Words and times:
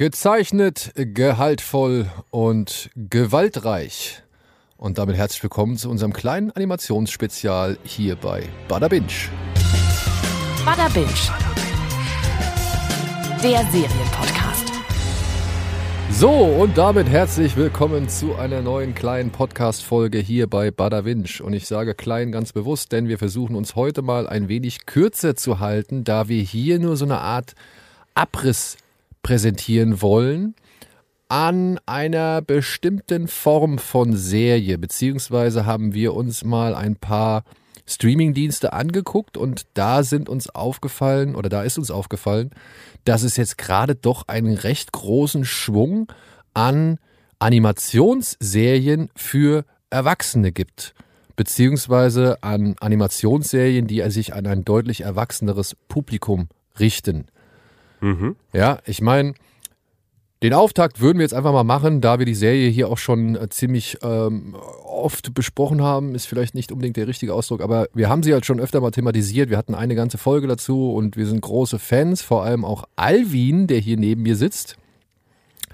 Gezeichnet, 0.00 0.92
gehaltvoll 0.94 2.10
und 2.30 2.88
gewaltreich. 2.96 4.22
Und 4.78 4.96
damit 4.96 5.18
herzlich 5.18 5.42
willkommen 5.42 5.76
zu 5.76 5.90
unserem 5.90 6.14
kleinen 6.14 6.50
Animationsspezial 6.50 7.76
hier 7.84 8.16
bei 8.16 8.44
Bada 8.66 8.88
Binge. 8.88 9.28
Bada 10.64 10.88
Binge. 10.88 11.06
Der 13.42 13.58
Serienpodcast. 13.70 14.72
So, 16.12 16.30
und 16.30 16.78
damit 16.78 17.06
herzlich 17.06 17.58
willkommen 17.58 18.08
zu 18.08 18.36
einer 18.36 18.62
neuen 18.62 18.94
kleinen 18.94 19.30
Podcast-Folge 19.30 20.16
hier 20.16 20.46
bei 20.46 20.70
Bada 20.70 21.02
Binge. 21.02 21.42
Und 21.42 21.52
ich 21.52 21.66
sage 21.66 21.94
klein 21.94 22.32
ganz 22.32 22.54
bewusst, 22.54 22.92
denn 22.92 23.08
wir 23.08 23.18
versuchen 23.18 23.54
uns 23.54 23.76
heute 23.76 24.00
mal 24.00 24.26
ein 24.26 24.48
wenig 24.48 24.86
kürzer 24.86 25.36
zu 25.36 25.60
halten, 25.60 26.04
da 26.04 26.28
wir 26.28 26.40
hier 26.40 26.78
nur 26.78 26.96
so 26.96 27.04
eine 27.04 27.18
Art 27.18 27.52
Abriss 28.14 28.78
präsentieren 29.22 30.02
wollen 30.02 30.54
an 31.30 31.78
einer 31.86 32.42
bestimmten 32.42 33.28
Form 33.28 33.78
von 33.78 34.16
Serie, 34.16 34.78
beziehungsweise 34.78 35.64
haben 35.64 35.94
wir 35.94 36.14
uns 36.14 36.44
mal 36.44 36.74
ein 36.74 36.96
paar 36.96 37.44
Streamingdienste 37.86 38.72
angeguckt 38.72 39.36
und 39.36 39.66
da 39.74 40.02
sind 40.02 40.28
uns 40.28 40.50
aufgefallen 40.50 41.36
oder 41.36 41.48
da 41.48 41.62
ist 41.62 41.78
uns 41.78 41.92
aufgefallen, 41.92 42.50
dass 43.04 43.22
es 43.22 43.36
jetzt 43.36 43.58
gerade 43.58 43.94
doch 43.94 44.26
einen 44.26 44.54
recht 44.54 44.92
großen 44.92 45.44
Schwung 45.44 46.12
an 46.52 46.98
Animationsserien 47.38 49.10
für 49.14 49.64
Erwachsene 49.88 50.50
gibt, 50.50 50.94
beziehungsweise 51.36 52.42
an 52.42 52.74
Animationsserien, 52.80 53.86
die 53.86 54.02
sich 54.10 54.34
an 54.34 54.46
ein 54.46 54.64
deutlich 54.64 55.02
erwachseneres 55.02 55.76
Publikum 55.88 56.48
richten. 56.78 57.26
Mhm. 58.00 58.36
Ja, 58.52 58.78
ich 58.86 59.00
meine, 59.00 59.34
den 60.42 60.54
Auftakt 60.54 61.00
würden 61.00 61.18
wir 61.18 61.24
jetzt 61.24 61.34
einfach 61.34 61.52
mal 61.52 61.64
machen, 61.64 62.00
da 62.00 62.18
wir 62.18 62.24
die 62.24 62.34
Serie 62.34 62.70
hier 62.70 62.88
auch 62.88 62.96
schon 62.96 63.36
äh, 63.36 63.48
ziemlich 63.50 63.98
ähm, 64.02 64.56
oft 64.84 65.34
besprochen 65.34 65.82
haben, 65.82 66.14
ist 66.14 66.26
vielleicht 66.26 66.54
nicht 66.54 66.72
unbedingt 66.72 66.96
der 66.96 67.06
richtige 67.06 67.34
Ausdruck, 67.34 67.60
aber 67.60 67.88
wir 67.92 68.08
haben 68.08 68.22
sie 68.22 68.32
halt 68.32 68.46
schon 68.46 68.58
öfter 68.58 68.80
mal 68.80 68.90
thematisiert. 68.90 69.50
Wir 69.50 69.58
hatten 69.58 69.74
eine 69.74 69.94
ganze 69.94 70.16
Folge 70.16 70.46
dazu 70.46 70.94
und 70.94 71.18
wir 71.18 71.26
sind 71.26 71.42
große 71.42 71.78
Fans, 71.78 72.22
vor 72.22 72.42
allem 72.42 72.64
auch 72.64 72.84
Alvin, 72.96 73.66
der 73.66 73.80
hier 73.80 73.98
neben 73.98 74.22
mir 74.22 74.36
sitzt. 74.36 74.76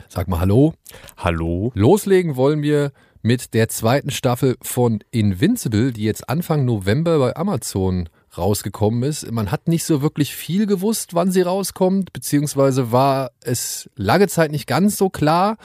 Sag 0.09 0.27
mal 0.27 0.41
Hallo. 0.41 0.75
Hallo. 1.17 1.71
Loslegen 1.75 2.35
wollen 2.35 2.63
wir 2.63 2.93
mit 3.23 3.55
der 3.55 3.69
zweiten 3.69 4.11
Staffel 4.11 4.57
von 4.63 5.01
Invincible, 5.11 5.93
die 5.93 6.05
jetzt 6.05 6.29
Anfang 6.29 6.65
November 6.65 7.19
bei 7.19 7.37
Amazon 7.37 8.09
rausgekommen 8.39 9.03
ist. 9.03 9.31
Man 9.31 9.51
hat 9.51 9.69
nicht 9.69 9.85
so 9.85 10.03
wirklich 10.03 10.35
viel 10.35 10.67
gewusst, 10.67 11.15
wann 11.15 11.31
sie 11.31 11.43
rauskommt, 11.43 12.13
beziehungsweise 12.13 12.93
war 12.93 13.31
es 13.41 13.91
lange 13.97 14.29
Zeit 14.29 14.51
nicht 14.51 14.67
ganz 14.67 14.97
so 14.97 15.11
klar. 15.11 15.57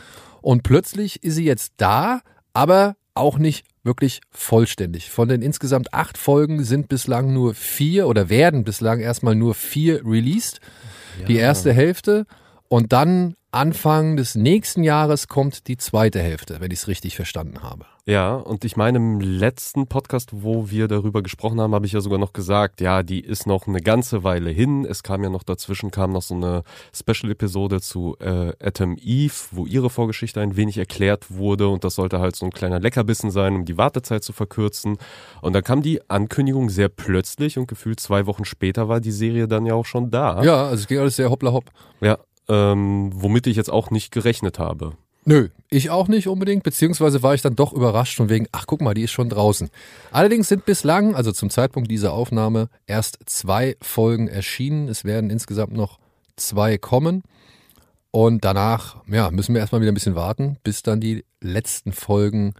Und 0.41 0.63
plötzlich 0.63 1.23
ist 1.23 1.35
sie 1.35 1.45
jetzt 1.45 1.73
da, 1.77 2.21
aber 2.53 2.95
auch 3.13 3.37
nicht 3.37 3.65
wirklich 3.83 4.21
vollständig. 4.29 5.09
Von 5.09 5.27
den 5.27 5.41
insgesamt 5.41 5.93
acht 5.93 6.17
Folgen 6.17 6.63
sind 6.63 6.87
bislang 6.87 7.33
nur 7.33 7.53
vier 7.53 8.07
oder 8.07 8.29
werden 8.29 8.63
bislang 8.63 8.99
erstmal 8.99 9.35
nur 9.35 9.55
vier 9.55 10.05
released. 10.05 10.59
Die 11.27 11.35
erste 11.35 11.73
Hälfte 11.73 12.25
und 12.67 12.93
dann 12.93 13.35
Anfang 13.53 14.15
des 14.15 14.35
nächsten 14.35 14.81
Jahres 14.81 15.27
kommt 15.27 15.67
die 15.67 15.75
zweite 15.75 16.21
Hälfte, 16.21 16.61
wenn 16.61 16.71
ich 16.71 16.79
es 16.79 16.87
richtig 16.87 17.17
verstanden 17.17 17.61
habe. 17.61 17.85
Ja, 18.05 18.35
und 18.35 18.63
ich 18.63 18.77
meine, 18.77 18.97
im 18.97 19.19
letzten 19.19 19.87
Podcast, 19.87 20.29
wo 20.31 20.71
wir 20.71 20.87
darüber 20.87 21.21
gesprochen 21.21 21.59
haben, 21.59 21.75
habe 21.75 21.85
ich 21.85 21.91
ja 21.91 21.99
sogar 21.99 22.17
noch 22.17 22.31
gesagt, 22.31 22.79
ja, 22.79 23.03
die 23.03 23.19
ist 23.19 23.47
noch 23.47 23.67
eine 23.67 23.81
ganze 23.81 24.23
Weile 24.23 24.49
hin. 24.49 24.85
Es 24.85 25.03
kam 25.03 25.21
ja 25.23 25.29
noch 25.29 25.43
dazwischen, 25.43 25.91
kam 25.91 26.13
noch 26.13 26.21
so 26.21 26.33
eine 26.33 26.63
Special-Episode 26.95 27.81
zu 27.81 28.15
äh, 28.19 28.53
Atom 28.59 28.97
Eve, 28.97 29.33
wo 29.51 29.65
ihre 29.65 29.89
Vorgeschichte 29.89 30.39
ein 30.39 30.55
wenig 30.55 30.77
erklärt 30.77 31.29
wurde 31.29 31.67
und 31.67 31.83
das 31.83 31.95
sollte 31.95 32.19
halt 32.19 32.37
so 32.37 32.45
ein 32.45 32.51
kleiner 32.51 32.79
Leckerbissen 32.79 33.31
sein, 33.31 33.53
um 33.53 33.65
die 33.65 33.77
Wartezeit 33.77 34.23
zu 34.23 34.31
verkürzen. 34.31 34.97
Und 35.41 35.53
dann 35.53 35.63
kam 35.63 35.81
die 35.81 36.09
Ankündigung 36.09 36.69
sehr 36.69 36.87
plötzlich 36.89 37.57
und 37.57 37.67
gefühlt 37.67 37.99
zwei 37.99 38.25
Wochen 38.25 38.45
später 38.45 38.87
war 38.87 39.01
die 39.01 39.11
Serie 39.11 39.47
dann 39.49 39.65
ja 39.65 39.73
auch 39.73 39.85
schon 39.85 40.09
da. 40.09 40.41
Ja, 40.41 40.63
also 40.63 40.81
es 40.81 40.87
ging 40.87 40.99
alles 40.99 41.17
sehr 41.17 41.29
hoppla 41.29 41.51
hopp. 41.51 41.65
Ja, 41.99 42.17
ähm, 42.49 43.11
womit 43.13 43.47
ich 43.47 43.57
jetzt 43.57 43.71
auch 43.71 43.91
nicht 43.91 44.11
gerechnet 44.11 44.59
habe. 44.59 44.93
Nö, 45.23 45.49
ich 45.69 45.91
auch 45.91 46.07
nicht 46.07 46.27
unbedingt, 46.27 46.63
beziehungsweise 46.63 47.21
war 47.21 47.35
ich 47.35 47.43
dann 47.43 47.55
doch 47.55 47.73
überrascht 47.73 48.17
von 48.17 48.29
wegen, 48.29 48.47
ach 48.51 48.65
guck 48.65 48.81
mal, 48.81 48.95
die 48.95 49.03
ist 49.03 49.11
schon 49.11 49.29
draußen. 49.29 49.69
Allerdings 50.11 50.47
sind 50.47 50.65
bislang, 50.65 51.13
also 51.13 51.31
zum 51.31 51.51
Zeitpunkt 51.51 51.91
dieser 51.91 52.13
Aufnahme, 52.13 52.69
erst 52.87 53.19
zwei 53.27 53.75
Folgen 53.81 54.27
erschienen. 54.27 54.87
Es 54.87 55.05
werden 55.05 55.29
insgesamt 55.29 55.73
noch 55.73 55.99
zwei 56.37 56.79
kommen. 56.79 57.21
Und 58.09 58.43
danach, 58.43 59.03
ja, 59.07 59.29
müssen 59.31 59.53
wir 59.53 59.61
erstmal 59.61 59.81
wieder 59.81 59.91
ein 59.91 59.95
bisschen 59.95 60.15
warten, 60.15 60.57
bis 60.63 60.81
dann 60.81 60.99
die 60.99 61.23
letzten 61.39 61.93
Folgen 61.93 62.55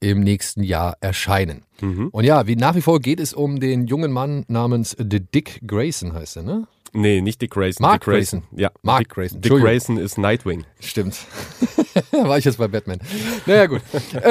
im 0.00 0.20
nächsten 0.20 0.62
Jahr 0.62 0.96
erscheinen. 1.00 1.62
Mhm. 1.80 2.08
Und 2.08 2.24
ja, 2.24 2.46
wie 2.46 2.56
nach 2.56 2.74
wie 2.74 2.82
vor 2.82 3.00
geht 3.00 3.20
es 3.20 3.34
um 3.34 3.58
den 3.58 3.86
jungen 3.86 4.12
Mann 4.12 4.44
namens 4.48 4.96
The 4.98 5.20
Dick 5.20 5.60
Grayson, 5.66 6.12
heißt 6.12 6.36
er, 6.36 6.42
ne? 6.44 6.66
Nee, 6.94 7.20
nicht 7.20 7.42
Dick 7.42 7.50
Grayson. 7.50 7.82
Mark 7.82 8.02
Dick 8.02 8.14
Grayson. 8.14 8.44
Ja, 8.56 8.70
Mark 8.82 9.00
Dick, 9.00 9.08
Grayson. 9.10 9.40
Dick. 9.40 9.52
Grayson 9.52 9.98
ist 9.98 10.16
Nightwing. 10.16 10.64
Stimmt. 10.78 11.18
War 12.12 12.38
ich 12.38 12.44
jetzt 12.44 12.58
bei 12.58 12.68
Batman. 12.68 13.00
Naja, 13.46 13.66
gut. 13.66 13.82
äh, 14.14 14.22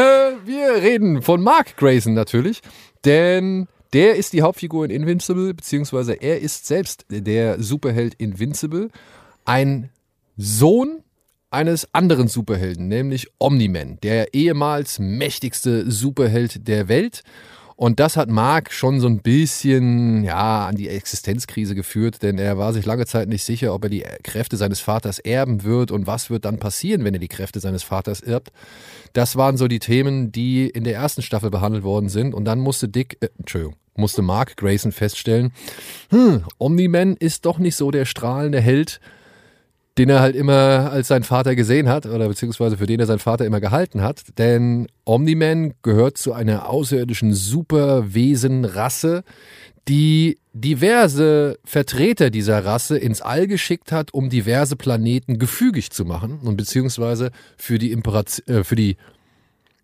wir 0.46 0.82
reden 0.82 1.22
von 1.22 1.42
Mark 1.42 1.76
Grayson 1.76 2.14
natürlich, 2.14 2.62
denn 3.04 3.68
der 3.92 4.16
ist 4.16 4.32
die 4.34 4.42
Hauptfigur 4.42 4.86
in 4.86 4.92
Invincible, 4.92 5.54
beziehungsweise 5.54 6.14
er 6.14 6.40
ist 6.40 6.66
selbst 6.66 7.06
der 7.10 7.62
Superheld 7.62 8.16
Invincible. 8.16 8.90
Ein 9.46 9.90
Sohn 10.38 11.04
eines 11.52 11.94
anderen 11.94 12.28
Superhelden, 12.28 12.88
nämlich 12.88 13.28
Omni-Man, 13.40 14.00
der 14.02 14.34
ehemals 14.34 15.00
mächtigste 15.00 15.92
Superheld 15.92 16.68
der 16.68 16.88
Welt. 16.88 17.24
Und 17.76 18.00
das 18.00 18.18
hat 18.18 18.30
Mark 18.30 18.72
schon 18.72 19.00
so 19.00 19.08
ein 19.08 19.20
bisschen 19.22 20.24
ja, 20.24 20.68
an 20.68 20.76
die 20.76 20.90
Existenzkrise 20.90 21.76
geführt, 21.76 22.22
denn 22.22 22.38
er 22.38 22.58
war 22.58 22.74
sich 22.74 22.86
lange 22.86 23.06
Zeit 23.06 23.30
nicht 23.30 23.44
sicher, 23.44 23.74
ob 23.74 23.84
er 23.86 23.90
die 23.90 24.04
Kräfte 24.24 24.58
seines 24.58 24.80
Vaters 24.80 25.20
erben 25.20 25.64
wird 25.64 25.92
und 25.92 26.08
was 26.08 26.30
wird 26.30 26.46
dann 26.46 26.60
passieren, 26.60 27.04
wenn 27.04 27.14
er 27.14 27.20
die 27.20 27.28
Kräfte 27.28 27.60
seines 27.60 27.84
Vaters 27.84 28.22
erbt. 28.22 28.52
Das 29.14 29.36
waren 29.36 29.58
so 29.58 29.68
die 29.68 29.80
Themen, 29.80 30.32
die 30.32 30.68
in 30.68 30.84
der 30.84 30.96
ersten 30.96 31.22
Staffel 31.22 31.50
behandelt 31.50 31.84
worden 31.84 32.10
sind. 32.10 32.34
Und 32.34 32.46
dann 32.46 32.60
musste 32.60 32.90
Dick, 32.90 33.18
äh, 33.22 33.30
Entschuldigung, 33.38 33.76
musste 33.96 34.22
Mark 34.22 34.58
Grayson 34.58 34.92
feststellen, 34.92 35.52
hm, 36.10 36.44
Omni-Man 36.58 37.16
ist 37.18 37.46
doch 37.46 37.60
nicht 37.60 37.76
so 37.76 37.92
der 37.92 38.06
strahlende 38.06 38.60
Held, 38.60 39.00
den 39.98 40.10
er 40.10 40.22
halt 40.22 40.36
immer 40.36 40.92
als 40.92 41.08
sein 41.08 41.24
Vater 41.24 41.56
gesehen 41.56 41.88
hat 41.88 42.06
oder 42.06 42.28
beziehungsweise 42.28 42.78
für 42.78 42.88
den 42.88 43.00
er 43.00 43.06
sein 43.06 43.20
Vater 43.20 43.46
immer 43.46 43.62
gehalten 43.62 44.02
hat. 44.02 44.24
Denn 44.38 44.88
Omni-Man 45.06 45.76
gehört 45.84 46.18
zu 46.18 46.34
einer 46.34 46.68
außerirdischen 46.70 47.34
Superwesenrasse, 47.34 49.24
die 49.88 50.40
diverse 50.54 51.60
Vertreter 51.64 52.30
dieser 52.30 52.66
Rasse 52.66 52.98
ins 52.98 53.22
All 53.22 53.48
geschickt 53.48 53.92
hat, 53.92 54.14
um 54.14 54.30
diverse 54.30 54.76
Planeten 54.76 55.38
gefügig 55.40 55.92
zu 55.92 56.06
machen 56.06 56.40
und 56.44 56.58
beziehungsweise 56.58 57.32
für 57.58 57.78
die 57.78 57.92
Imperation, 57.92 58.48
äh, 58.48 58.64
für 58.64 58.76
die 58.76 58.98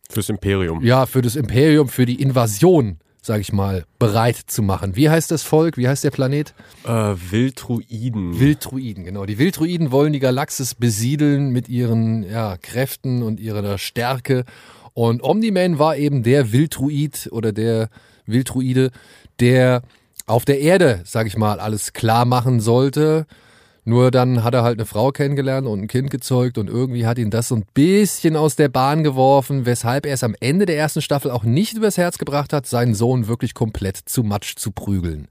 Fürs 0.09 0.30
Imperium. 0.30 0.84
ja 0.84 1.06
für 1.06 1.22
das 1.22 1.36
Imperium, 1.36 1.88
für 1.88 2.06
die 2.06 2.22
Invasion, 2.22 2.98
sag 3.22 3.41
ich 3.41 3.52
mal, 3.52 3.85
bereit 4.00 4.38
zu 4.38 4.62
machen. 4.62 4.96
Wie 4.96 5.09
heißt 5.09 5.31
das 5.31 5.44
Volk? 5.44 5.78
Wie 5.78 5.88
heißt 5.88 6.03
der 6.03 6.12
Planet? 6.12 6.53
Äh, 6.85 6.90
Wildruiden. 6.90 8.40
Wildruiden, 8.40 9.03
genau. 9.03 9.25
Die 9.25 9.38
Wildruiden 9.38 9.91
wollen 9.91 10.13
die 10.13 10.19
Galaxis 10.19 10.75
besiedeln 10.75 11.52
mit 11.52 11.69
ihren 11.69 12.24
ja, 12.24 12.57
Kräften 12.57 13.24
und 13.24 13.40
ihrer 13.40 13.78
Stärke. 13.78 14.46
Und 14.94 15.24
Omni-Man 15.24 15.80
war 15.80 15.97
eben 15.97 16.24
der 16.24 16.52
Wildruid 16.52 17.30
oder 17.31 17.52
der 17.52 17.90
Wildruide, 18.25 18.91
der 19.40 19.81
auf 20.25 20.46
der 20.46 20.59
Erde, 20.59 21.01
sag 21.06 21.28
ich 21.28 21.38
mal, 21.38 21.59
alles 21.59 21.94
klar 21.94 22.25
machen 22.25 22.59
sollte. 22.59 23.25
Nur 23.89 24.11
dann 24.11 24.44
hat 24.44 24.53
er 24.53 24.61
halt 24.61 24.77
eine 24.77 24.85
Frau 24.85 25.11
kennengelernt 25.11 25.66
und 25.66 25.81
ein 25.81 25.88
Kind 25.88 26.11
gezeugt 26.11 26.59
und 26.59 26.69
irgendwie 26.69 27.07
hat 27.07 27.18
ihn 27.18 27.31
das 27.31 27.47
so 27.47 27.56
ein 27.56 27.65
bisschen 27.74 28.36
aus 28.36 28.56
der 28.56 28.69
Bahn 28.69 29.03
geworfen, 29.03 29.65
weshalb 29.65 30.06
er 30.06 30.13
es 30.13 30.24
am 30.24 30.36
Ende 30.39 30.68
der 30.68 30.77
ersten 30.77 31.01
Staffel 31.01 31.31
auch 31.31 31.44
nicht 31.44 31.75
übers 31.75 31.97
Herz 31.97 32.19
gebracht 32.19 32.53
hat, 32.53 32.68
seinen 32.68 32.94
Sohn 32.94 33.27
wirklich 33.27 33.56
komplett 33.56 33.97
zu 33.97 34.21
Matsch 34.21 34.57
zu 34.57 34.69
prügeln. 34.69 35.27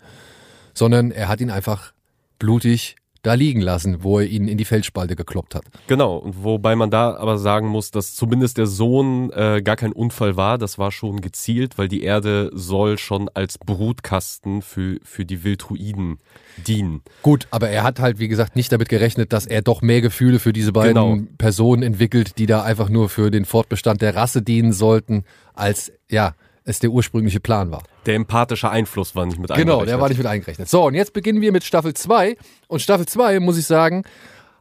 Sondern 0.74 1.12
er 1.12 1.28
hat 1.28 1.40
ihn 1.40 1.52
einfach 1.52 1.92
blutig 2.40 2.96
da 3.22 3.34
liegen 3.34 3.60
lassen, 3.60 4.02
wo 4.02 4.20
er 4.20 4.26
ihn 4.26 4.48
in 4.48 4.58
die 4.58 4.64
Felsspalte 4.64 5.16
gekloppt 5.16 5.54
hat. 5.54 5.64
Genau, 5.86 6.16
und 6.16 6.44
wobei 6.44 6.76
man 6.76 6.90
da 6.90 7.16
aber 7.16 7.38
sagen 7.38 7.68
muss, 7.68 7.90
dass 7.90 8.14
zumindest 8.14 8.58
der 8.58 8.66
Sohn 8.66 9.30
äh, 9.32 9.60
gar 9.62 9.76
kein 9.76 9.92
Unfall 9.92 10.36
war, 10.36 10.58
das 10.58 10.78
war 10.78 10.92
schon 10.92 11.20
gezielt, 11.20 11.78
weil 11.78 11.88
die 11.88 12.02
Erde 12.02 12.50
soll 12.54 12.98
schon 12.98 13.28
als 13.34 13.58
Brutkasten 13.58 14.62
für, 14.62 14.98
für 15.02 15.24
die 15.24 15.44
Wildruiden 15.44 16.18
dienen. 16.66 17.02
Gut, 17.22 17.46
aber 17.50 17.68
er 17.68 17.82
hat 17.82 18.00
halt, 18.00 18.18
wie 18.18 18.28
gesagt, 18.28 18.56
nicht 18.56 18.72
damit 18.72 18.88
gerechnet, 18.88 19.32
dass 19.32 19.46
er 19.46 19.62
doch 19.62 19.82
mehr 19.82 20.00
Gefühle 20.00 20.38
für 20.38 20.52
diese 20.52 20.72
beiden 20.72 20.94
Genau. 20.94 21.28
Personen 21.38 21.82
entwickelt, 21.82 22.38
die 22.38 22.46
da 22.46 22.62
einfach 22.62 22.88
nur 22.88 23.08
für 23.08 23.30
den 23.30 23.44
Fortbestand 23.44 24.02
der 24.02 24.14
Rasse 24.16 24.42
dienen 24.42 24.72
sollten, 24.72 25.24
als, 25.54 25.92
ja, 26.10 26.34
es 26.68 26.80
der 26.80 26.90
ursprüngliche 26.90 27.40
Plan 27.40 27.70
war. 27.70 27.82
Der 28.04 28.14
empathische 28.14 28.68
Einfluss 28.70 29.14
war 29.14 29.24
nicht 29.24 29.38
mit 29.38 29.48
Genau, 29.48 29.56
der 29.56 29.94
eingerechnet. 29.94 30.00
war 30.00 30.08
nicht 30.10 30.18
mit 30.18 30.26
eingerechnet. 30.26 30.68
So, 30.68 30.86
und 30.86 30.94
jetzt 30.94 31.14
beginnen 31.14 31.40
wir 31.40 31.50
mit 31.50 31.64
Staffel 31.64 31.94
2. 31.94 32.36
Und 32.68 32.82
Staffel 32.82 33.06
2, 33.06 33.40
muss 33.40 33.56
ich 33.56 33.66
sagen, 33.66 34.04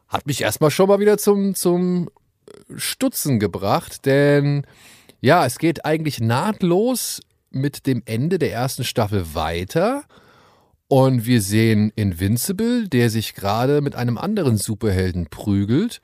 hat 0.08 0.26
mich 0.26 0.42
erstmal 0.42 0.72
schon 0.72 0.88
mal 0.88 1.00
wieder 1.00 1.18
zum, 1.18 1.54
zum 1.54 2.10
Stutzen 2.78 3.40
gebracht, 3.40 4.06
denn 4.06 4.66
ja, 5.20 5.46
es 5.46 5.58
geht 5.58 5.84
eigentlich 5.84 6.22
nahtlos 6.22 7.20
mit 7.50 7.86
dem 7.88 8.04
Ende 8.06 8.40
der 8.40 8.54
ersten 8.54 8.86
Staffel 8.86 9.36
weiter. 9.36 10.04
Und 10.88 11.26
wir 11.26 11.42
sehen 11.42 11.92
Invincible, 11.98 12.88
der 12.88 13.10
sich 13.10 13.34
gerade 13.34 13.82
mit 13.82 13.96
einem 13.96 14.18
anderen 14.18 14.56
Superhelden 14.56 15.28
prügelt 15.28 16.00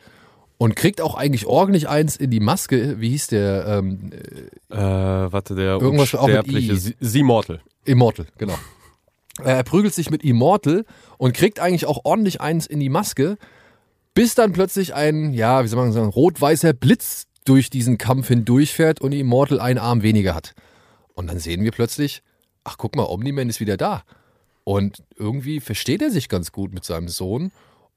und 0.58 0.76
kriegt 0.76 1.02
auch 1.02 1.16
eigentlich 1.16 1.46
ordentlich 1.46 1.90
eins 1.90 2.16
in 2.16 2.32
die 2.32 2.40
Maske. 2.40 3.00
Wie 3.02 3.10
hieß 3.10 3.28
der? 3.28 3.66
Ähm, 3.68 4.12
Äh, 4.70 4.78
warte, 4.78 5.56
der 5.56 5.80
Irgendwas 5.80 6.14
unsterbliche 6.14 6.74
I. 6.74 6.76
Sie- 6.78 6.96
Simortal. 7.00 7.62
Immortal, 7.86 8.28
genau. 8.38 8.58
Er 9.44 9.64
prügelt 9.64 9.94
sich 9.94 10.10
mit 10.10 10.24
Immortal 10.24 10.86
und 11.18 11.34
kriegt 11.34 11.60
eigentlich 11.60 11.86
auch 11.86 12.02
ordentlich 12.06 12.40
eins 12.40 12.66
in 12.68 12.80
die 12.80 12.90
Maske, 12.90 13.38
bis 14.14 14.36
dann 14.36 14.54
plötzlich 14.54 14.94
ein, 14.94 15.34
ja, 15.34 15.64
wie 15.64 15.68
soll 15.68 15.80
man 15.80 15.92
sagen, 15.92 16.08
rot-weißer 16.10 16.74
Blitz 16.74 17.26
durch 17.46 17.70
diesen 17.70 17.98
Kampf 17.98 18.28
hindurchfährt 18.28 19.02
und 19.02 19.12
Immortal 19.12 19.60
einen 19.60 19.80
Arm 19.80 20.02
weniger 20.04 20.36
hat. 20.36 20.54
Und 21.16 21.28
dann 21.28 21.40
sehen 21.40 21.64
wir 21.64 21.72
plötzlich, 21.72 22.22
ach 22.64 22.78
guck 22.78 22.96
mal, 22.96 23.04
Omni-Man 23.06 23.50
ist 23.50 23.60
wieder 23.60 23.76
da. 23.76 24.04
Und 24.64 25.04
irgendwie 25.18 25.60
versteht 25.60 26.02
er 26.02 26.10
sich 26.12 26.30
ganz 26.30 26.52
gut 26.52 26.74
mit 26.74 26.86
seinem 26.86 27.10
Sohn. 27.10 27.52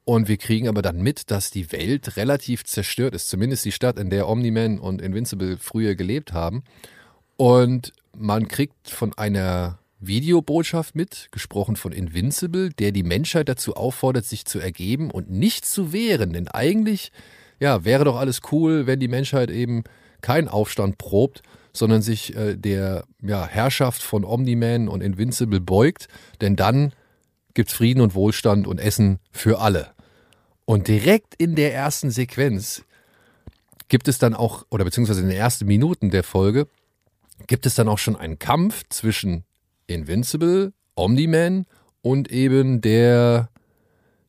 Und 0.08 0.28
wir 0.28 0.36
kriegen 0.36 0.68
aber 0.68 0.82
dann 0.82 1.02
mit, 1.02 1.32
dass 1.32 1.50
die 1.50 1.72
Welt 1.72 2.16
relativ 2.16 2.62
zerstört 2.62 3.12
ist. 3.12 3.28
Zumindest 3.28 3.64
die 3.64 3.72
Stadt, 3.72 3.98
in 3.98 4.08
der 4.08 4.28
Omni-Man 4.28 4.78
und 4.78 5.02
Invincible 5.02 5.56
früher 5.58 5.96
gelebt 5.96 6.32
haben. 6.32 6.62
Und 7.36 7.92
man 8.16 8.46
kriegt 8.46 8.88
von 8.88 9.14
einer 9.18 9.80
Videobotschaft 9.98 10.94
mit, 10.94 11.26
gesprochen 11.32 11.74
von 11.74 11.90
Invincible, 11.90 12.70
der 12.70 12.92
die 12.92 13.02
Menschheit 13.02 13.48
dazu 13.48 13.74
auffordert, 13.74 14.24
sich 14.24 14.44
zu 14.44 14.60
ergeben 14.60 15.10
und 15.10 15.28
nicht 15.28 15.64
zu 15.64 15.92
wehren. 15.92 16.34
Denn 16.34 16.46
eigentlich, 16.46 17.10
ja, 17.58 17.84
wäre 17.84 18.04
doch 18.04 18.14
alles 18.14 18.42
cool, 18.52 18.86
wenn 18.86 19.00
die 19.00 19.08
Menschheit 19.08 19.50
eben 19.50 19.82
keinen 20.20 20.46
Aufstand 20.46 20.98
probt, 20.98 21.42
sondern 21.72 22.00
sich 22.00 22.36
äh, 22.36 22.54
der 22.54 23.06
ja, 23.22 23.44
Herrschaft 23.44 24.02
von 24.02 24.24
Omni-Man 24.24 24.86
und 24.86 25.00
Invincible 25.00 25.60
beugt. 25.60 26.06
Denn 26.40 26.54
dann 26.54 26.92
gibt's 27.54 27.72
Frieden 27.72 28.02
und 28.02 28.14
Wohlstand 28.14 28.68
und 28.68 28.78
Essen 28.78 29.18
für 29.32 29.58
alle. 29.58 29.95
Und 30.66 30.88
direkt 30.88 31.34
in 31.38 31.54
der 31.54 31.72
ersten 31.72 32.10
Sequenz 32.10 32.84
gibt 33.88 34.08
es 34.08 34.18
dann 34.18 34.34
auch, 34.34 34.66
oder 34.68 34.84
beziehungsweise 34.84 35.20
in 35.20 35.28
den 35.28 35.38
ersten 35.38 35.64
Minuten 35.64 36.10
der 36.10 36.24
Folge, 36.24 36.66
gibt 37.46 37.66
es 37.66 37.76
dann 37.76 37.88
auch 37.88 37.98
schon 37.98 38.16
einen 38.16 38.38
Kampf 38.38 38.82
zwischen 38.88 39.44
Invincible, 39.86 40.72
Omni-Man 40.96 41.66
und 42.02 42.30
eben 42.30 42.80
der, 42.80 43.48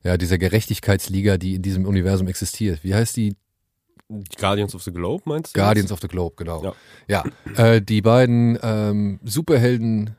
ja, 0.04 0.18
dieser 0.18 0.38
Gerechtigkeitsliga, 0.38 1.38
die 1.38 1.56
in 1.56 1.64
diesem 1.64 1.86
Universum 1.86 2.28
existiert. 2.28 2.84
Wie 2.84 2.94
heißt 2.94 3.18
die? 3.18 3.36
Guardians 4.40 4.74
of 4.76 4.84
the 4.84 4.94
Globe, 4.94 5.24
meinst 5.26 5.56
du? 5.56 5.60
Guardians 5.60 5.92
of 5.92 6.00
the 6.02 6.08
Globe, 6.08 6.36
genau. 6.38 6.64
Ja. 6.64 6.74
Ja, 7.08 7.64
äh, 7.64 7.82
die 7.82 8.02
beiden 8.02 8.58
ähm, 8.62 9.20
Superhelden, 9.24 10.16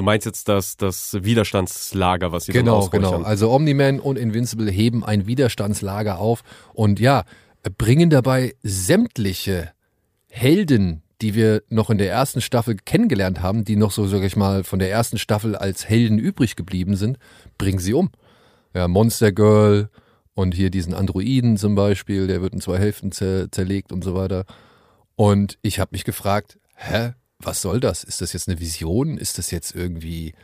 Du 0.00 0.04
meinst 0.04 0.24
jetzt 0.24 0.48
das, 0.48 0.78
das 0.78 1.12
Widerstandslager, 1.24 2.32
was 2.32 2.46
sie 2.46 2.52
genau, 2.52 2.88
genau. 2.88 3.20
Also 3.20 3.50
Omni-Man 3.50 4.00
und 4.00 4.16
Invincible 4.16 4.70
heben 4.70 5.04
ein 5.04 5.26
Widerstandslager 5.26 6.18
auf 6.18 6.42
und 6.72 6.98
ja, 7.00 7.24
bringen 7.76 8.08
dabei 8.08 8.54
sämtliche 8.62 9.72
Helden, 10.30 11.02
die 11.20 11.34
wir 11.34 11.64
noch 11.68 11.90
in 11.90 11.98
der 11.98 12.10
ersten 12.10 12.40
Staffel 12.40 12.76
kennengelernt 12.82 13.42
haben, 13.42 13.66
die 13.66 13.76
noch 13.76 13.90
so, 13.90 14.06
sag 14.06 14.22
ich 14.22 14.36
mal, 14.36 14.64
von 14.64 14.78
der 14.78 14.90
ersten 14.90 15.18
Staffel 15.18 15.54
als 15.54 15.86
Helden 15.86 16.18
übrig 16.18 16.56
geblieben 16.56 16.96
sind, 16.96 17.18
bringen 17.58 17.78
sie 17.78 17.92
um. 17.92 18.08
Ja, 18.74 18.88
Monster 18.88 19.32
Girl 19.32 19.90
und 20.32 20.54
hier 20.54 20.70
diesen 20.70 20.94
Androiden 20.94 21.58
zum 21.58 21.74
Beispiel, 21.74 22.26
der 22.26 22.40
wird 22.40 22.54
in 22.54 22.62
zwei 22.62 22.78
Hälften 22.78 23.12
zer 23.12 23.52
zerlegt 23.52 23.92
und 23.92 24.02
so 24.02 24.14
weiter. 24.14 24.46
Und 25.14 25.58
ich 25.60 25.78
habe 25.78 25.90
mich 25.92 26.04
gefragt, 26.04 26.58
hä, 26.74 27.12
was 27.42 27.62
soll 27.62 27.80
das? 27.80 28.04
Ist 28.04 28.20
das 28.20 28.32
jetzt 28.32 28.48
eine 28.48 28.60
Vision? 28.60 29.18
Ist 29.18 29.38
das 29.38 29.50
jetzt 29.50 29.74
irgendwie, 29.74 30.34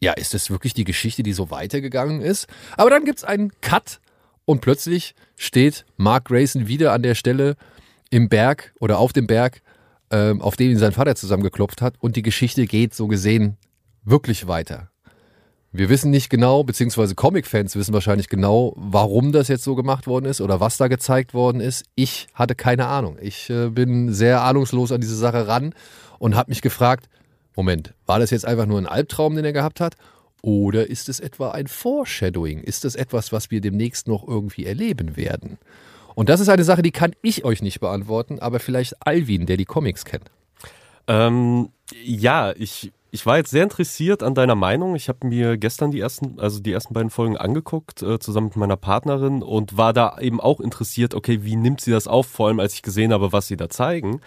ja, 0.00 0.12
ist 0.12 0.34
das 0.34 0.50
wirklich 0.50 0.74
die 0.74 0.84
Geschichte, 0.84 1.22
die 1.22 1.32
so 1.32 1.50
weitergegangen 1.50 2.20
ist? 2.20 2.46
Aber 2.76 2.90
dann 2.90 3.04
gibt's 3.04 3.24
einen 3.24 3.52
Cut 3.60 4.00
und 4.44 4.60
plötzlich 4.60 5.14
steht 5.36 5.84
Mark 5.96 6.26
Grayson 6.26 6.68
wieder 6.68 6.92
an 6.92 7.02
der 7.02 7.14
Stelle 7.14 7.56
im 8.10 8.28
Berg 8.28 8.72
oder 8.80 8.98
auf 8.98 9.12
dem 9.12 9.26
Berg, 9.26 9.62
ähm, 10.10 10.40
auf 10.40 10.56
dem 10.56 10.70
ihn 10.70 10.78
sein 10.78 10.92
Vater 10.92 11.14
zusammengeklopft 11.14 11.82
hat 11.82 11.94
und 11.98 12.16
die 12.16 12.22
Geschichte 12.22 12.66
geht 12.66 12.94
so 12.94 13.08
gesehen 13.08 13.56
wirklich 14.04 14.46
weiter. 14.46 14.92
Wir 15.74 15.88
wissen 15.88 16.10
nicht 16.10 16.28
genau, 16.28 16.64
beziehungsweise 16.64 17.14
Comic-Fans 17.14 17.76
wissen 17.76 17.94
wahrscheinlich 17.94 18.28
genau, 18.28 18.74
warum 18.76 19.32
das 19.32 19.48
jetzt 19.48 19.64
so 19.64 19.74
gemacht 19.74 20.06
worden 20.06 20.26
ist 20.26 20.42
oder 20.42 20.60
was 20.60 20.76
da 20.76 20.88
gezeigt 20.88 21.32
worden 21.32 21.62
ist. 21.62 21.86
Ich 21.94 22.26
hatte 22.34 22.54
keine 22.54 22.88
Ahnung. 22.88 23.16
Ich 23.22 23.48
äh, 23.48 23.70
bin 23.70 24.12
sehr 24.12 24.42
ahnungslos 24.42 24.92
an 24.92 25.00
diese 25.00 25.16
Sache 25.16 25.48
ran 25.48 25.74
und 26.22 26.36
habe 26.36 26.52
mich 26.52 26.62
gefragt, 26.62 27.08
Moment, 27.56 27.94
war 28.06 28.20
das 28.20 28.30
jetzt 28.30 28.46
einfach 28.46 28.66
nur 28.66 28.78
ein 28.78 28.86
Albtraum, 28.86 29.34
den 29.34 29.44
er 29.44 29.52
gehabt 29.52 29.80
hat? 29.80 29.96
Oder 30.40 30.88
ist 30.88 31.08
es 31.08 31.18
etwa 31.18 31.50
ein 31.50 31.66
Foreshadowing? 31.66 32.60
Ist 32.60 32.84
das 32.84 32.94
etwas, 32.94 33.32
was 33.32 33.50
wir 33.50 33.60
demnächst 33.60 34.06
noch 34.06 34.26
irgendwie 34.28 34.64
erleben 34.64 35.16
werden? 35.16 35.58
Und 36.14 36.28
das 36.28 36.38
ist 36.38 36.48
eine 36.48 36.62
Sache, 36.62 36.82
die 36.82 36.92
kann 36.92 37.12
ich 37.22 37.44
euch 37.44 37.60
nicht 37.60 37.80
beantworten, 37.80 38.38
aber 38.38 38.60
vielleicht 38.60 39.04
Alvin, 39.04 39.46
der 39.46 39.56
die 39.56 39.64
Comics 39.64 40.04
kennt. 40.04 40.30
Ähm, 41.08 41.70
ja, 42.04 42.52
ich, 42.52 42.92
ich 43.10 43.26
war 43.26 43.38
jetzt 43.38 43.50
sehr 43.50 43.64
interessiert 43.64 44.22
an 44.22 44.36
deiner 44.36 44.54
Meinung. 44.54 44.94
Ich 44.94 45.08
habe 45.08 45.26
mir 45.26 45.56
gestern 45.56 45.90
die 45.90 45.98
ersten, 45.98 46.38
also 46.38 46.60
die 46.60 46.72
ersten 46.72 46.94
beiden 46.94 47.10
Folgen 47.10 47.36
angeguckt, 47.36 48.00
äh, 48.02 48.20
zusammen 48.20 48.46
mit 48.46 48.56
meiner 48.56 48.76
Partnerin 48.76 49.42
und 49.42 49.76
war 49.76 49.92
da 49.92 50.18
eben 50.20 50.40
auch 50.40 50.60
interessiert, 50.60 51.14
okay, 51.14 51.42
wie 51.42 51.56
nimmt 51.56 51.80
sie 51.80 51.90
das 51.90 52.06
auf, 52.06 52.28
vor 52.28 52.46
allem 52.46 52.60
als 52.60 52.74
ich 52.74 52.82
gesehen 52.82 53.12
habe, 53.12 53.32
was 53.32 53.48
sie 53.48 53.56
da 53.56 53.68
zeigen. 53.68 54.20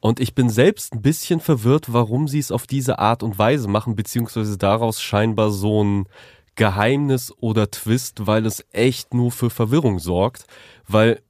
Und 0.00 0.18
ich 0.18 0.34
bin 0.34 0.48
selbst 0.48 0.94
ein 0.94 1.02
bisschen 1.02 1.40
verwirrt, 1.40 1.92
warum 1.92 2.26
sie 2.26 2.38
es 2.38 2.50
auf 2.50 2.66
diese 2.66 2.98
Art 2.98 3.22
und 3.22 3.38
Weise 3.38 3.68
machen, 3.68 3.96
beziehungsweise 3.96 4.56
daraus 4.56 5.02
scheinbar 5.02 5.50
so 5.50 5.84
ein 5.84 6.06
Geheimnis 6.54 7.32
oder 7.38 7.70
Twist, 7.70 8.26
weil 8.26 8.46
es 8.46 8.64
echt 8.72 9.14
nur 9.14 9.30
für 9.30 9.50
Verwirrung 9.50 9.98
sorgt. 9.98 10.46
Weil 10.88 11.22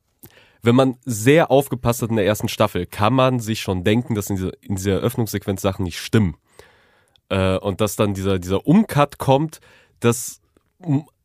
wenn 0.63 0.77
man 0.77 0.97
sehr 1.05 1.51
aufgepasst 1.51 2.03
hat 2.03 2.11
in 2.11 2.17
der 2.17 2.27
ersten 2.27 2.49
Staffel, 2.49 2.87
kann 2.87 3.15
man 3.15 3.41
sich 3.41 3.61
schon 3.61 3.83
denken, 3.83 4.15
dass 4.15 4.31
in 4.31 4.37
dieser, 4.37 4.63
in 4.63 4.77
dieser 4.77 4.93
Eröffnungssequenz 4.93 5.63
Sachen 5.63 5.85
nicht 5.85 5.99
stimmen. 5.99 6.37
Äh, 7.29 7.59
und 7.59 7.81
dass 7.81 7.97
dann 7.97 8.15
dieser, 8.15 8.39
dieser 8.39 8.67
Umcut 8.67 9.19
kommt, 9.19 9.61
das 10.01 10.41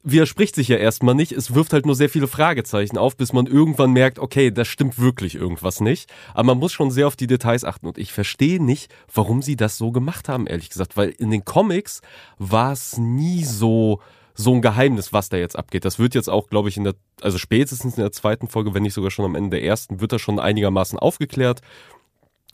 widerspricht 0.05 0.55
sich 0.55 0.67
ja 0.67 0.77
erstmal 0.77 1.15
nicht. 1.15 1.31
Es 1.31 1.53
wirft 1.53 1.73
halt 1.73 1.85
nur 1.85 1.95
sehr 1.95 2.09
viele 2.09 2.27
Fragezeichen 2.27 2.97
auf, 2.97 3.17
bis 3.17 3.33
man 3.33 3.47
irgendwann 3.47 3.91
merkt, 3.91 4.19
okay, 4.19 4.51
da 4.51 4.63
stimmt 4.63 4.99
wirklich 4.99 5.35
irgendwas 5.35 5.81
nicht. 5.81 6.09
Aber 6.33 6.43
man 6.43 6.59
muss 6.59 6.71
schon 6.71 6.91
sehr 6.91 7.07
auf 7.07 7.15
die 7.15 7.27
Details 7.27 7.65
achten. 7.65 7.87
Und 7.87 7.97
ich 7.97 8.13
verstehe 8.13 8.63
nicht, 8.63 8.93
warum 9.13 9.41
sie 9.41 9.55
das 9.55 9.77
so 9.77 9.91
gemacht 9.91 10.29
haben, 10.29 10.47
ehrlich 10.47 10.69
gesagt. 10.69 10.95
Weil 10.95 11.09
in 11.09 11.31
den 11.31 11.43
Comics 11.43 12.01
war 12.37 12.71
es 12.71 12.97
nie 12.97 13.43
so, 13.43 13.99
so 14.35 14.53
ein 14.53 14.61
Geheimnis, 14.61 15.11
was 15.11 15.29
da 15.29 15.37
jetzt 15.37 15.57
abgeht. 15.57 15.85
Das 15.85 15.97
wird 15.97 16.13
jetzt 16.13 16.29
auch, 16.29 16.47
glaube 16.49 16.69
ich, 16.69 16.77
in 16.77 16.83
der, 16.83 16.93
also 17.21 17.39
spätestens 17.39 17.97
in 17.97 18.03
der 18.03 18.11
zweiten 18.11 18.47
Folge, 18.47 18.75
wenn 18.75 18.83
nicht 18.83 18.93
sogar 18.93 19.11
schon 19.11 19.25
am 19.25 19.35
Ende 19.35 19.57
der 19.57 19.63
ersten, 19.63 20.01
wird 20.01 20.11
das 20.11 20.21
schon 20.21 20.39
einigermaßen 20.39 20.99
aufgeklärt, 20.99 21.61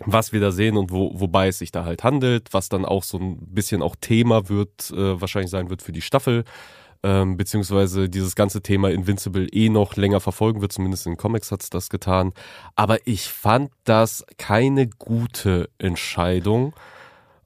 was 0.05 0.31
wir 0.31 0.39
da 0.39 0.51
sehen 0.51 0.77
und 0.77 0.91
wo, 0.91 1.11
wobei 1.19 1.49
es 1.49 1.59
sich 1.59 1.71
da 1.71 1.83
halt 1.83 2.03
handelt, 2.03 2.53
was 2.53 2.69
dann 2.69 2.85
auch 2.85 3.03
so 3.03 3.17
ein 3.17 3.37
bisschen 3.53 3.81
auch 3.81 3.95
Thema 3.99 4.49
wird, 4.49 4.91
äh, 4.91 5.19
wahrscheinlich 5.19 5.51
sein 5.51 5.69
wird 5.69 5.81
für 5.81 5.91
die 5.91 6.01
Staffel, 6.01 6.45
ähm, 7.03 7.37
beziehungsweise 7.37 8.09
dieses 8.09 8.35
ganze 8.35 8.61
Thema 8.61 8.91
Invincible 8.91 9.47
eh 9.51 9.69
noch 9.69 9.95
länger 9.95 10.19
verfolgen 10.19 10.61
wird, 10.61 10.71
zumindest 10.71 11.07
in 11.07 11.17
Comics 11.17 11.51
hat's 11.51 11.69
das 11.69 11.89
getan. 11.89 12.33
Aber 12.75 12.99
ich 13.05 13.29
fand 13.29 13.71
das 13.85 14.25
keine 14.37 14.87
gute 14.87 15.69
Entscheidung. 15.79 16.73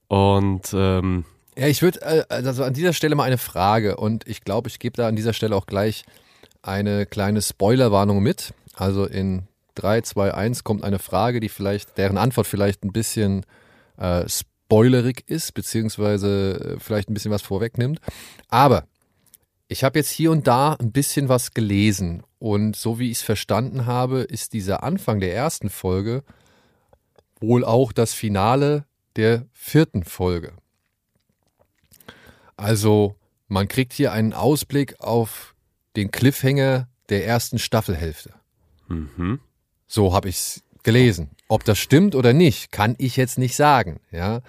Und 0.07 0.74
ähm, 0.74 1.25
Ja, 1.57 1.67
ich 1.67 1.81
würde 1.81 2.01
äh, 2.01 2.25
also 2.29 2.63
an 2.63 2.74
dieser 2.74 2.93
Stelle 2.93 3.15
mal 3.15 3.24
eine 3.24 3.38
Frage 3.38 3.95
und 3.97 4.27
ich 4.27 4.41
glaube, 4.41 4.67
ich 4.67 4.79
gebe 4.79 4.97
da 4.97 5.07
an 5.07 5.15
dieser 5.15 5.33
Stelle 5.33 5.55
auch 5.55 5.65
gleich 5.65 6.03
eine 6.62 7.05
kleine 7.05 7.41
Spoilerwarnung 7.41 8.21
mit. 8.21 8.53
Also 8.75 9.05
in 9.05 9.47
3, 9.75 10.01
2, 10.01 10.33
1 10.33 10.63
kommt 10.63 10.83
eine 10.83 11.00
Frage, 11.00 11.39
die 11.39 11.50
vielleicht, 11.50 11.97
deren 11.97 12.17
Antwort 12.17 12.47
vielleicht 12.47 12.83
ein 12.83 12.91
bisschen 12.91 13.45
äh, 13.97 14.25
spoilerig 14.27 15.24
ist, 15.27 15.53
beziehungsweise 15.53 16.75
äh, 16.75 16.79
vielleicht 16.79 17.09
ein 17.09 17.13
bisschen 17.13 17.31
was 17.31 17.41
vorwegnimmt. 17.41 18.00
Aber 18.50 18.85
ich 19.67 19.84
habe 19.84 20.00
jetzt 20.00 20.10
hier 20.10 20.31
und 20.31 20.48
da 20.48 20.74
ein 20.74 20.91
bisschen 20.91 21.29
was 21.29 21.53
gelesen 21.53 22.24
und 22.39 22.75
so 22.75 23.00
wie 23.00 23.10
ich 23.10 23.17
es 23.17 23.24
verstanden 23.24 23.86
habe, 23.86 24.22
ist 24.22 24.53
dieser 24.53 24.84
Anfang 24.84 25.19
der 25.19 25.34
ersten 25.34 25.69
Folge 25.69 26.24
wohl 27.39 27.65
auch 27.65 27.91
das 27.91 28.13
Finale 28.13 28.86
der 29.15 29.45
vierten 29.53 30.03
Folge. 30.03 30.53
Also 32.57 33.15
man 33.48 33.67
kriegt 33.67 33.93
hier 33.93 34.12
einen 34.12 34.34
Ausblick 34.34 35.00
auf 35.00 35.55
den 35.95 36.12
Cliffhanger 36.12 36.88
der 37.10 37.25
ersten 37.25 37.60
Staffelhälfte. 37.60 38.34
mhm. 38.88 39.39
So 39.88 40.13
habe 40.13 40.29
ich 40.29 40.36
es 40.36 40.63
gelesen. 40.84 41.29
Ob 41.48 41.63
das 41.63 41.77
stimmt 41.77 42.15
oder 42.15 42.34
nicht, 42.34 42.72
kann 42.72 42.95
ich 42.98 43.17
jetzt 43.17 43.38
nicht 43.38 43.55
sagen. 43.55 44.00
Ja, 44.12 44.41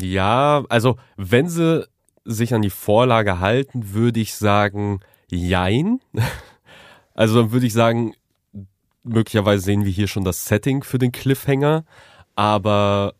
Ja, 0.00 0.64
also 0.68 0.98
wenn 1.16 1.48
sie 1.48 1.88
sich 2.24 2.54
an 2.54 2.62
die 2.62 2.70
Vorlage 2.70 3.40
halten, 3.40 3.92
würde 3.92 4.20
ich 4.20 4.34
sagen, 4.34 5.00
jein. 5.28 6.00
Also 7.14 7.42
dann 7.42 7.50
würde 7.50 7.66
ich 7.66 7.72
sagen, 7.72 8.14
möglicherweise 9.02 9.64
sehen 9.64 9.84
wir 9.84 9.90
hier 9.90 10.06
schon 10.06 10.22
das 10.22 10.44
Setting 10.44 10.84
für 10.84 11.00
den 11.00 11.10
Cliffhanger, 11.10 11.84
aber 12.36 13.14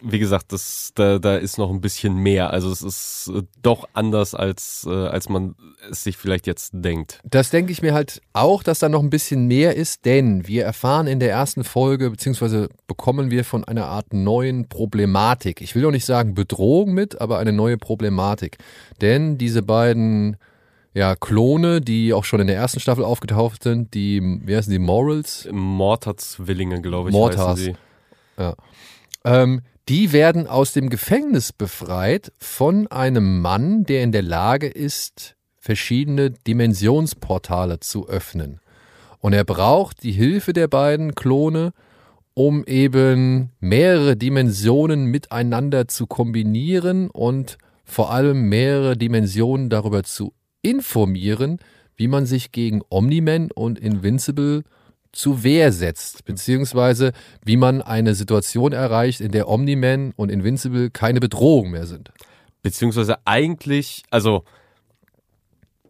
wie 0.00 0.18
gesagt, 0.18 0.52
das, 0.52 0.92
da, 0.94 1.18
da 1.18 1.36
ist 1.36 1.58
noch 1.58 1.70
ein 1.70 1.80
bisschen 1.80 2.16
mehr. 2.16 2.50
Also 2.50 2.70
es 2.70 2.82
ist 2.82 3.30
äh, 3.34 3.42
doch 3.62 3.88
anders, 3.92 4.34
als, 4.34 4.86
äh, 4.88 4.92
als 4.92 5.28
man 5.28 5.54
es 5.90 6.04
sich 6.04 6.16
vielleicht 6.16 6.46
jetzt 6.46 6.70
denkt. 6.74 7.20
Das 7.24 7.50
denke 7.50 7.72
ich 7.72 7.82
mir 7.82 7.94
halt 7.94 8.20
auch, 8.32 8.62
dass 8.62 8.78
da 8.78 8.88
noch 8.88 9.02
ein 9.02 9.10
bisschen 9.10 9.46
mehr 9.46 9.76
ist, 9.76 10.04
denn 10.04 10.46
wir 10.46 10.64
erfahren 10.64 11.06
in 11.06 11.20
der 11.20 11.30
ersten 11.30 11.64
Folge, 11.64 12.10
beziehungsweise 12.10 12.68
bekommen 12.86 13.30
wir 13.30 13.44
von 13.44 13.64
einer 13.64 13.86
Art 13.86 14.12
neuen 14.12 14.68
Problematik. 14.68 15.60
Ich 15.60 15.74
will 15.74 15.82
doch 15.82 15.90
nicht 15.90 16.06
sagen 16.06 16.34
Bedrohung 16.34 16.92
mit, 16.92 17.20
aber 17.20 17.38
eine 17.38 17.52
neue 17.52 17.78
Problematik. 17.78 18.58
Denn 19.00 19.38
diese 19.38 19.62
beiden 19.62 20.36
ja, 20.96 21.14
Klone, 21.14 21.82
die 21.82 22.14
auch 22.14 22.24
schon 22.24 22.40
in 22.40 22.46
der 22.46 22.56
ersten 22.56 22.80
Staffel 22.80 23.04
aufgetaucht 23.04 23.62
sind, 23.62 23.92
die, 23.92 24.40
wie 24.44 24.56
heißen 24.56 24.72
die, 24.72 24.78
Morals? 24.78 25.46
Mortar-Zwillinge, 25.52 26.80
glaube 26.80 27.10
ich, 27.10 27.12
Mortars. 27.12 27.68
Ja. 28.38 28.54
Ähm, 29.24 29.60
die 29.88 30.12
werden 30.12 30.46
aus 30.46 30.72
dem 30.72 30.90
Gefängnis 30.90 31.52
befreit 31.52 32.32
von 32.38 32.88
einem 32.88 33.40
Mann, 33.40 33.84
der 33.84 34.02
in 34.02 34.12
der 34.12 34.22
Lage 34.22 34.66
ist, 34.66 35.36
verschiedene 35.58 36.30
Dimensionsportale 36.30 37.80
zu 37.80 38.08
öffnen. 38.08 38.60
Und 39.20 39.32
er 39.32 39.44
braucht 39.44 40.02
die 40.02 40.12
Hilfe 40.12 40.52
der 40.52 40.68
beiden 40.68 41.14
Klone, 41.14 41.72
um 42.34 42.64
eben 42.64 43.50
mehrere 43.60 44.16
Dimensionen 44.16 45.06
miteinander 45.06 45.88
zu 45.88 46.06
kombinieren 46.06 47.08
und 47.10 47.56
vor 47.84 48.12
allem 48.12 48.48
mehrere 48.48 48.96
Dimensionen 48.96 49.70
darüber 49.70 50.02
zu 50.02 50.34
informieren, 50.62 51.58
wie 51.96 52.08
man 52.08 52.26
sich 52.26 52.52
gegen 52.52 52.82
Omni-Man 52.90 53.50
und 53.52 53.78
Invincible 53.78 54.64
zu 55.16 55.42
Wehr 55.42 55.72
setzt, 55.72 56.24
beziehungsweise 56.24 57.12
wie 57.44 57.56
man 57.56 57.82
eine 57.82 58.14
Situation 58.14 58.72
erreicht, 58.72 59.20
in 59.20 59.32
der 59.32 59.48
Omni-Man 59.48 60.12
und 60.16 60.30
Invincible 60.30 60.90
keine 60.90 61.20
Bedrohung 61.20 61.70
mehr 61.70 61.86
sind. 61.86 62.12
Beziehungsweise 62.62 63.18
eigentlich, 63.24 64.02
also 64.10 64.44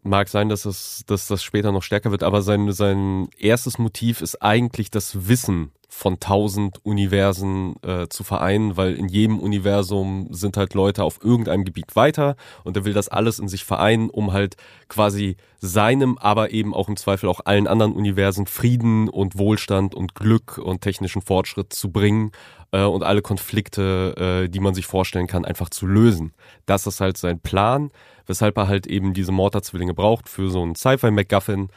mag 0.02 0.28
sein, 0.28 0.48
dass, 0.48 0.64
es, 0.64 1.02
dass 1.06 1.26
das 1.26 1.42
später 1.42 1.72
noch 1.72 1.82
stärker 1.82 2.10
wird, 2.10 2.22
aber 2.22 2.42
sein, 2.42 2.70
sein 2.72 3.28
erstes 3.38 3.78
Motiv 3.78 4.20
ist 4.20 4.42
eigentlich 4.42 4.90
das 4.90 5.28
Wissen 5.28 5.72
von 5.88 6.18
tausend 6.18 6.84
Universen 6.84 7.76
äh, 7.82 8.08
zu 8.08 8.24
vereinen, 8.24 8.76
weil 8.76 8.94
in 8.94 9.08
jedem 9.08 9.38
Universum 9.38 10.28
sind 10.30 10.56
halt 10.56 10.74
Leute 10.74 11.04
auf 11.04 11.22
irgendeinem 11.22 11.64
Gebiet 11.64 11.94
weiter 11.94 12.36
und 12.64 12.76
er 12.76 12.84
will 12.84 12.92
das 12.92 13.08
alles 13.08 13.38
in 13.38 13.48
sich 13.48 13.64
vereinen, 13.64 14.10
um 14.10 14.32
halt 14.32 14.56
quasi 14.88 15.36
seinem, 15.60 16.18
aber 16.18 16.50
eben 16.50 16.74
auch 16.74 16.88
im 16.88 16.96
Zweifel 16.96 17.28
auch 17.28 17.40
allen 17.44 17.66
anderen 17.66 17.92
Universen 17.92 18.46
Frieden 18.46 19.08
und 19.08 19.38
Wohlstand 19.38 19.94
und 19.94 20.14
Glück 20.14 20.58
und 20.58 20.80
technischen 20.80 21.22
Fortschritt 21.22 21.72
zu 21.72 21.90
bringen 21.90 22.32
äh, 22.72 22.82
und 22.82 23.02
alle 23.02 23.22
Konflikte, 23.22 24.44
äh, 24.46 24.48
die 24.48 24.60
man 24.60 24.74
sich 24.74 24.86
vorstellen 24.86 25.28
kann, 25.28 25.44
einfach 25.44 25.70
zu 25.70 25.86
lösen. 25.86 26.32
Das 26.66 26.86
ist 26.86 27.00
halt 27.00 27.16
sein 27.16 27.40
Plan, 27.40 27.90
weshalb 28.26 28.58
er 28.58 28.68
halt 28.68 28.86
eben 28.86 29.14
diese 29.14 29.32
Mortar-Zwillinge 29.32 29.94
braucht 29.94 30.28
für 30.28 30.50
so 30.50 30.62
einen 30.62 30.74
Sci-Fi-MacGuffin. 30.74 31.68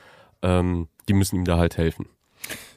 Ähm, 0.42 0.88
die 1.08 1.14
müssen 1.14 1.38
ihm 1.38 1.46
da 1.46 1.58
halt 1.58 1.78
helfen. 1.78 2.08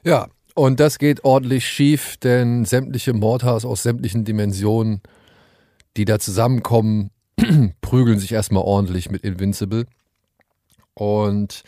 Ja, 0.05 0.29
und 0.55 0.81
das 0.81 0.99
geht 0.99 1.25
ordentlich 1.25 1.67
schief, 1.67 2.17
denn 2.19 2.65
sämtliche 2.65 3.13
Mortars 3.13 3.65
aus 3.65 3.83
sämtlichen 3.83 4.25
Dimensionen, 4.25 5.01
die 5.97 6.05
da 6.05 6.19
zusammenkommen, 6.19 7.11
prügeln 7.81 8.19
sich 8.19 8.33
erstmal 8.33 8.63
ordentlich 8.63 9.11
mit 9.11 9.23
Invincible. 9.23 9.87
Und 10.95 11.63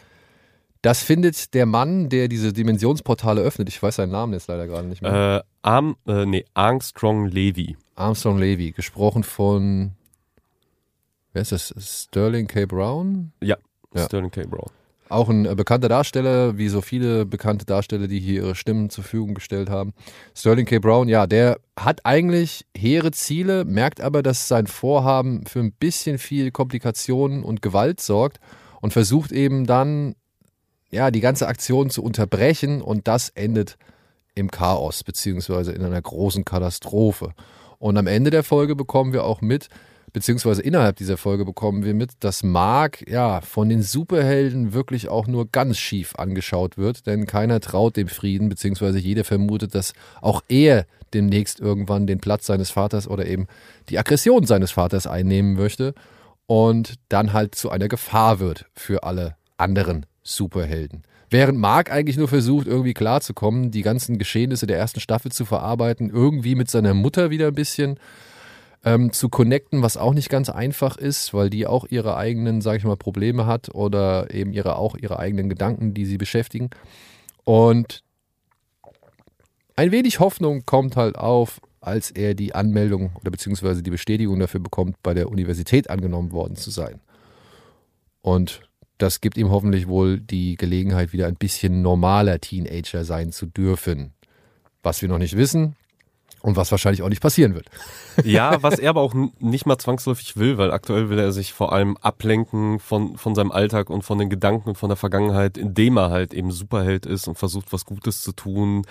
das 0.82 1.02
findet 1.02 1.54
der 1.54 1.64
Mann, 1.64 2.10
der 2.10 2.28
diese 2.28 2.52
Dimensionsportale 2.52 3.40
öffnet. 3.40 3.68
Ich 3.70 3.82
weiß 3.82 3.96
seinen 3.96 4.12
Namen 4.12 4.34
jetzt 4.34 4.48
leider 4.48 4.66
gerade 4.66 4.86
nicht 4.86 5.00
mehr. 5.00 5.42
Äh, 5.42 5.48
Arm, 5.62 5.96
äh, 6.06 6.26
nee, 6.26 6.44
Armstrong 6.52 7.26
Levy. 7.26 7.76
Armstrong 7.94 8.38
Levy, 8.38 8.72
gesprochen 8.72 9.24
von, 9.24 9.92
wer 11.32 11.40
ist 11.42 11.52
das? 11.52 11.74
Sterling 11.78 12.46
K. 12.46 12.66
Brown? 12.66 13.32
Ja, 13.40 13.56
Ja. 13.94 14.04
Sterling 14.04 14.30
K. 14.30 14.44
Brown. 14.44 14.70
Auch 15.08 15.28
ein 15.28 15.44
äh, 15.44 15.54
bekannter 15.54 15.88
Darsteller, 15.88 16.56
wie 16.56 16.68
so 16.68 16.80
viele 16.80 17.26
bekannte 17.26 17.66
Darsteller, 17.66 18.08
die 18.08 18.20
hier 18.20 18.42
ihre 18.42 18.54
Stimmen 18.54 18.90
zur 18.90 19.04
Verfügung 19.04 19.34
gestellt 19.34 19.68
haben. 19.68 19.92
Sterling 20.34 20.66
K. 20.66 20.78
Brown, 20.78 21.08
ja, 21.08 21.26
der 21.26 21.58
hat 21.78 22.04
eigentlich 22.04 22.66
hehre 22.76 23.10
Ziele, 23.10 23.64
merkt 23.64 24.00
aber, 24.00 24.22
dass 24.22 24.48
sein 24.48 24.66
Vorhaben 24.66 25.46
für 25.46 25.60
ein 25.60 25.72
bisschen 25.72 26.18
viel 26.18 26.50
Komplikationen 26.50 27.42
und 27.42 27.60
Gewalt 27.60 28.00
sorgt 28.00 28.38
und 28.80 28.92
versucht 28.92 29.32
eben 29.32 29.66
dann, 29.66 30.14
ja, 30.90 31.10
die 31.10 31.20
ganze 31.20 31.48
Aktion 31.48 31.90
zu 31.90 32.02
unterbrechen 32.02 32.80
und 32.80 33.08
das 33.08 33.28
endet 33.30 33.76
im 34.34 34.50
Chaos, 34.50 35.04
beziehungsweise 35.04 35.72
in 35.72 35.82
einer 35.82 36.00
großen 36.00 36.44
Katastrophe. 36.44 37.34
Und 37.78 37.96
am 37.96 38.06
Ende 38.06 38.30
der 38.30 38.42
Folge 38.42 38.74
bekommen 38.74 39.12
wir 39.12 39.24
auch 39.24 39.40
mit, 39.40 39.68
beziehungsweise 40.14 40.62
innerhalb 40.62 40.96
dieser 40.96 41.18
Folge 41.18 41.44
bekommen 41.44 41.84
wir 41.84 41.92
mit, 41.92 42.12
dass 42.20 42.44
Mark 42.44 43.06
ja 43.10 43.42
von 43.42 43.68
den 43.68 43.82
Superhelden 43.82 44.72
wirklich 44.72 45.08
auch 45.08 45.26
nur 45.26 45.50
ganz 45.50 45.76
schief 45.76 46.14
angeschaut 46.14 46.78
wird, 46.78 47.06
denn 47.06 47.26
keiner 47.26 47.60
traut 47.60 47.96
dem 47.96 48.08
Frieden, 48.08 48.48
beziehungsweise 48.48 48.98
jeder 48.98 49.24
vermutet, 49.24 49.74
dass 49.74 49.92
auch 50.22 50.42
er 50.48 50.86
demnächst 51.12 51.60
irgendwann 51.60 52.06
den 52.06 52.20
Platz 52.20 52.46
seines 52.46 52.70
Vaters 52.70 53.08
oder 53.08 53.26
eben 53.26 53.48
die 53.88 53.98
Aggression 53.98 54.46
seines 54.46 54.70
Vaters 54.70 55.06
einnehmen 55.08 55.54
möchte 55.54 55.94
und 56.46 56.94
dann 57.08 57.32
halt 57.32 57.56
zu 57.56 57.70
einer 57.70 57.88
Gefahr 57.88 58.38
wird 58.38 58.66
für 58.74 59.02
alle 59.02 59.36
anderen 59.56 60.06
Superhelden. 60.22 61.02
Während 61.28 61.58
Mark 61.58 61.90
eigentlich 61.90 62.16
nur 62.16 62.28
versucht, 62.28 62.68
irgendwie 62.68 62.94
klarzukommen, 62.94 63.72
die 63.72 63.82
ganzen 63.82 64.18
Geschehnisse 64.18 64.68
der 64.68 64.78
ersten 64.78 65.00
Staffel 65.00 65.32
zu 65.32 65.44
verarbeiten, 65.44 66.08
irgendwie 66.08 66.54
mit 66.54 66.70
seiner 66.70 66.94
Mutter 66.94 67.30
wieder 67.30 67.48
ein 67.48 67.54
bisschen 67.54 67.98
ähm, 68.84 69.12
zu 69.12 69.28
connecten, 69.28 69.82
was 69.82 69.96
auch 69.96 70.14
nicht 70.14 70.28
ganz 70.28 70.50
einfach 70.50 70.96
ist, 70.96 71.32
weil 71.32 71.50
die 71.50 71.66
auch 71.66 71.86
ihre 71.88 72.16
eigenen, 72.16 72.60
sage 72.60 72.78
ich 72.78 72.84
mal, 72.84 72.96
Probleme 72.96 73.46
hat 73.46 73.74
oder 73.74 74.32
eben 74.32 74.52
ihre 74.52 74.76
auch 74.76 74.96
ihre 74.96 75.18
eigenen 75.18 75.48
Gedanken, 75.48 75.94
die 75.94 76.04
sie 76.04 76.18
beschäftigen. 76.18 76.70
Und 77.44 78.02
ein 79.76 79.90
wenig 79.90 80.20
Hoffnung 80.20 80.66
kommt 80.66 80.96
halt 80.96 81.16
auf, 81.16 81.60
als 81.80 82.10
er 82.10 82.34
die 82.34 82.54
Anmeldung 82.54 83.12
oder 83.20 83.30
beziehungsweise 83.30 83.82
die 83.82 83.90
Bestätigung 83.90 84.38
dafür 84.38 84.60
bekommt, 84.60 85.02
bei 85.02 85.14
der 85.14 85.30
Universität 85.30 85.90
angenommen 85.90 86.32
worden 86.32 86.56
zu 86.56 86.70
sein. 86.70 87.00
Und 88.20 88.60
das 88.98 89.20
gibt 89.20 89.36
ihm 89.36 89.50
hoffentlich 89.50 89.88
wohl 89.88 90.20
die 90.20 90.56
Gelegenheit, 90.56 91.12
wieder 91.12 91.26
ein 91.26 91.34
bisschen 91.34 91.82
normaler 91.82 92.40
Teenager 92.40 93.04
sein 93.04 93.32
zu 93.32 93.46
dürfen. 93.46 94.12
Was 94.82 95.02
wir 95.02 95.08
noch 95.08 95.18
nicht 95.18 95.36
wissen 95.36 95.74
und 96.44 96.56
was 96.56 96.70
wahrscheinlich 96.70 97.02
auch 97.02 97.08
nicht 97.08 97.22
passieren 97.22 97.54
wird. 97.54 97.66
Ja, 98.24 98.62
was 98.62 98.78
er 98.78 98.90
aber 98.90 99.00
auch 99.00 99.12
nicht 99.40 99.66
mal 99.66 99.76
zwangsläufig 99.76 100.36
will, 100.36 100.56
weil 100.56 100.70
aktuell 100.70 101.08
will 101.08 101.18
er 101.18 101.32
sich 101.32 101.52
vor 101.52 101.72
allem 101.72 101.96
ablenken 101.96 102.78
von, 102.78 103.16
von 103.16 103.34
seinem 103.34 103.50
Alltag 103.50 103.90
und 103.90 104.02
von 104.02 104.18
den 104.18 104.30
Gedanken 104.30 104.68
und 104.68 104.78
von 104.78 104.88
der 104.88 104.96
Vergangenheit, 104.96 105.58
indem 105.58 105.96
er 105.96 106.10
halt 106.10 106.32
eben 106.32 106.52
Superheld 106.52 107.06
ist 107.06 107.26
und 107.26 107.36
versucht, 107.36 107.72
was 107.72 107.84
Gutes 107.84 108.22
zu 108.22 108.30
tun, 108.30 108.84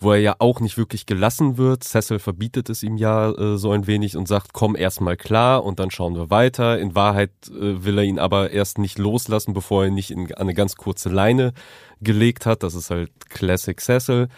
wo 0.00 0.12
er 0.12 0.20
ja 0.20 0.36
auch 0.38 0.60
nicht 0.60 0.78
wirklich 0.78 1.04
gelassen 1.04 1.58
wird. 1.58 1.84
Cecil 1.84 2.18
verbietet 2.18 2.70
es 2.70 2.82
ihm 2.82 2.96
ja 2.96 3.30
äh, 3.32 3.58
so 3.58 3.72
ein 3.72 3.86
wenig 3.86 4.16
und 4.16 4.26
sagt, 4.26 4.54
komm 4.54 4.74
erstmal 4.74 5.18
klar 5.18 5.64
und 5.64 5.80
dann 5.80 5.90
schauen 5.90 6.14
wir 6.14 6.30
weiter. 6.30 6.78
In 6.78 6.94
Wahrheit 6.94 7.32
äh, 7.48 7.84
will 7.84 7.98
er 7.98 8.04
ihn 8.04 8.18
aber 8.18 8.52
erst 8.52 8.78
nicht 8.78 8.98
loslassen, 8.98 9.52
bevor 9.52 9.82
er 9.82 9.88
ihn 9.88 9.94
nicht 9.94 10.12
in 10.12 10.32
eine 10.34 10.54
ganz 10.54 10.76
kurze 10.76 11.10
Leine 11.10 11.52
gelegt 12.00 12.46
hat. 12.46 12.62
Das 12.62 12.74
ist 12.74 12.90
halt 12.90 13.10
Classic 13.28 13.78
Cecil. 13.78 14.28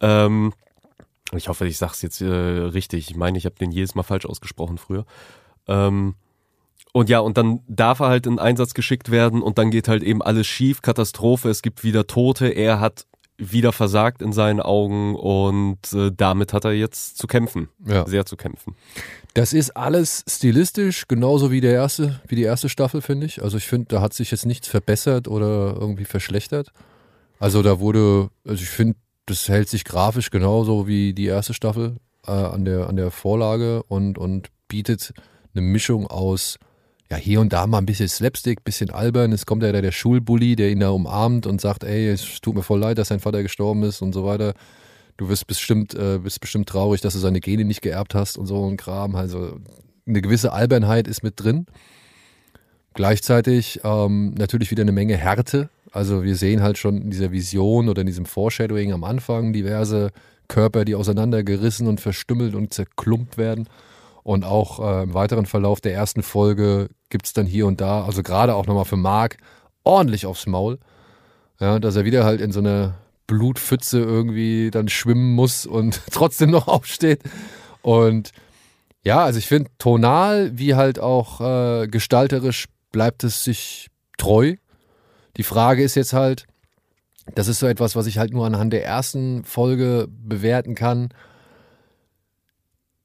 Ähm, 0.00 0.52
ich 1.36 1.48
hoffe, 1.48 1.66
ich 1.66 1.76
sag's 1.78 2.02
jetzt 2.02 2.20
äh, 2.20 2.26
richtig. 2.26 3.10
Ich 3.10 3.16
meine, 3.16 3.36
ich 3.38 3.44
habe 3.44 3.56
den 3.56 3.70
jedes 3.70 3.94
Mal 3.94 4.02
falsch 4.02 4.26
ausgesprochen 4.26 4.78
früher. 4.78 5.04
Ähm, 5.66 6.14
und 6.92 7.08
ja, 7.10 7.18
und 7.20 7.36
dann 7.36 7.60
darf 7.68 8.00
er 8.00 8.08
halt 8.08 8.26
in 8.26 8.38
Einsatz 8.38 8.72
geschickt 8.74 9.10
werden 9.10 9.42
und 9.42 9.58
dann 9.58 9.70
geht 9.70 9.88
halt 9.88 10.02
eben 10.02 10.22
alles 10.22 10.46
schief, 10.46 10.80
Katastrophe, 10.82 11.50
es 11.50 11.62
gibt 11.62 11.84
wieder 11.84 12.06
Tote, 12.06 12.48
er 12.48 12.80
hat 12.80 13.06
wieder 13.36 13.72
versagt 13.72 14.20
in 14.20 14.32
seinen 14.32 14.58
Augen 14.58 15.14
und 15.14 15.92
äh, 15.92 16.10
damit 16.16 16.52
hat 16.52 16.64
er 16.64 16.72
jetzt 16.72 17.18
zu 17.18 17.28
kämpfen, 17.28 17.68
Ja. 17.86 18.04
sehr 18.06 18.26
zu 18.26 18.36
kämpfen. 18.36 18.74
Das 19.34 19.52
ist 19.52 19.76
alles 19.76 20.24
stilistisch 20.28 21.06
genauso 21.06 21.52
wie 21.52 21.60
der 21.60 21.72
erste, 21.74 22.20
wie 22.26 22.34
die 22.34 22.42
erste 22.42 22.68
Staffel, 22.68 23.00
finde 23.00 23.26
ich. 23.26 23.40
Also 23.42 23.56
ich 23.58 23.66
finde, 23.68 23.86
da 23.90 24.00
hat 24.00 24.12
sich 24.12 24.32
jetzt 24.32 24.44
nichts 24.46 24.66
verbessert 24.66 25.28
oder 25.28 25.76
irgendwie 25.78 26.04
verschlechtert. 26.06 26.72
Also 27.38 27.62
da 27.62 27.78
wurde, 27.78 28.30
also 28.44 28.60
ich 28.60 28.70
finde, 28.70 28.96
das 29.30 29.48
hält 29.48 29.68
sich 29.68 29.84
grafisch 29.84 30.30
genauso 30.30 30.86
wie 30.86 31.12
die 31.12 31.26
erste 31.26 31.54
Staffel 31.54 31.96
äh, 32.26 32.30
an, 32.30 32.64
der, 32.64 32.88
an 32.88 32.96
der 32.96 33.10
Vorlage 33.10 33.82
und, 33.84 34.18
und 34.18 34.48
bietet 34.68 35.12
eine 35.54 35.62
Mischung 35.62 36.06
aus, 36.06 36.58
ja, 37.10 37.16
hier 37.16 37.40
und 37.40 37.52
da 37.52 37.66
mal 37.66 37.78
ein 37.78 37.86
bisschen 37.86 38.08
Slapstick, 38.08 38.64
bisschen 38.64 38.90
albern. 38.90 39.32
Es 39.32 39.46
kommt 39.46 39.62
ja 39.62 39.72
der, 39.72 39.82
der 39.82 39.92
Schulbully, 39.92 40.56
der 40.56 40.70
ihn 40.70 40.80
da 40.80 40.90
umarmt 40.90 41.46
und 41.46 41.60
sagt, 41.60 41.84
ey, 41.84 42.08
es 42.08 42.40
tut 42.40 42.54
mir 42.54 42.62
voll 42.62 42.80
leid, 42.80 42.98
dass 42.98 43.08
dein 43.08 43.20
Vater 43.20 43.42
gestorben 43.42 43.82
ist 43.82 44.02
und 44.02 44.12
so 44.12 44.24
weiter. 44.24 44.54
Du 45.16 45.28
wirst 45.28 45.46
bestimmt, 45.46 45.94
äh, 45.94 46.18
bist 46.18 46.40
bestimmt 46.40 46.68
traurig, 46.68 47.00
dass 47.00 47.14
du 47.14 47.18
seine 47.18 47.40
Gene 47.40 47.64
nicht 47.64 47.82
geerbt 47.82 48.14
hast 48.14 48.38
und 48.38 48.46
so 48.46 48.66
ein 48.66 48.76
Kram. 48.76 49.14
Also 49.16 49.58
eine 50.06 50.22
gewisse 50.22 50.52
Albernheit 50.52 51.08
ist 51.08 51.22
mit 51.22 51.42
drin. 51.42 51.66
Gleichzeitig 52.94 53.80
ähm, 53.84 54.34
natürlich 54.34 54.70
wieder 54.70 54.82
eine 54.82 54.92
Menge 54.92 55.16
Härte. 55.16 55.70
Also 55.92 56.22
wir 56.22 56.36
sehen 56.36 56.62
halt 56.62 56.78
schon 56.78 57.02
in 57.02 57.10
dieser 57.10 57.32
Vision 57.32 57.88
oder 57.88 58.02
in 58.02 58.06
diesem 58.06 58.26
Foreshadowing 58.26 58.92
am 58.92 59.04
Anfang 59.04 59.52
diverse 59.52 60.10
Körper, 60.48 60.84
die 60.84 60.94
auseinandergerissen 60.94 61.86
und 61.86 62.00
verstümmelt 62.00 62.54
und 62.54 62.72
zerklumpt 62.72 63.38
werden. 63.38 63.68
Und 64.22 64.44
auch 64.44 64.80
äh, 64.80 65.02
im 65.04 65.14
weiteren 65.14 65.46
Verlauf 65.46 65.80
der 65.80 65.94
ersten 65.94 66.22
Folge 66.22 66.88
gibt 67.08 67.26
es 67.26 67.32
dann 67.32 67.46
hier 67.46 67.66
und 67.66 67.80
da, 67.80 68.04
also 68.04 68.22
gerade 68.22 68.54
auch 68.54 68.66
nochmal 68.66 68.84
für 68.84 68.96
Mark, 68.96 69.38
ordentlich 69.84 70.26
aufs 70.26 70.46
Maul. 70.46 70.78
Ja, 71.60 71.78
dass 71.78 71.96
er 71.96 72.04
wieder 72.04 72.24
halt 72.24 72.40
in 72.40 72.52
so 72.52 72.60
einer 72.60 72.94
Blutpfütze 73.26 73.98
irgendwie 73.98 74.70
dann 74.70 74.88
schwimmen 74.88 75.34
muss 75.34 75.66
und 75.66 76.02
trotzdem 76.10 76.50
noch 76.50 76.68
aufsteht. 76.68 77.22
Und 77.82 78.32
ja, 79.02 79.24
also 79.24 79.38
ich 79.38 79.46
finde, 79.46 79.70
tonal 79.78 80.50
wie 80.54 80.74
halt 80.74 80.98
auch 80.98 81.40
äh, 81.40 81.86
gestalterisch 81.86 82.66
bleibt 82.92 83.24
es 83.24 83.44
sich 83.44 83.88
treu. 84.18 84.56
Die 85.38 85.44
Frage 85.44 85.82
ist 85.82 85.94
jetzt 85.94 86.12
halt, 86.12 86.46
das 87.34 87.48
ist 87.48 87.60
so 87.60 87.66
etwas, 87.66 87.96
was 87.96 88.06
ich 88.06 88.18
halt 88.18 88.32
nur 88.32 88.44
anhand 88.44 88.72
der 88.72 88.84
ersten 88.84 89.44
Folge 89.44 90.08
bewerten 90.10 90.74
kann. 90.74 91.10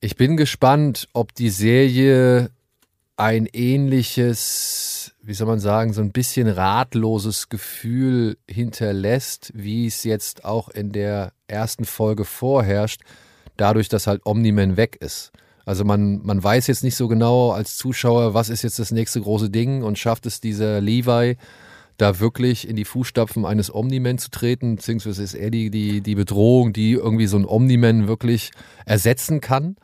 Ich 0.02 0.16
bin 0.16 0.36
gespannt, 0.36 1.08
ob 1.14 1.34
die 1.36 1.50
Serie 1.50 2.50
ein 3.16 3.46
ähnliches, 3.46 5.14
wie 5.22 5.34
soll 5.34 5.48
man 5.48 5.60
sagen, 5.60 5.94
so 5.94 6.02
ein 6.02 6.12
bisschen 6.12 6.48
ratloses 6.48 7.50
Gefühl 7.50 8.38
hinterlässt, 8.50 9.52
wie 9.54 9.86
es 9.86 10.04
jetzt 10.04 10.44
auch 10.44 10.70
in 10.70 10.92
der 10.92 11.34
ersten 11.48 11.86
Folge 11.86 12.26
vorherrscht, 12.26 13.02
dadurch, 13.56 13.90
dass 13.90 14.08
halt 14.08 14.26
Omni-Man 14.26 14.76
weg 14.76 14.98
ist. 15.00 15.32
Also 15.66 15.86
man, 15.86 16.22
man 16.26 16.44
weiß 16.44 16.68
jetzt 16.68 16.84
nicht 16.84 16.96
so 16.96 17.08
genau 17.08 17.52
als 17.52 17.78
Zuschauer, 17.78 18.34
was 18.34 18.50
ist 18.50 18.64
jetzt 18.64 18.80
das 18.80 18.92
nächste 18.92 19.22
große 19.22 19.50
Ding 19.50 19.84
und 19.84 20.00
schafft 20.00 20.26
es 20.26 20.42
dieser 20.42 20.82
Levi, 20.82 21.38
da 21.98 22.20
wirklich 22.20 22.68
in 22.68 22.76
die 22.76 22.86
Fußstapfen 22.86 23.46
eines 23.46 23.74
Omni-Man 23.74 24.18
zu 24.18 24.32
treten, 24.32 24.76
beziehungsweise 24.78 25.24
ist 25.24 25.34
er 25.34 25.52
die, 25.52 25.70
die, 25.70 26.02
die 26.02 26.16
Bedrohung, 26.16 26.74
die 26.74 26.94
irgendwie 26.94 27.28
so 27.28 27.38
ein 27.38 27.46
Omni-Man 27.46 28.08
wirklich 28.08 28.52
ersetzen 28.86 29.42
kann. 29.42 29.76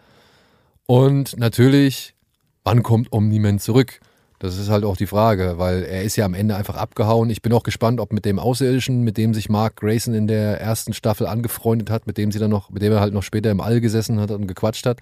Und 0.85 1.37
natürlich, 1.37 2.15
wann 2.63 2.83
kommt 2.83 3.11
Omni-Man 3.11 3.59
zurück? 3.59 3.99
Das 4.39 4.57
ist 4.57 4.69
halt 4.69 4.85
auch 4.85 4.95
die 4.95 5.05
Frage, 5.05 5.55
weil 5.57 5.83
er 5.83 6.03
ist 6.03 6.15
ja 6.15 6.23
am 6.23 6.33
Ende 6.33 6.55
einfach 6.55 6.75
abgehauen. 6.75 7.29
Ich 7.29 7.41
bin 7.41 7.51
auch 7.51 7.63
gespannt, 7.63 7.99
ob 7.99 8.13
mit 8.13 8.23
dem 8.23 8.39
Außerirdischen, 8.39 9.03
mit 9.03 9.17
dem 9.17 9.33
sich 9.33 9.49
Mark 9.49 9.75
Grayson 9.75 10.13
in 10.13 10.27
der 10.27 10.61
ersten 10.61 10.93
Staffel 10.93 11.27
angefreundet 11.27 11.89
hat, 11.89 12.07
mit 12.07 12.17
dem 12.17 12.31
sie 12.31 12.39
dann 12.39 12.49
noch, 12.49 12.69
mit 12.69 12.81
dem 12.81 12.93
er 12.93 13.01
halt 13.01 13.13
noch 13.13 13.23
später 13.23 13.51
im 13.51 13.59
All 13.59 13.81
gesessen 13.81 14.17
hat 14.19 14.31
und 14.31 14.47
gequatscht 14.47 14.85
hat, 14.85 14.99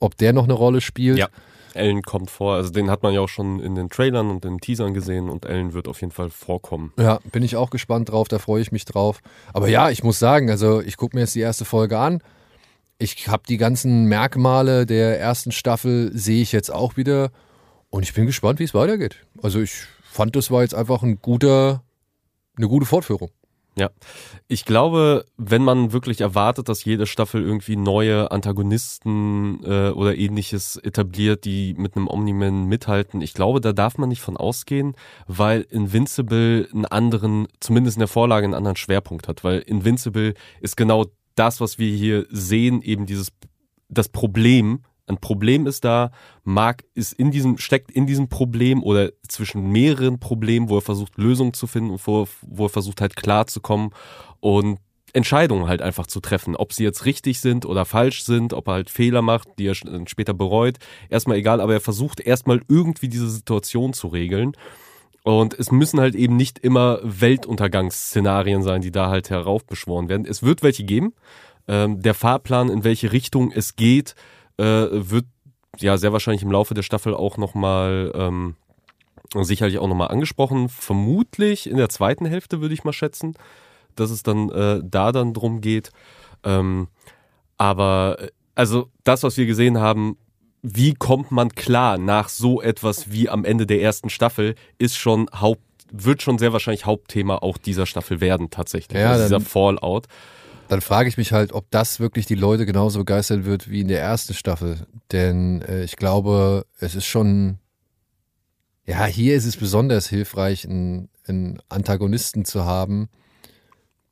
ob 0.00 0.16
der 0.16 0.32
noch 0.32 0.44
eine 0.44 0.54
Rolle 0.54 0.80
spielt. 0.80 1.18
Ja. 1.18 1.28
Ellen 1.76 2.02
kommt 2.02 2.30
vor, 2.30 2.54
also 2.54 2.70
den 2.70 2.90
hat 2.90 3.02
man 3.02 3.14
ja 3.14 3.20
auch 3.20 3.28
schon 3.28 3.60
in 3.60 3.74
den 3.74 3.90
Trailern 3.90 4.30
und 4.30 4.44
den 4.44 4.58
Teasern 4.58 4.94
gesehen 4.94 5.28
und 5.28 5.44
Ellen 5.44 5.72
wird 5.72 5.88
auf 5.88 6.00
jeden 6.00 6.12
Fall 6.12 6.30
vorkommen. 6.30 6.92
Ja, 6.98 7.20
bin 7.30 7.42
ich 7.42 7.56
auch 7.56 7.70
gespannt 7.70 8.10
drauf, 8.10 8.28
da 8.28 8.38
freue 8.38 8.62
ich 8.62 8.72
mich 8.72 8.84
drauf. 8.84 9.20
Aber 9.52 9.68
ja, 9.68 9.90
ich 9.90 10.02
muss 10.02 10.18
sagen, 10.18 10.50
also 10.50 10.80
ich 10.80 10.96
gucke 10.96 11.16
mir 11.16 11.22
jetzt 11.22 11.34
die 11.34 11.40
erste 11.40 11.64
Folge 11.64 11.98
an. 11.98 12.22
Ich 12.98 13.28
habe 13.28 13.42
die 13.48 13.56
ganzen 13.56 14.04
Merkmale 14.04 14.86
der 14.86 15.18
ersten 15.18 15.52
Staffel, 15.52 16.10
sehe 16.14 16.42
ich 16.42 16.52
jetzt 16.52 16.70
auch 16.70 16.96
wieder. 16.96 17.30
Und 17.90 18.04
ich 18.04 18.14
bin 18.14 18.26
gespannt, 18.26 18.58
wie 18.58 18.64
es 18.64 18.74
weitergeht. 18.74 19.16
Also 19.42 19.60
ich 19.60 19.72
fand, 20.02 20.36
das 20.36 20.50
war 20.50 20.62
jetzt 20.62 20.74
einfach 20.74 21.02
ein 21.02 21.18
guter, 21.20 21.82
eine 22.56 22.68
gute 22.68 22.86
Fortführung. 22.86 23.30
Ja, 23.74 23.88
ich 24.48 24.66
glaube, 24.66 25.24
wenn 25.38 25.64
man 25.64 25.92
wirklich 25.92 26.20
erwartet, 26.20 26.68
dass 26.68 26.84
jede 26.84 27.06
Staffel 27.06 27.42
irgendwie 27.42 27.76
neue 27.76 28.30
Antagonisten 28.30 29.64
äh, 29.64 29.90
oder 29.90 30.14
ähnliches 30.14 30.76
etabliert, 30.76 31.46
die 31.46 31.72
mit 31.78 31.96
einem 31.96 32.06
Omni-Man 32.06 32.66
mithalten, 32.66 33.22
ich 33.22 33.32
glaube, 33.32 33.62
da 33.62 33.72
darf 33.72 33.96
man 33.96 34.10
nicht 34.10 34.20
von 34.20 34.36
ausgehen, 34.36 34.94
weil 35.26 35.62
Invincible 35.62 36.68
einen 36.70 36.84
anderen, 36.84 37.48
zumindest 37.60 37.96
in 37.96 38.00
der 38.00 38.08
Vorlage 38.08 38.44
einen 38.44 38.54
anderen 38.54 38.76
Schwerpunkt 38.76 39.26
hat, 39.26 39.42
weil 39.42 39.60
Invincible 39.60 40.34
ist 40.60 40.76
genau 40.76 41.06
das, 41.34 41.62
was 41.62 41.78
wir 41.78 41.96
hier 41.96 42.26
sehen, 42.28 42.82
eben 42.82 43.06
dieses 43.06 43.32
das 43.88 44.08
Problem, 44.08 44.80
ein 45.06 45.18
Problem 45.18 45.66
ist 45.66 45.84
da, 45.84 46.10
Mark 46.44 46.84
ist 46.94 47.12
in 47.12 47.30
diesem, 47.30 47.58
steckt 47.58 47.90
in 47.90 48.06
diesem 48.06 48.28
Problem 48.28 48.82
oder 48.82 49.10
zwischen 49.28 49.70
mehreren 49.70 50.20
Problemen, 50.20 50.68
wo 50.68 50.76
er 50.76 50.82
versucht, 50.82 51.18
Lösungen 51.18 51.54
zu 51.54 51.66
finden 51.66 51.90
und 51.90 52.06
wo, 52.06 52.26
wo 52.42 52.66
er 52.66 52.70
versucht 52.70 53.00
halt 53.00 53.16
klarzukommen 53.16 53.90
und 54.40 54.78
Entscheidungen 55.12 55.68
halt 55.68 55.82
einfach 55.82 56.06
zu 56.06 56.20
treffen. 56.20 56.56
Ob 56.56 56.72
sie 56.72 56.84
jetzt 56.84 57.04
richtig 57.04 57.40
sind 57.40 57.66
oder 57.66 57.84
falsch 57.84 58.24
sind, 58.24 58.54
ob 58.54 58.68
er 58.68 58.74
halt 58.74 58.90
Fehler 58.90 59.22
macht, 59.22 59.48
die 59.58 59.66
er 59.66 59.74
später 59.74 60.34
bereut. 60.34 60.78
Erstmal 61.10 61.36
egal, 61.36 61.60
aber 61.60 61.74
er 61.74 61.80
versucht 61.80 62.20
erstmal 62.20 62.62
irgendwie 62.68 63.08
diese 63.08 63.28
Situation 63.28 63.92
zu 63.92 64.08
regeln. 64.08 64.52
Und 65.24 65.54
es 65.54 65.70
müssen 65.70 66.00
halt 66.00 66.14
eben 66.14 66.36
nicht 66.36 66.58
immer 66.58 66.98
Weltuntergangsszenarien 67.02 68.62
sein, 68.62 68.80
die 68.80 68.90
da 68.90 69.08
halt 69.08 69.30
heraufbeschworen 69.30 70.08
werden. 70.08 70.26
Es 70.26 70.42
wird 70.42 70.62
welche 70.62 70.84
geben. 70.84 71.14
Ähm, 71.68 72.00
der 72.00 72.14
Fahrplan, 72.14 72.70
in 72.70 72.82
welche 72.82 73.12
Richtung 73.12 73.52
es 73.52 73.76
geht, 73.76 74.16
äh, 74.58 74.88
wird 74.90 75.26
ja 75.78 75.96
sehr 75.96 76.12
wahrscheinlich 76.12 76.42
im 76.42 76.52
Laufe 76.52 76.74
der 76.74 76.82
Staffel 76.82 77.14
auch 77.14 77.36
nochmal 77.36 78.12
ähm, 78.14 78.56
sicherlich 79.34 79.78
auch 79.78 79.88
nochmal 79.88 80.08
angesprochen. 80.08 80.68
Vermutlich 80.68 81.68
in 81.68 81.76
der 81.76 81.88
zweiten 81.88 82.26
Hälfte 82.26 82.60
würde 82.60 82.74
ich 82.74 82.84
mal 82.84 82.92
schätzen, 82.92 83.34
dass 83.96 84.10
es 84.10 84.22
dann 84.22 84.50
äh, 84.50 84.80
da 84.84 85.12
dann 85.12 85.32
drum 85.32 85.60
geht. 85.60 85.90
Ähm, 86.44 86.88
aber 87.56 88.16
äh, 88.20 88.28
also 88.54 88.90
das, 89.04 89.22
was 89.22 89.36
wir 89.36 89.46
gesehen 89.46 89.78
haben, 89.78 90.16
wie 90.62 90.94
kommt 90.94 91.32
man 91.32 91.50
klar 91.50 91.98
nach 91.98 92.28
so 92.28 92.62
etwas 92.62 93.10
wie 93.10 93.28
am 93.28 93.44
Ende 93.44 93.66
der 93.66 93.82
ersten 93.82 94.10
Staffel, 94.10 94.54
ist 94.78 94.96
schon 94.96 95.28
Haupt, 95.32 95.62
wird 95.90 96.22
schon 96.22 96.38
sehr 96.38 96.52
wahrscheinlich 96.52 96.86
Hauptthema 96.86 97.36
auch 97.36 97.58
dieser 97.58 97.86
Staffel 97.86 98.20
werden 98.20 98.50
tatsächlich. 98.50 99.00
Ja, 99.00 99.10
also 99.12 99.24
dieser 99.24 99.40
Fallout. 99.40 100.06
Dann 100.68 100.80
frage 100.80 101.08
ich 101.08 101.16
mich 101.16 101.32
halt, 101.32 101.52
ob 101.52 101.70
das 101.70 102.00
wirklich 102.00 102.26
die 102.26 102.34
Leute 102.34 102.64
genauso 102.64 103.00
begeistern 103.00 103.44
wird 103.44 103.70
wie 103.70 103.80
in 103.80 103.88
der 103.88 104.00
ersten 104.00 104.34
Staffel. 104.34 104.86
Denn 105.12 105.62
äh, 105.62 105.84
ich 105.84 105.96
glaube, 105.96 106.66
es 106.78 106.94
ist 106.94 107.06
schon, 107.06 107.58
ja, 108.86 109.04
hier 109.04 109.36
ist 109.36 109.44
es 109.44 109.56
besonders 109.56 110.08
hilfreich, 110.08 110.64
einen, 110.64 111.08
einen 111.26 111.60
Antagonisten 111.68 112.44
zu 112.44 112.64
haben, 112.64 113.08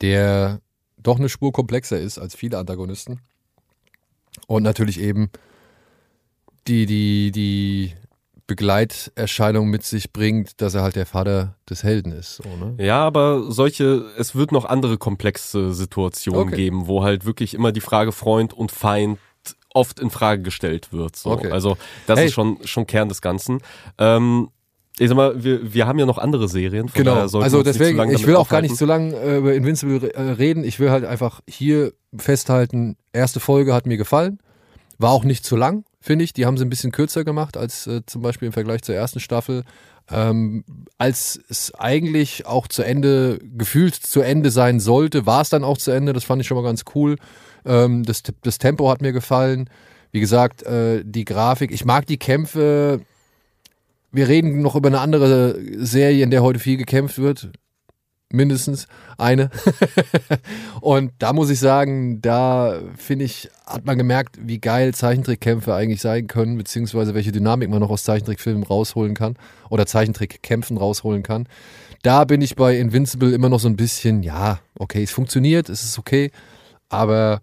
der 0.00 0.60
doch 0.98 1.18
eine 1.18 1.28
Spur 1.28 1.52
komplexer 1.52 1.98
ist 1.98 2.18
als 2.18 2.34
viele 2.34 2.58
Antagonisten. 2.58 3.20
Und 4.46 4.62
natürlich 4.62 5.00
eben 5.00 5.30
die, 6.66 6.86
die, 6.86 7.32
die 7.32 7.94
Begleiterscheinung 8.54 9.68
mit 9.68 9.84
sich 9.84 10.12
bringt, 10.12 10.60
dass 10.60 10.74
er 10.74 10.82
halt 10.82 10.96
der 10.96 11.06
Vater 11.06 11.54
des 11.68 11.82
Helden 11.84 12.12
ist. 12.12 12.36
So, 12.36 12.42
ne? 12.56 12.74
Ja, 12.84 13.04
aber 13.04 13.50
solche, 13.50 14.04
es 14.18 14.34
wird 14.34 14.52
noch 14.52 14.64
andere 14.64 14.98
komplexe 14.98 15.72
Situationen 15.72 16.48
Okay. 16.48 16.56
geben, 16.56 16.86
wo 16.86 17.02
halt 17.02 17.24
wirklich 17.24 17.54
immer 17.54 17.72
die 17.72 17.80
Frage 17.80 18.12
Freund 18.12 18.52
und 18.52 18.72
Feind 18.72 19.18
oft 19.72 20.00
in 20.00 20.10
Frage 20.10 20.42
gestellt 20.42 20.92
wird. 20.92 21.16
So. 21.16 21.30
Okay. 21.30 21.50
Also 21.50 21.76
das 22.06 22.18
Hey. 22.18 22.26
ist 22.26 22.32
schon, 22.32 22.58
schon 22.64 22.86
Kern 22.86 23.08
des 23.08 23.22
Ganzen. 23.22 23.60
Ähm, 23.98 24.48
ich 24.98 25.08
sag 25.08 25.16
mal, 25.16 25.42
wir, 25.42 25.72
wir 25.72 25.86
haben 25.86 25.98
ja 25.98 26.04
noch 26.06 26.18
andere 26.18 26.48
Serien. 26.48 26.88
Von 26.88 26.98
Genau, 27.04 27.20
also 27.20 27.62
deswegen, 27.62 27.96
lange 27.96 28.12
ich 28.14 28.26
will 28.26 28.34
auch 28.34 28.48
gar 28.48 28.58
aufhalten. 28.58 28.66
nicht 28.66 28.76
zu 28.78 28.84
lang 28.84 29.12
äh, 29.12 29.38
über 29.38 29.54
Invincible 29.54 30.10
äh, 30.12 30.20
reden. 30.32 30.64
Ich 30.64 30.78
will 30.80 30.90
halt 30.90 31.04
einfach 31.04 31.40
hier 31.48 31.92
festhalten, 32.16 32.96
erste 33.12 33.40
Folge 33.40 33.72
hat 33.72 33.86
mir 33.86 33.96
gefallen. 33.96 34.40
War 34.98 35.12
auch 35.12 35.24
nicht 35.24 35.44
zu 35.46 35.56
lang, 35.56 35.84
finde 36.00 36.24
ich. 36.24 36.32
Die 36.32 36.46
haben 36.46 36.56
sie 36.56 36.64
ein 36.64 36.70
bisschen 36.70 36.92
kürzer 36.92 37.24
gemacht 37.24 37.56
als 37.56 37.86
äh, 37.86 38.02
zum 38.06 38.22
Beispiel 38.22 38.46
im 38.46 38.52
Vergleich 38.52 38.82
zur 38.82 38.94
ersten 38.94 39.20
Staffel. 39.20 39.64
Ähm, 40.10 40.64
als 40.98 41.40
es 41.48 41.72
eigentlich 41.74 42.46
auch 42.46 42.66
zu 42.66 42.82
Ende, 42.82 43.38
gefühlt 43.56 43.94
zu 43.94 44.22
Ende 44.22 44.50
sein 44.50 44.80
sollte, 44.80 45.26
war 45.26 45.42
es 45.42 45.50
dann 45.50 45.62
auch 45.64 45.78
zu 45.78 45.90
Ende. 45.92 46.12
Das 46.12 46.24
fand 46.24 46.42
ich 46.42 46.48
schon 46.48 46.56
mal 46.56 46.64
ganz 46.64 46.84
cool. 46.94 47.16
Ähm, 47.64 48.04
das, 48.04 48.22
das 48.42 48.58
Tempo 48.58 48.90
hat 48.90 49.02
mir 49.02 49.12
gefallen. 49.12 49.70
Wie 50.10 50.20
gesagt, 50.20 50.62
äh, 50.64 51.04
die 51.04 51.24
Grafik. 51.24 51.70
Ich 51.70 51.84
mag 51.84 52.06
die 52.06 52.18
Kämpfe. 52.18 53.02
Wir 54.10 54.26
reden 54.26 54.60
noch 54.60 54.74
über 54.74 54.88
eine 54.88 55.00
andere 55.00 55.56
Serie, 55.76 56.24
in 56.24 56.30
der 56.30 56.42
heute 56.42 56.58
viel 56.58 56.76
gekämpft 56.76 57.18
wird. 57.18 57.50
Mindestens 58.32 58.86
eine. 59.18 59.50
und 60.80 61.12
da 61.18 61.32
muss 61.32 61.50
ich 61.50 61.58
sagen, 61.58 62.22
da 62.22 62.80
finde 62.96 63.24
ich, 63.24 63.50
hat 63.66 63.84
man 63.84 63.98
gemerkt, 63.98 64.38
wie 64.40 64.58
geil 64.58 64.94
Zeichentrickkämpfe 64.94 65.74
eigentlich 65.74 66.00
sein 66.00 66.28
können, 66.28 66.56
beziehungsweise 66.56 67.14
welche 67.14 67.32
Dynamik 67.32 67.68
man 67.70 67.80
noch 67.80 67.90
aus 67.90 68.04
Zeichentrickfilmen 68.04 68.62
rausholen 68.62 69.14
kann 69.14 69.36
oder 69.68 69.86
Zeichentrickkämpfen 69.86 70.76
rausholen 70.76 71.22
kann. 71.22 71.48
Da 72.02 72.24
bin 72.24 72.40
ich 72.40 72.56
bei 72.56 72.76
Invincible 72.76 73.32
immer 73.32 73.48
noch 73.48 73.60
so 73.60 73.68
ein 73.68 73.76
bisschen, 73.76 74.22
ja, 74.22 74.60
okay, 74.78 75.02
es 75.02 75.10
funktioniert, 75.10 75.68
es 75.68 75.82
ist 75.82 75.98
okay, 75.98 76.30
aber 76.88 77.40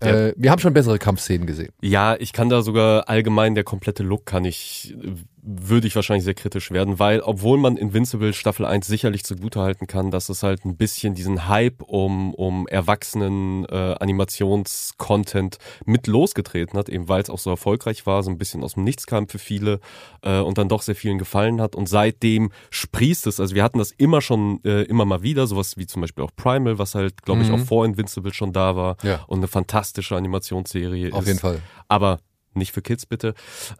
äh, 0.00 0.32
wir 0.36 0.50
haben 0.50 0.60
schon 0.60 0.72
bessere 0.72 0.98
Kampfszenen 0.98 1.46
gesehen. 1.46 1.72
Ja, 1.82 2.16
ich 2.18 2.32
kann 2.32 2.48
da 2.48 2.62
sogar 2.62 3.08
allgemein 3.08 3.54
der 3.54 3.64
komplette 3.64 4.02
Look 4.02 4.24
kann 4.24 4.44
ich 4.44 4.96
würde 5.42 5.86
ich 5.86 5.96
wahrscheinlich 5.96 6.24
sehr 6.24 6.34
kritisch 6.34 6.70
werden, 6.70 6.98
weil 6.98 7.20
obwohl 7.20 7.56
man 7.58 7.76
Invincible 7.76 8.32
Staffel 8.34 8.66
1 8.66 8.86
sicherlich 8.86 9.24
zugutehalten 9.24 9.86
kann, 9.86 10.10
dass 10.10 10.28
es 10.28 10.42
halt 10.42 10.64
ein 10.64 10.76
bisschen 10.76 11.14
diesen 11.14 11.48
Hype 11.48 11.82
um, 11.82 12.34
um 12.34 12.66
erwachsenen 12.68 13.64
äh, 13.66 13.94
Animationscontent 13.98 15.58
mit 15.84 16.06
losgetreten 16.06 16.78
hat, 16.78 16.88
eben 16.88 17.08
weil 17.08 17.22
es 17.22 17.30
auch 17.30 17.38
so 17.38 17.50
erfolgreich 17.50 18.06
war, 18.06 18.22
so 18.22 18.30
ein 18.30 18.38
bisschen 18.38 18.62
aus 18.62 18.74
dem 18.74 18.84
Nichts 18.84 19.06
kam 19.06 19.28
für 19.28 19.38
viele 19.38 19.80
äh, 20.22 20.40
und 20.40 20.58
dann 20.58 20.68
doch 20.68 20.82
sehr 20.82 20.94
vielen 20.94 21.18
gefallen 21.18 21.60
hat 21.60 21.74
und 21.74 21.88
seitdem 21.88 22.50
sprießt 22.70 23.26
es, 23.26 23.40
also 23.40 23.54
wir 23.54 23.62
hatten 23.62 23.78
das 23.78 23.92
immer 23.92 24.20
schon 24.20 24.60
äh, 24.64 24.82
immer 24.82 25.04
mal 25.04 25.22
wieder, 25.22 25.46
sowas 25.46 25.76
wie 25.76 25.86
zum 25.86 26.02
Beispiel 26.02 26.24
auch 26.24 26.30
Primal, 26.36 26.78
was 26.78 26.94
halt 26.94 27.22
glaube 27.22 27.42
ich 27.42 27.48
Mhm. 27.48 27.54
auch 27.54 27.60
vor 27.60 27.84
Invincible 27.84 28.32
schon 28.32 28.52
da 28.52 28.76
war 28.76 28.96
Ja. 29.02 29.24
und 29.26 29.38
eine 29.38 29.48
fantastische 29.48 30.16
Animationsserie 30.16 31.12
Auf 31.12 31.22
ist 31.22 31.28
jeden 31.28 31.38
Fall. 31.40 31.60
aber 31.88 32.20
nicht 32.54 32.72
für 32.72 32.82
Kids 32.82 33.06
bitte. 33.06 33.34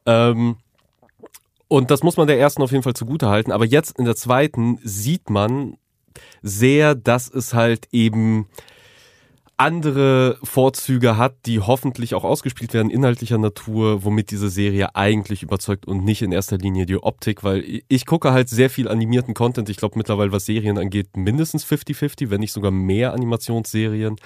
Ähm, 0.07 0.57
und 1.71 1.93
das 1.93 2.03
muss 2.03 2.17
man 2.17 2.27
der 2.27 2.41
ersten 2.41 2.63
auf 2.63 2.73
jeden 2.73 2.83
Fall 2.83 2.95
zugute 2.95 3.29
halten. 3.29 3.53
Aber 3.53 3.65
jetzt 3.65 3.97
in 3.97 4.05
der 4.05 4.17
zweiten 4.17 4.81
sieht 4.83 5.31
man 5.31 5.77
sehr, 6.43 6.97
dass 6.97 7.33
es 7.33 7.55
halt 7.55 7.87
eben 7.93 8.49
andere 9.57 10.37
Vorzüge 10.43 11.17
hat, 11.17 11.37
die 11.47 11.61
hoffentlich 11.61 12.15
auch 12.15 12.25
ausgespielt 12.25 12.75
werden, 12.75 12.91
inhaltlicher 12.91 13.39
Natur, 13.39 14.03
womit 14.03 14.33
diese 14.33 14.49
Serie 14.49 14.97
eigentlich 14.97 15.45
überzeugt 15.45 15.87
und 15.87 16.03
nicht 16.03 16.23
in 16.23 16.33
erster 16.33 16.59
Linie 16.59 16.87
die 16.87 16.97
Optik, 16.97 17.45
weil 17.45 17.83
ich 17.87 18.05
gucke 18.05 18.33
halt 18.33 18.49
sehr 18.49 18.69
viel 18.69 18.89
animierten 18.89 19.35
Content. 19.35 19.69
Ich 19.69 19.77
glaube 19.77 19.97
mittlerweile, 19.97 20.33
was 20.33 20.47
Serien 20.47 20.77
angeht, 20.77 21.17
mindestens 21.17 21.65
50-50, 21.65 22.31
wenn 22.31 22.41
nicht 22.41 22.53
sogar 22.53 22.73
mehr 22.73 23.13
Animationsserien. 23.13 24.17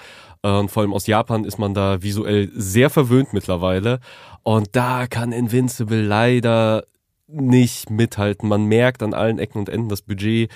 Äh, 0.41 0.49
Und 0.49 0.71
vor 0.71 0.81
allem 0.81 0.93
aus 0.93 1.05
Japan 1.05 1.43
ist 1.43 1.59
man 1.59 1.75
da 1.75 2.01
visuell 2.01 2.49
sehr 2.55 2.89
verwöhnt 2.89 3.33
mittlerweile. 3.33 3.99
Und 4.41 4.69
da 4.71 5.05
kann 5.05 5.31
Invincible 5.31 6.01
leider 6.01 6.85
nicht 7.27 7.89
mithalten. 7.89 8.49
Man 8.49 8.65
merkt 8.65 9.03
an 9.03 9.13
allen 9.13 9.39
Ecken 9.39 9.59
und 9.59 9.69
Enden, 9.69 9.89
das 9.89 10.01
Budget, 10.01 10.51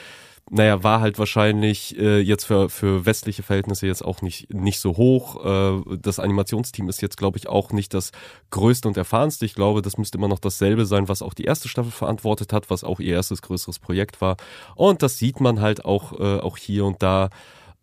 naja, 0.52 0.84
war 0.84 1.00
halt 1.00 1.20
wahrscheinlich 1.20 1.98
äh, 2.00 2.20
jetzt 2.20 2.46
für, 2.46 2.70
für 2.70 3.06
westliche 3.06 3.44
Verhältnisse 3.44 3.86
jetzt 3.86 4.04
auch 4.04 4.22
nicht, 4.22 4.52
nicht 4.52 4.80
so 4.80 4.98
hoch. 4.98 5.46
Äh, 5.46 5.98
das 6.02 6.20
Animationsteam 6.20 6.90
ist 6.90 7.02
jetzt, 7.02 7.18
glaube 7.18 7.38
ich, 7.38 7.48
auch 7.48 7.72
nicht 7.72 7.94
das 7.94 8.12
größte 8.50 8.88
und 8.88 8.98
erfahrenste. 8.98 9.46
Ich 9.46 9.54
glaube, 9.54 9.84
das 9.84 9.98
müsste 9.98 10.18
immer 10.18 10.28
noch 10.28 10.40
dasselbe 10.40 10.86
sein, 10.86 11.08
was 11.08 11.22
auch 11.22 11.36
die 11.36 11.44
erste 11.44 11.68
Staffel 11.68 11.92
verantwortet 11.92 12.52
hat, 12.52 12.70
was 12.72 12.84
auch 12.84 13.00
ihr 13.00 13.14
erstes 13.14 13.44
größeres 13.44 13.78
Projekt 13.78 14.22
war. 14.22 14.38
Und 14.76 15.04
das 15.04 15.20
sieht 15.20 15.40
man 15.40 15.62
halt 15.62 15.86
auch, 15.86 16.20
äh, 16.20 16.40
auch 16.40 16.58
hier 16.58 16.86
und 16.86 17.04
da. 17.04 17.30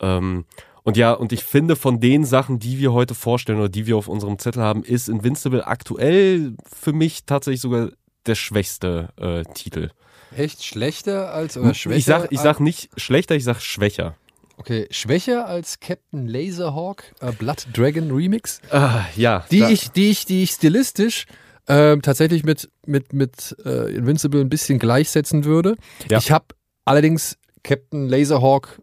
Ähm, 0.00 0.44
und 0.82 0.96
ja, 0.96 1.12
und 1.12 1.32
ich 1.32 1.44
finde, 1.44 1.76
von 1.76 2.00
den 2.00 2.24
Sachen, 2.24 2.58
die 2.58 2.78
wir 2.78 2.92
heute 2.92 3.14
vorstellen 3.14 3.58
oder 3.58 3.68
die 3.68 3.86
wir 3.86 3.96
auf 3.96 4.08
unserem 4.08 4.38
Zettel 4.38 4.62
haben, 4.62 4.82
ist 4.82 5.08
Invincible 5.08 5.66
aktuell 5.66 6.56
für 6.64 6.92
mich 6.92 7.26
tatsächlich 7.26 7.60
sogar 7.60 7.90
der 8.26 8.34
schwächste 8.34 9.08
äh, 9.20 9.42
Titel. 9.54 9.90
Echt 10.36 10.64
schlechter 10.64 11.32
als 11.32 11.56
oder 11.56 11.72
schwächer? 11.74 11.96
Ich 11.98 12.04
sag, 12.04 12.32
ich 12.32 12.40
sag 12.40 12.60
nicht 12.60 12.90
schlechter, 12.96 13.34
ich 13.36 13.44
sag 13.44 13.60
schwächer. 13.60 14.16
Okay, 14.58 14.86
schwächer 14.90 15.46
als 15.46 15.80
Captain 15.80 16.26
Laserhawk 16.26 17.04
äh, 17.20 17.30
Blood 17.32 17.66
Dragon 17.74 18.10
Remix, 18.10 18.60
Ah, 18.70 19.04
ja. 19.16 19.44
die 19.50 19.60
da- 19.60 19.68
ich, 19.70 19.90
die 19.90 20.10
ich, 20.10 20.24
die 20.24 20.42
ich 20.42 20.50
stilistisch 20.52 21.26
ähm, 21.68 22.00
tatsächlich 22.02 22.42
mit 22.44 22.70
mit 22.86 23.12
mit 23.12 23.56
äh, 23.64 23.94
Invincible 23.94 24.40
ein 24.40 24.48
bisschen 24.48 24.78
gleichsetzen 24.78 25.44
würde. 25.44 25.76
Ja. 26.08 26.18
Ich 26.18 26.30
habe 26.30 26.46
allerdings 26.84 27.36
Captain 27.66 28.08
Laserhawk 28.08 28.80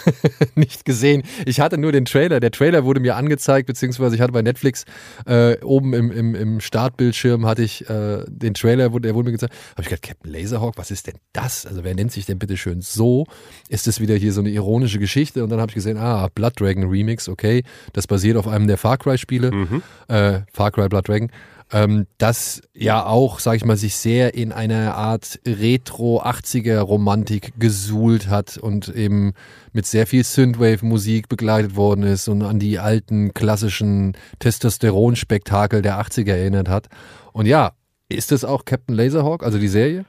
nicht 0.56 0.84
gesehen. 0.84 1.22
Ich 1.46 1.60
hatte 1.60 1.78
nur 1.78 1.92
den 1.92 2.04
Trailer. 2.04 2.40
Der 2.40 2.50
Trailer 2.50 2.84
wurde 2.84 2.98
mir 2.98 3.14
angezeigt, 3.14 3.68
beziehungsweise 3.68 4.16
ich 4.16 4.20
hatte 4.20 4.32
bei 4.32 4.42
Netflix 4.42 4.84
äh, 5.24 5.56
oben 5.62 5.94
im, 5.94 6.10
im, 6.10 6.34
im 6.34 6.60
Startbildschirm 6.60 7.46
hatte 7.46 7.62
ich 7.62 7.88
äh, 7.88 8.24
den 8.28 8.54
Trailer, 8.54 8.90
der 8.90 9.14
wurde 9.14 9.26
mir 9.26 9.32
gezeigt. 9.32 9.54
Habe 9.72 9.82
ich 9.82 9.88
gedacht, 9.88 10.02
Captain 10.02 10.32
Laserhawk, 10.32 10.76
was 10.76 10.90
ist 10.90 11.06
denn 11.06 11.14
das? 11.32 11.64
Also 11.64 11.84
wer 11.84 11.94
nennt 11.94 12.10
sich 12.10 12.26
denn 12.26 12.40
bitte 12.40 12.56
schön 12.56 12.80
so? 12.80 13.24
Ist 13.68 13.86
das 13.86 14.00
wieder 14.00 14.16
hier 14.16 14.32
so 14.32 14.40
eine 14.40 14.50
ironische 14.50 14.98
Geschichte? 14.98 15.44
Und 15.44 15.50
dann 15.50 15.60
habe 15.60 15.70
ich 15.70 15.74
gesehen, 15.76 15.96
ah, 15.96 16.28
Blood 16.34 16.60
Dragon 16.60 16.88
Remix, 16.88 17.28
okay. 17.28 17.62
Das 17.92 18.08
basiert 18.08 18.36
auf 18.36 18.48
einem 18.48 18.66
der 18.66 18.78
Far 18.78 18.98
Cry 18.98 19.16
Spiele. 19.16 19.52
Mhm. 19.52 19.82
Äh, 20.08 20.40
Far 20.52 20.72
Cry 20.72 20.88
Blood 20.88 21.06
Dragon. 21.06 21.30
Ähm, 21.72 22.06
das 22.18 22.60
ja 22.74 23.06
auch, 23.06 23.40
sag 23.40 23.56
ich 23.56 23.64
mal, 23.64 23.76
sich 23.76 23.96
sehr 23.96 24.34
in 24.34 24.52
einer 24.52 24.94
Art 24.94 25.40
Retro-80er-Romantik 25.46 27.54
gesuhlt 27.58 28.28
hat 28.28 28.58
und 28.58 28.88
eben 28.88 29.32
mit 29.72 29.86
sehr 29.86 30.06
viel 30.06 30.24
Synthwave-Musik 30.24 31.28
begleitet 31.28 31.76
worden 31.76 32.04
ist 32.04 32.28
und 32.28 32.42
an 32.42 32.58
die 32.58 32.78
alten 32.78 33.34
klassischen 33.34 34.16
Testosteron-Spektakel 34.38 35.82
der 35.82 36.00
80er 36.00 36.32
erinnert 36.32 36.68
hat. 36.68 36.88
Und 37.32 37.46
ja, 37.46 37.72
ist 38.08 38.32
das 38.32 38.44
auch 38.44 38.64
Captain 38.64 38.94
Laserhawk, 38.94 39.42
also 39.42 39.58
die 39.58 39.68
Serie? 39.68 40.04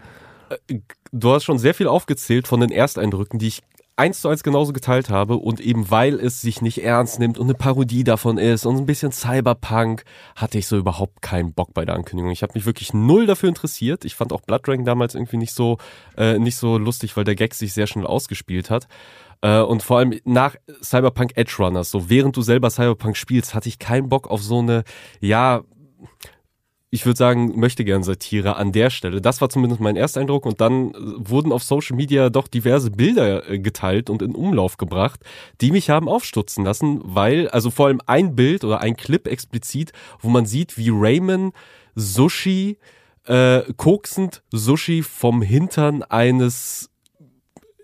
Du 1.12 1.32
hast 1.32 1.46
schon 1.46 1.58
sehr 1.58 1.74
viel 1.74 1.88
aufgezählt 1.88 2.48
von 2.48 2.60
den 2.60 2.72
Ersteindrücken, 2.72 3.40
die 3.40 3.48
ich 3.48 3.64
eins 3.98 4.22
zu 4.22 4.30
eins 4.30 4.44
genauso 4.44 4.74
geteilt 4.74 5.10
habe 5.10 5.38
und 5.38 5.60
eben 5.60 5.90
weil 5.90 6.20
es 6.20 6.42
sich 6.42 6.62
nicht 6.62 6.84
ernst 6.84 7.20
nimmt 7.20 7.38
und 7.38 7.48
eine 7.48 7.54
Parodie 7.54 8.04
davon 8.04 8.38
ist 8.38 8.66
und 8.66 8.76
ein 8.76 8.86
bisschen 8.86 9.12
Cyberpunk, 9.12 10.04
hatte 10.36 10.58
ich 10.58 10.68
so 10.68 10.78
überhaupt 10.78 11.22
keinen 11.22 11.54
Bock 11.54 11.74
bei 11.74 11.86
der 11.86 11.96
Ankündigung. 11.96 12.32
Ich 12.32 12.44
habe 12.44 12.54
mich 12.56 12.66
wirklich 12.66 12.94
null 12.94 13.26
dafür 13.26 13.50
interessiert. 13.50 14.04
Ich 14.04 14.16
fand 14.16 14.34
auch 14.34 14.42
Blood 14.42 14.68
Dragon 14.68 14.86
damals 14.86 15.16
irgendwie 15.16 15.38
nicht 15.38 15.54
so 15.54 15.78
äh, 16.18 16.38
nicht 16.40 16.58
so 16.58 16.78
lustig, 16.78 17.16
weil 17.16 17.24
der 17.24 17.36
Gag 17.36 17.54
sich 17.54 17.74
sehr 17.74 17.88
schnell 17.88 18.06
ausgespielt 18.06 18.70
hat. 18.70 18.88
Äh, 19.42 19.62
und 19.62 19.82
vor 19.82 20.00
allem 20.00 20.20
nach 20.26 20.56
Cyberpunk 20.82 21.32
Edge 21.36 21.56
Runners, 21.60 21.92
so 21.92 22.10
während 22.10 22.36
du 22.36 22.42
selber 22.42 22.70
Cyberpunk 22.70 23.16
spielst, 23.16 23.54
hatte 23.54 23.70
ich 23.70 23.80
keinen 23.80 24.10
Bock 24.10 24.30
auf 24.30 24.42
so 24.42 24.60
eine, 24.60 24.84
ja, 25.22 25.62
ich 26.96 27.06
würde 27.06 27.18
sagen, 27.18 27.60
möchte 27.60 27.84
gern 27.84 28.04
Satire 28.04 28.56
an 28.56 28.72
der 28.72 28.90
Stelle. 28.90 29.20
Das 29.20 29.42
war 29.42 29.50
zumindest 29.50 29.82
mein 29.82 29.98
Ersteindruck 29.98 30.46
und 30.46 30.62
dann 30.62 30.92
äh, 30.92 30.96
wurden 30.98 31.52
auf 31.52 31.62
Social 31.62 31.98
Media 31.98 32.30
doch 32.30 32.48
diverse 32.48 32.90
Bilder 32.90 33.50
äh, 33.50 33.60
geteilt 33.60 34.10
und 34.10 34.22
in 34.22 34.34
Umlauf 34.34 34.78
gebracht, 34.78 35.20
die 35.60 35.72
mich 35.72 35.90
haben 35.90 36.08
aufstutzen 36.08 36.64
lassen, 36.64 37.02
weil, 37.04 37.50
also 37.50 37.70
vor 37.70 37.88
allem 37.88 38.00
ein 38.06 38.34
Bild 38.36 38.64
oder 38.64 38.80
ein 38.80 38.96
Clip 38.96 39.28
explizit, 39.28 39.92
wo 40.22 40.30
man 40.30 40.46
sieht, 40.46 40.78
wie 40.78 40.90
Raymond 40.90 41.54
Sushi, 41.96 42.78
äh, 43.26 43.64
koksend 43.76 44.42
Sushi 44.52 45.04
vom 45.04 45.42
Hintern 45.42 46.02
eines 46.02 46.92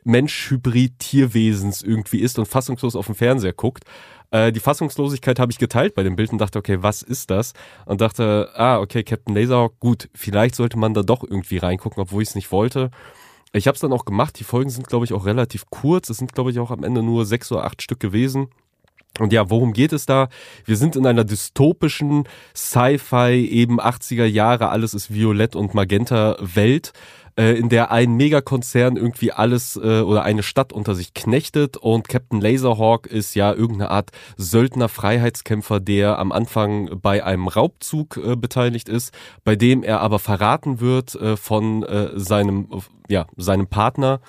Mensch-Hybrid-Tierwesens 0.05 1.81
irgendwie 1.81 2.19
ist 2.19 2.39
und 2.39 2.47
fassungslos 2.47 2.95
auf 2.95 3.07
den 3.07 3.15
Fernseher 3.15 3.53
guckt. 3.53 3.83
Äh, 4.31 4.51
die 4.51 4.59
Fassungslosigkeit 4.59 5.39
habe 5.39 5.51
ich 5.51 5.57
geteilt 5.57 5.93
bei 5.93 6.03
dem 6.03 6.15
Bild 6.15 6.31
und 6.31 6.39
dachte, 6.39 6.57
okay, 6.57 6.81
was 6.81 7.01
ist 7.01 7.29
das? 7.29 7.53
Und 7.85 8.01
dachte, 8.01 8.49
ah, 8.55 8.79
okay, 8.79 9.03
Captain 9.03 9.35
Laserhawk, 9.35 9.79
gut, 9.79 10.09
vielleicht 10.15 10.55
sollte 10.55 10.79
man 10.79 10.93
da 10.93 11.03
doch 11.03 11.23
irgendwie 11.23 11.57
reingucken, 11.57 12.01
obwohl 12.01 12.23
ich 12.23 12.29
es 12.29 12.35
nicht 12.35 12.51
wollte. 12.51 12.89
Ich 13.53 13.67
habe 13.67 13.75
es 13.75 13.81
dann 13.81 13.91
auch 13.91 14.05
gemacht. 14.05 14.39
Die 14.39 14.45
Folgen 14.45 14.69
sind, 14.69 14.87
glaube 14.87 15.05
ich, 15.05 15.13
auch 15.13 15.25
relativ 15.25 15.65
kurz. 15.69 16.09
Es 16.09 16.17
sind, 16.17 16.33
glaube 16.33 16.51
ich, 16.51 16.59
auch 16.59 16.71
am 16.71 16.83
Ende 16.83 17.03
nur 17.03 17.25
sechs 17.25 17.51
oder 17.51 17.65
acht 17.65 17.81
Stück 17.81 17.99
gewesen. 17.99 18.47
Und 19.19 19.33
ja, 19.33 19.49
worum 19.49 19.73
geht 19.73 19.91
es 19.91 20.05
da? 20.05 20.29
Wir 20.63 20.77
sind 20.77 20.95
in 20.95 21.05
einer 21.05 21.25
dystopischen 21.25 22.23
Sci-Fi, 22.55 23.45
eben 23.51 23.81
80er 23.81 24.25
Jahre, 24.25 24.69
alles 24.69 24.93
ist 24.93 25.13
violett 25.13 25.55
und 25.55 25.73
magenta 25.73 26.37
Welt, 26.39 26.93
äh, 27.37 27.57
in 27.57 27.69
der 27.69 27.91
ein 27.91 28.13
Megakonzern 28.13 28.95
irgendwie 28.95 29.31
alles 29.31 29.75
äh, 29.75 30.01
oder 30.01 30.23
eine 30.23 30.43
Stadt 30.43 30.73
unter 30.73 30.95
sich 30.95 31.13
knechtet 31.13 31.77
und 31.77 32.09
Captain 32.09 32.41
Laserhawk 32.41 33.07
ist 33.07 33.35
ja 33.35 33.53
irgendeine 33.53 33.91
Art 33.91 34.11
Söldner-Freiheitskämpfer, 34.37 35.79
der 35.79 36.19
am 36.19 36.31
Anfang 36.31 36.99
bei 37.01 37.23
einem 37.23 37.47
Raubzug 37.47 38.17
äh, 38.17 38.35
beteiligt 38.35 38.89
ist, 38.89 39.13
bei 39.43 39.55
dem 39.55 39.83
er 39.83 40.01
aber 40.01 40.19
verraten 40.19 40.79
wird 40.79 41.15
äh, 41.15 41.37
von 41.37 41.83
äh, 41.83 42.09
seinem, 42.15 42.67
ja, 43.07 43.25
seinem 43.37 43.67
Partner, 43.67 44.19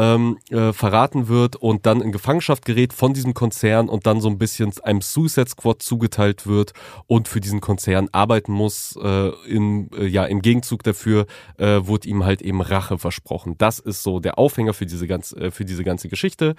ähm, 0.00 0.38
äh, 0.48 0.72
verraten 0.72 1.28
wird 1.28 1.56
und 1.56 1.84
dann 1.84 2.00
in 2.00 2.10
Gefangenschaft 2.10 2.64
gerät 2.64 2.94
von 2.94 3.12
diesem 3.12 3.34
Konzern 3.34 3.90
und 3.90 4.06
dann 4.06 4.22
so 4.22 4.28
ein 4.28 4.38
bisschen 4.38 4.72
einem 4.82 5.02
Suicide 5.02 5.50
Squad 5.50 5.82
zugeteilt 5.82 6.46
wird 6.46 6.72
und 7.06 7.28
für 7.28 7.40
diesen 7.40 7.60
Konzern 7.60 8.08
arbeiten 8.12 8.52
muss. 8.52 8.96
Äh, 8.96 9.28
in, 9.46 9.90
äh, 9.92 10.06
ja, 10.06 10.24
Im 10.24 10.40
Gegenzug 10.40 10.82
dafür 10.84 11.26
äh, 11.58 11.80
wurde 11.82 12.08
ihm 12.08 12.24
halt 12.24 12.40
eben 12.40 12.62
Rache 12.62 12.96
versprochen. 12.96 13.56
Das 13.58 13.78
ist 13.78 14.02
so 14.02 14.20
der 14.20 14.38
Aufhänger 14.38 14.72
für 14.72 14.86
diese, 14.86 15.06
ganz, 15.06 15.32
äh, 15.32 15.50
für 15.50 15.66
diese 15.66 15.84
ganze 15.84 16.08
Geschichte. 16.08 16.54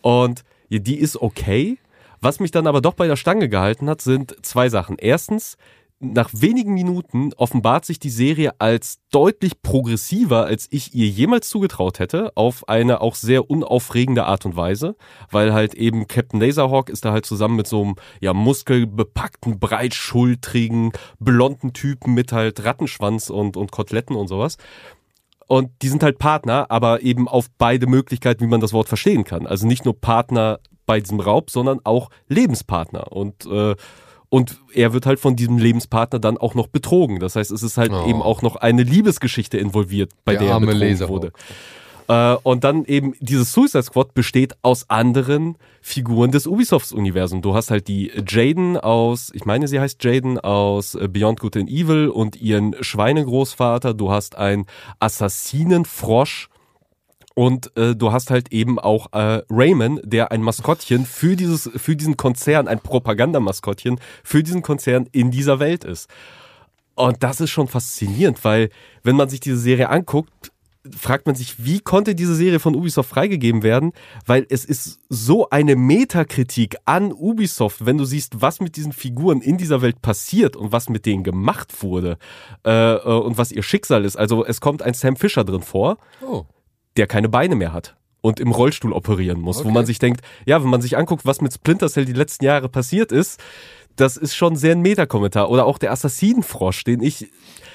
Und 0.00 0.44
ja, 0.70 0.78
die 0.78 0.96
ist 0.96 1.20
okay. 1.20 1.78
Was 2.22 2.40
mich 2.40 2.52
dann 2.52 2.66
aber 2.66 2.80
doch 2.80 2.94
bei 2.94 3.06
der 3.06 3.16
Stange 3.16 3.50
gehalten 3.50 3.88
hat, 3.90 4.00
sind 4.00 4.34
zwei 4.42 4.70
Sachen. 4.70 4.96
Erstens, 4.98 5.58
nach 6.00 6.30
wenigen 6.32 6.74
Minuten 6.74 7.32
offenbart 7.36 7.84
sich 7.84 7.98
die 7.98 8.10
Serie 8.10 8.52
als 8.60 9.00
deutlich 9.10 9.62
progressiver, 9.62 10.44
als 10.44 10.68
ich 10.70 10.94
ihr 10.94 11.08
jemals 11.08 11.48
zugetraut 11.48 11.98
hätte, 11.98 12.36
auf 12.36 12.68
eine 12.68 13.00
auch 13.00 13.16
sehr 13.16 13.50
unaufregende 13.50 14.24
Art 14.24 14.46
und 14.46 14.54
Weise, 14.54 14.94
weil 15.30 15.52
halt 15.52 15.74
eben 15.74 16.06
Captain 16.06 16.40
Laserhawk 16.40 16.88
ist 16.88 17.04
da 17.04 17.12
halt 17.12 17.26
zusammen 17.26 17.56
mit 17.56 17.66
so 17.66 17.82
einem 17.82 17.96
ja 18.20 18.32
muskelbepackten, 18.32 19.58
breitschultrigen, 19.58 20.92
blonden 21.18 21.72
Typen 21.72 22.14
mit 22.14 22.32
halt 22.32 22.64
Rattenschwanz 22.64 23.28
und, 23.28 23.56
und 23.56 23.72
Koteletten 23.72 24.14
und 24.14 24.28
sowas. 24.28 24.56
Und 25.48 25.70
die 25.82 25.88
sind 25.88 26.02
halt 26.02 26.18
Partner, 26.18 26.66
aber 26.68 27.02
eben 27.02 27.26
auf 27.26 27.46
beide 27.56 27.86
Möglichkeiten, 27.86 28.44
wie 28.44 28.48
man 28.48 28.60
das 28.60 28.72
Wort 28.72 28.88
verstehen 28.88 29.24
kann. 29.24 29.46
Also 29.46 29.66
nicht 29.66 29.84
nur 29.84 29.98
Partner 29.98 30.60
bei 30.86 31.00
diesem 31.00 31.20
Raub, 31.20 31.50
sondern 31.50 31.80
auch 31.84 32.10
Lebenspartner. 32.28 33.10
Und 33.12 33.46
äh, 33.46 33.74
Und 34.30 34.60
er 34.74 34.92
wird 34.92 35.06
halt 35.06 35.20
von 35.20 35.36
diesem 35.36 35.56
Lebenspartner 35.58 36.18
dann 36.18 36.36
auch 36.36 36.54
noch 36.54 36.66
betrogen. 36.66 37.18
Das 37.18 37.34
heißt, 37.36 37.50
es 37.50 37.62
ist 37.62 37.78
halt 37.78 37.92
Oh. 37.92 38.06
eben 38.06 38.20
auch 38.20 38.42
noch 38.42 38.56
eine 38.56 38.82
Liebesgeschichte 38.82 39.56
involviert, 39.58 40.10
bei 40.24 40.32
Der 40.32 40.40
der, 40.40 40.48
er 40.48 40.54
arme 40.54 40.66
betrogen 40.66 40.88
Laserhawk. 40.88 41.10
wurde. 41.10 41.32
Äh, 42.10 42.36
und 42.42 42.64
dann 42.64 42.84
eben 42.86 43.14
dieses 43.20 43.52
Suicide 43.52 43.82
Squad 43.82 44.14
besteht 44.14 44.54
aus 44.62 44.88
anderen 44.88 45.56
Figuren 45.82 46.30
des 46.30 46.46
Ubisofts-Universums. 46.46 47.42
Du 47.42 47.54
hast 47.54 47.70
halt 47.70 47.88
die 47.88 48.10
Jaden 48.26 48.76
aus, 48.78 49.30
ich 49.34 49.44
meine, 49.46 49.68
sie 49.68 49.78
heißt 49.80 50.02
Jaden 50.04 50.38
aus 50.38 50.96
Beyond 51.10 51.40
Good 51.40 51.56
and 51.58 51.70
Evil 51.70 52.08
und 52.08 52.36
ihren 52.40 52.74
Schweinegroßvater. 52.82 53.92
Du 53.94 54.10
hast 54.10 54.36
einen 54.36 54.64
Assassinenfrosch. 55.00 56.48
Und 57.38 57.70
äh, 57.76 57.94
du 57.94 58.10
hast 58.10 58.32
halt 58.32 58.50
eben 58.50 58.80
auch 58.80 59.12
äh, 59.12 59.42
Rayman, 59.48 60.00
der 60.02 60.32
ein 60.32 60.42
Maskottchen 60.42 61.06
für 61.06 61.36
dieses, 61.36 61.70
für 61.76 61.94
diesen 61.94 62.16
Konzern, 62.16 62.66
ein 62.66 62.80
Propagandamaskottchen 62.80 64.00
für 64.24 64.42
diesen 64.42 64.60
Konzern 64.60 65.08
in 65.12 65.30
dieser 65.30 65.60
Welt 65.60 65.84
ist. 65.84 66.10
Und 66.96 67.22
das 67.22 67.40
ist 67.40 67.50
schon 67.50 67.68
faszinierend, 67.68 68.42
weil 68.44 68.70
wenn 69.04 69.14
man 69.14 69.28
sich 69.28 69.38
diese 69.38 69.56
Serie 69.56 69.88
anguckt, 69.88 70.50
fragt 70.90 71.26
man 71.26 71.36
sich, 71.36 71.64
wie 71.64 71.78
konnte 71.78 72.16
diese 72.16 72.34
Serie 72.34 72.58
von 72.58 72.74
Ubisoft 72.74 73.10
freigegeben 73.10 73.62
werden? 73.62 73.92
Weil 74.26 74.44
es 74.50 74.64
ist 74.64 74.98
so 75.08 75.48
eine 75.50 75.76
Metakritik 75.76 76.74
an 76.86 77.12
Ubisoft, 77.12 77.86
wenn 77.86 77.98
du 77.98 78.04
siehst, 78.04 78.42
was 78.42 78.58
mit 78.58 78.74
diesen 78.74 78.90
Figuren 78.90 79.42
in 79.42 79.58
dieser 79.58 79.80
Welt 79.80 80.02
passiert 80.02 80.56
und 80.56 80.72
was 80.72 80.88
mit 80.88 81.06
denen 81.06 81.22
gemacht 81.22 81.84
wurde 81.84 82.18
äh, 82.66 82.94
äh, 82.94 82.98
und 83.00 83.38
was 83.38 83.52
ihr 83.52 83.62
Schicksal 83.62 84.04
ist. 84.04 84.16
Also 84.16 84.44
es 84.44 84.60
kommt 84.60 84.82
ein 84.82 84.94
Sam 84.94 85.14
Fisher 85.14 85.44
drin 85.44 85.62
vor, 85.62 85.98
Oh. 86.20 86.44
Der 86.98 87.06
keine 87.06 87.28
Beine 87.28 87.54
mehr 87.56 87.72
hat 87.72 87.96
und 88.20 88.40
im 88.40 88.50
Rollstuhl 88.50 88.92
operieren 88.92 89.40
muss, 89.40 89.58
wo 89.58 89.60
Okay. 89.62 89.72
man 89.72 89.86
sich 89.86 89.98
denkt, 89.98 90.20
ja, 90.44 90.62
wenn 90.62 90.68
man 90.70 90.82
sich 90.82 90.96
anguckt, 90.98 91.24
was 91.24 91.40
mit 91.40 91.52
Splinter 91.54 91.88
Cell 91.88 92.04
die 92.04 92.12
letzten 92.12 92.44
Jahre 92.44 92.68
passiert 92.68 93.12
ist, 93.12 93.40
das 93.98 94.16
ist 94.16 94.34
schon 94.34 94.56
sehr 94.56 94.72
ein 94.72 94.80
Metakommentar. 94.80 95.50
Oder 95.50 95.66
auch 95.66 95.78
der 95.78 95.92
Assassinenfrosch, 95.92 96.84
den 96.84 97.02
ich, 97.02 97.30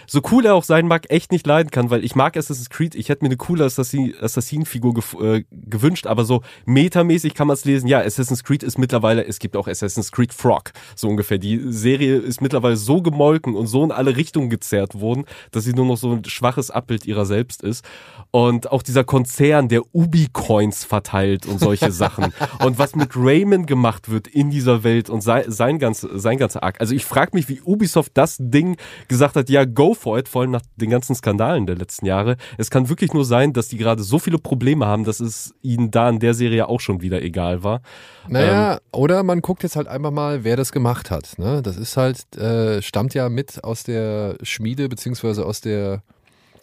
so 0.08 0.22
cool 0.32 0.46
er 0.46 0.56
auch 0.56 0.64
sein 0.64 0.88
mag, 0.88 1.10
echt 1.10 1.32
nicht 1.32 1.46
leiden 1.48 1.70
kann, 1.72 1.90
weil 1.90 2.04
ich 2.04 2.16
mag 2.16 2.36
Assassin's 2.36 2.70
Creed, 2.70 2.96
ich 2.96 3.08
hätte 3.10 3.24
mir 3.24 3.30
eine 3.30 3.38
coole 3.38 3.64
Assassin- 3.66 4.14
Assassinenfigur 4.22 4.94
gef- 4.94 5.24
äh, 5.24 5.44
gewünscht, 5.52 6.08
aber 6.08 6.26
so 6.26 6.42
metamäßig 6.66 7.34
kann 7.36 7.48
man 7.48 7.54
es 7.54 7.64
lesen, 7.66 7.88
ja, 7.88 8.00
Assassin's 8.02 8.44
Creed 8.44 8.64
ist 8.64 8.78
mittlerweile, 8.78 9.26
es 9.26 9.40
gibt 9.40 9.56
auch 9.56 9.68
Assassin's 9.68 10.12
Creed 10.12 10.34
Frog, 10.34 10.72
so 10.96 11.08
ungefähr. 11.08 11.38
Die 11.38 11.62
Serie 11.72 12.18
ist 12.18 12.42
mittlerweile 12.42 12.76
so 12.78 13.02
gemolken 13.02 13.56
und 13.56 13.68
so 13.68 13.84
in 13.84 13.92
alle 13.92 14.16
Richtungen 14.18 14.50
gezerrt 14.50 15.00
worden, 15.00 15.26
dass 15.52 15.64
sie 15.64 15.74
nur 15.74 15.86
noch 15.86 15.98
so 15.98 16.12
ein 16.12 16.26
schwaches 16.26 16.70
Abbild 16.72 17.06
ihrer 17.06 17.26
selbst 17.26 17.64
ist. 17.64 17.86
Und 18.32 18.72
auch 18.72 18.82
dieser 18.84 19.04
Konzern, 19.04 19.68
der 19.70 19.84
Ubi-Coins 19.96 20.84
verteilt 20.86 21.46
und 21.46 21.60
solche 21.60 21.92
Sachen. 21.94 22.34
Und 22.60 22.78
was 22.78 22.96
mit 22.96 23.12
Rayman 23.16 23.66
gemacht 23.66 24.10
wird 24.10 24.28
in 24.28 24.50
dieser 24.50 24.84
Welt 24.84 25.10
und 25.10 25.22
sein, 25.22 25.46
sein, 25.48 25.80
ganz, 25.80 26.02
sein 26.14 26.38
ganzer 26.38 26.64
Arc. 26.64 26.80
Also 26.80 26.96
ich 26.96 27.06
frage 27.06 27.32
mich, 27.34 27.50
wie 27.50 27.62
Ubisoft 27.62 28.12
das 28.16 28.38
Ding 28.40 28.78
gesagt 29.08 29.36
hat, 29.36 29.50
ja, 29.50 29.66
go 29.66 29.94
for 29.94 30.18
it, 30.18 30.28
vor 30.28 30.42
allem 30.42 30.52
nach 30.52 30.62
den 30.76 30.90
ganzen 30.90 31.16
Skandalen 31.16 31.66
der 31.66 31.76
letzten 31.76 32.06
Jahre. 32.06 32.38
Es 32.58 32.70
kann 32.70 32.90
wirklich 32.90 33.14
nur 33.14 33.26
sein, 33.26 33.54
dass 33.54 33.68
die 33.68 33.78
gerade 33.78 34.04
so 34.04 34.20
viele 34.20 34.38
Probleme 34.38 34.86
haben, 34.86 35.04
dass 35.04 35.20
es 35.20 35.54
ihnen 35.62 35.92
da 35.92 36.10
in 36.10 36.20
der 36.20 36.34
Serie 36.34 36.68
auch 36.68 36.80
schon 36.80 37.02
wieder 37.02 37.22
egal 37.22 37.64
war. 37.64 37.82
Naja, 38.28 38.80
oder 38.92 39.24
man 39.24 39.42
guckt 39.42 39.64
jetzt 39.64 39.76
halt 39.76 39.88
einfach 39.88 40.12
mal, 40.12 40.44
wer 40.44 40.56
das 40.56 40.72
gemacht 40.72 41.12
hat. 41.12 41.38
Ne? 41.38 41.62
Das 41.62 41.78
ist 41.78 41.98
halt, 41.98 42.36
äh, 42.36 42.82
stammt 42.82 43.14
ja 43.14 43.30
mit 43.30 43.64
aus 43.64 43.84
der 43.84 44.38
Schmiede 44.44 44.90
beziehungsweise 44.90 45.46
aus 45.46 45.62
der 45.62 46.04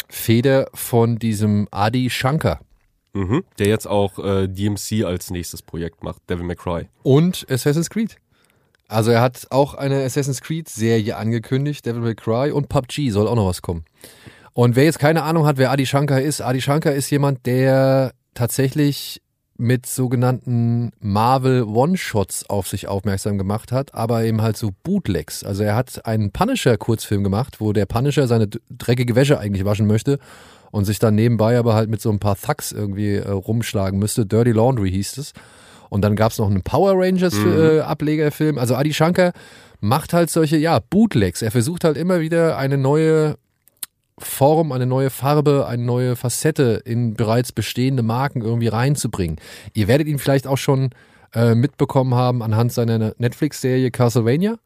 Feder 0.08 0.66
von 0.74 1.18
diesem 1.18 1.68
Adi 1.70 2.10
Shankar 2.10 2.60
Mhm. 3.12 3.44
Der 3.58 3.66
jetzt 3.66 3.86
auch 3.86 4.18
äh, 4.18 4.48
DMC 4.48 5.04
als 5.04 5.30
nächstes 5.30 5.62
Projekt 5.62 6.04
macht, 6.04 6.28
Devil 6.28 6.44
May 6.44 6.56
Cry. 6.56 6.88
und 7.02 7.46
Assassin's 7.50 7.90
Creed. 7.90 8.16
Also 8.90 9.12
er 9.12 9.20
hat 9.20 9.46
auch 9.50 9.74
eine 9.74 10.02
Assassin's 10.02 10.40
Creed 10.40 10.68
Serie 10.68 11.16
angekündigt, 11.16 11.86
Devil 11.86 12.02
May 12.02 12.14
Cry 12.16 12.50
und 12.50 12.68
PUBG 12.68 13.10
soll 13.10 13.28
auch 13.28 13.36
noch 13.36 13.46
was 13.46 13.62
kommen. 13.62 13.84
Und 14.52 14.74
wer 14.74 14.84
jetzt 14.84 14.98
keine 14.98 15.22
Ahnung 15.22 15.46
hat, 15.46 15.58
wer 15.58 15.70
Adi 15.70 15.86
Shankar 15.86 16.20
ist, 16.20 16.40
Adi 16.40 16.60
Shankar 16.60 16.92
ist 16.92 17.08
jemand, 17.08 17.46
der 17.46 18.12
tatsächlich 18.34 19.22
mit 19.56 19.86
sogenannten 19.86 20.90
Marvel 20.98 21.62
One-Shots 21.62 22.50
auf 22.50 22.66
sich 22.66 22.88
aufmerksam 22.88 23.38
gemacht 23.38 23.70
hat, 23.70 23.94
aber 23.94 24.24
eben 24.24 24.42
halt 24.42 24.56
so 24.56 24.70
Bootlegs. 24.82 25.44
Also 25.44 25.62
er 25.62 25.76
hat 25.76 26.04
einen 26.04 26.32
Punisher-Kurzfilm 26.32 27.22
gemacht, 27.22 27.60
wo 27.60 27.72
der 27.72 27.86
Punisher 27.86 28.26
seine 28.26 28.48
dreckige 28.48 29.14
Wäsche 29.14 29.38
eigentlich 29.38 29.64
waschen 29.64 29.86
möchte 29.86 30.18
und 30.72 30.84
sich 30.84 30.98
dann 30.98 31.14
nebenbei 31.14 31.58
aber 31.58 31.74
halt 31.74 31.90
mit 31.90 32.00
so 32.00 32.10
ein 32.10 32.18
paar 32.18 32.36
Thugs 32.36 32.72
irgendwie 32.72 33.16
äh, 33.16 33.30
rumschlagen 33.30 34.00
müsste. 34.00 34.26
Dirty 34.26 34.50
Laundry 34.50 34.90
hieß 34.90 35.18
es. 35.18 35.32
Und 35.90 36.02
dann 36.02 36.16
gab 36.16 36.32
es 36.32 36.38
noch 36.38 36.48
einen 36.48 36.62
Power 36.62 36.94
Rangers 36.94 37.34
äh, 37.44 37.80
Ablegerfilm. 37.80 38.56
Also 38.56 38.76
Adi 38.76 38.94
Shankar 38.94 39.32
macht 39.80 40.14
halt 40.14 40.30
solche, 40.30 40.56
ja, 40.56 40.78
Bootlegs. 40.78 41.42
Er 41.42 41.50
versucht 41.50 41.84
halt 41.84 41.98
immer 41.98 42.20
wieder 42.20 42.56
eine 42.56 42.78
neue 42.78 43.36
Form, 44.18 44.72
eine 44.72 44.86
neue 44.86 45.10
Farbe, 45.10 45.66
eine 45.66 45.82
neue 45.82 46.16
Facette 46.16 46.82
in 46.84 47.14
bereits 47.14 47.52
bestehende 47.52 48.02
Marken 48.02 48.42
irgendwie 48.42 48.68
reinzubringen. 48.68 49.36
Ihr 49.74 49.88
werdet 49.88 50.08
ihn 50.08 50.18
vielleicht 50.18 50.46
auch 50.46 50.58
schon 50.58 50.90
äh, 51.34 51.54
mitbekommen 51.54 52.14
haben 52.14 52.42
anhand 52.42 52.72
seiner 52.72 53.14
Netflix-Serie 53.18 53.90
Castlevania. 53.90 54.56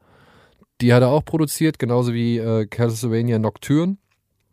Die 0.81 0.93
hat 0.93 1.03
er 1.03 1.09
auch 1.09 1.25
produziert, 1.25 1.79
genauso 1.79 2.13
wie 2.13 2.39
äh, 2.39 2.67
Castlevania 2.67 3.39
Nocturne. 3.39 3.97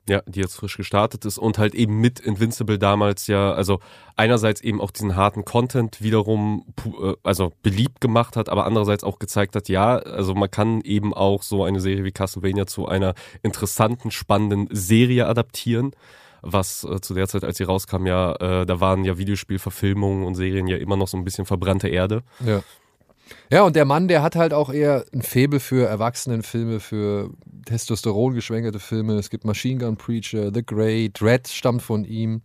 Ja, 0.09 0.23
die 0.25 0.39
jetzt 0.39 0.55
frisch 0.55 0.77
gestartet 0.77 1.25
ist 1.25 1.37
und 1.37 1.59
halt 1.59 1.75
eben 1.75 2.01
mit 2.01 2.19
Invincible 2.19 2.79
damals 2.79 3.27
ja, 3.27 3.53
also 3.53 3.79
einerseits 4.15 4.59
eben 4.59 4.81
auch 4.81 4.89
diesen 4.89 5.15
harten 5.15 5.45
Content 5.45 6.01
wiederum 6.01 6.65
äh, 6.85 7.13
also 7.21 7.53
beliebt 7.61 8.01
gemacht 8.01 8.35
hat, 8.35 8.49
aber 8.49 8.65
andererseits 8.65 9.03
auch 9.03 9.19
gezeigt 9.19 9.55
hat, 9.55 9.69
ja, 9.69 9.97
also 9.97 10.33
man 10.33 10.49
kann 10.49 10.81
eben 10.81 11.13
auch 11.13 11.43
so 11.43 11.63
eine 11.63 11.79
Serie 11.79 12.03
wie 12.03 12.11
Castlevania 12.11 12.65
zu 12.65 12.87
einer 12.87 13.13
interessanten, 13.43 14.09
spannenden 14.09 14.67
Serie 14.71 15.27
adaptieren. 15.27 15.91
Was 16.41 16.83
äh, 16.83 16.99
zu 16.99 17.13
der 17.13 17.27
Zeit, 17.27 17.43
als 17.43 17.57
sie 17.57 17.63
rauskam, 17.63 18.07
ja, 18.07 18.33
äh, 18.37 18.65
da 18.65 18.79
waren 18.79 19.05
ja 19.05 19.19
Videospielverfilmungen 19.19 20.25
und 20.25 20.33
Serien 20.33 20.65
ja 20.65 20.77
immer 20.77 20.97
noch 20.97 21.07
so 21.07 21.15
ein 21.15 21.23
bisschen 21.23 21.45
verbrannte 21.45 21.87
Erde. 21.87 22.23
Ja. 22.43 22.63
Ja, 23.49 23.63
und 23.63 23.75
der 23.75 23.85
Mann, 23.85 24.07
der 24.07 24.21
hat 24.21 24.35
halt 24.35 24.53
auch 24.53 24.71
eher 24.71 25.05
ein 25.13 25.21
Faible 25.21 25.59
für 25.59 25.87
Erwachsenenfilme, 25.87 26.79
für 26.79 27.31
Testosteron 27.65 28.33
geschwängerte 28.33 28.79
Filme. 28.79 29.15
Es 29.15 29.29
gibt 29.29 29.45
Machine 29.45 29.79
Gun 29.79 29.97
Preacher, 29.97 30.51
The 30.53 30.65
Grey, 30.65 31.09
Dread 31.11 31.47
stammt 31.47 31.81
von 31.81 32.05
ihm, 32.05 32.41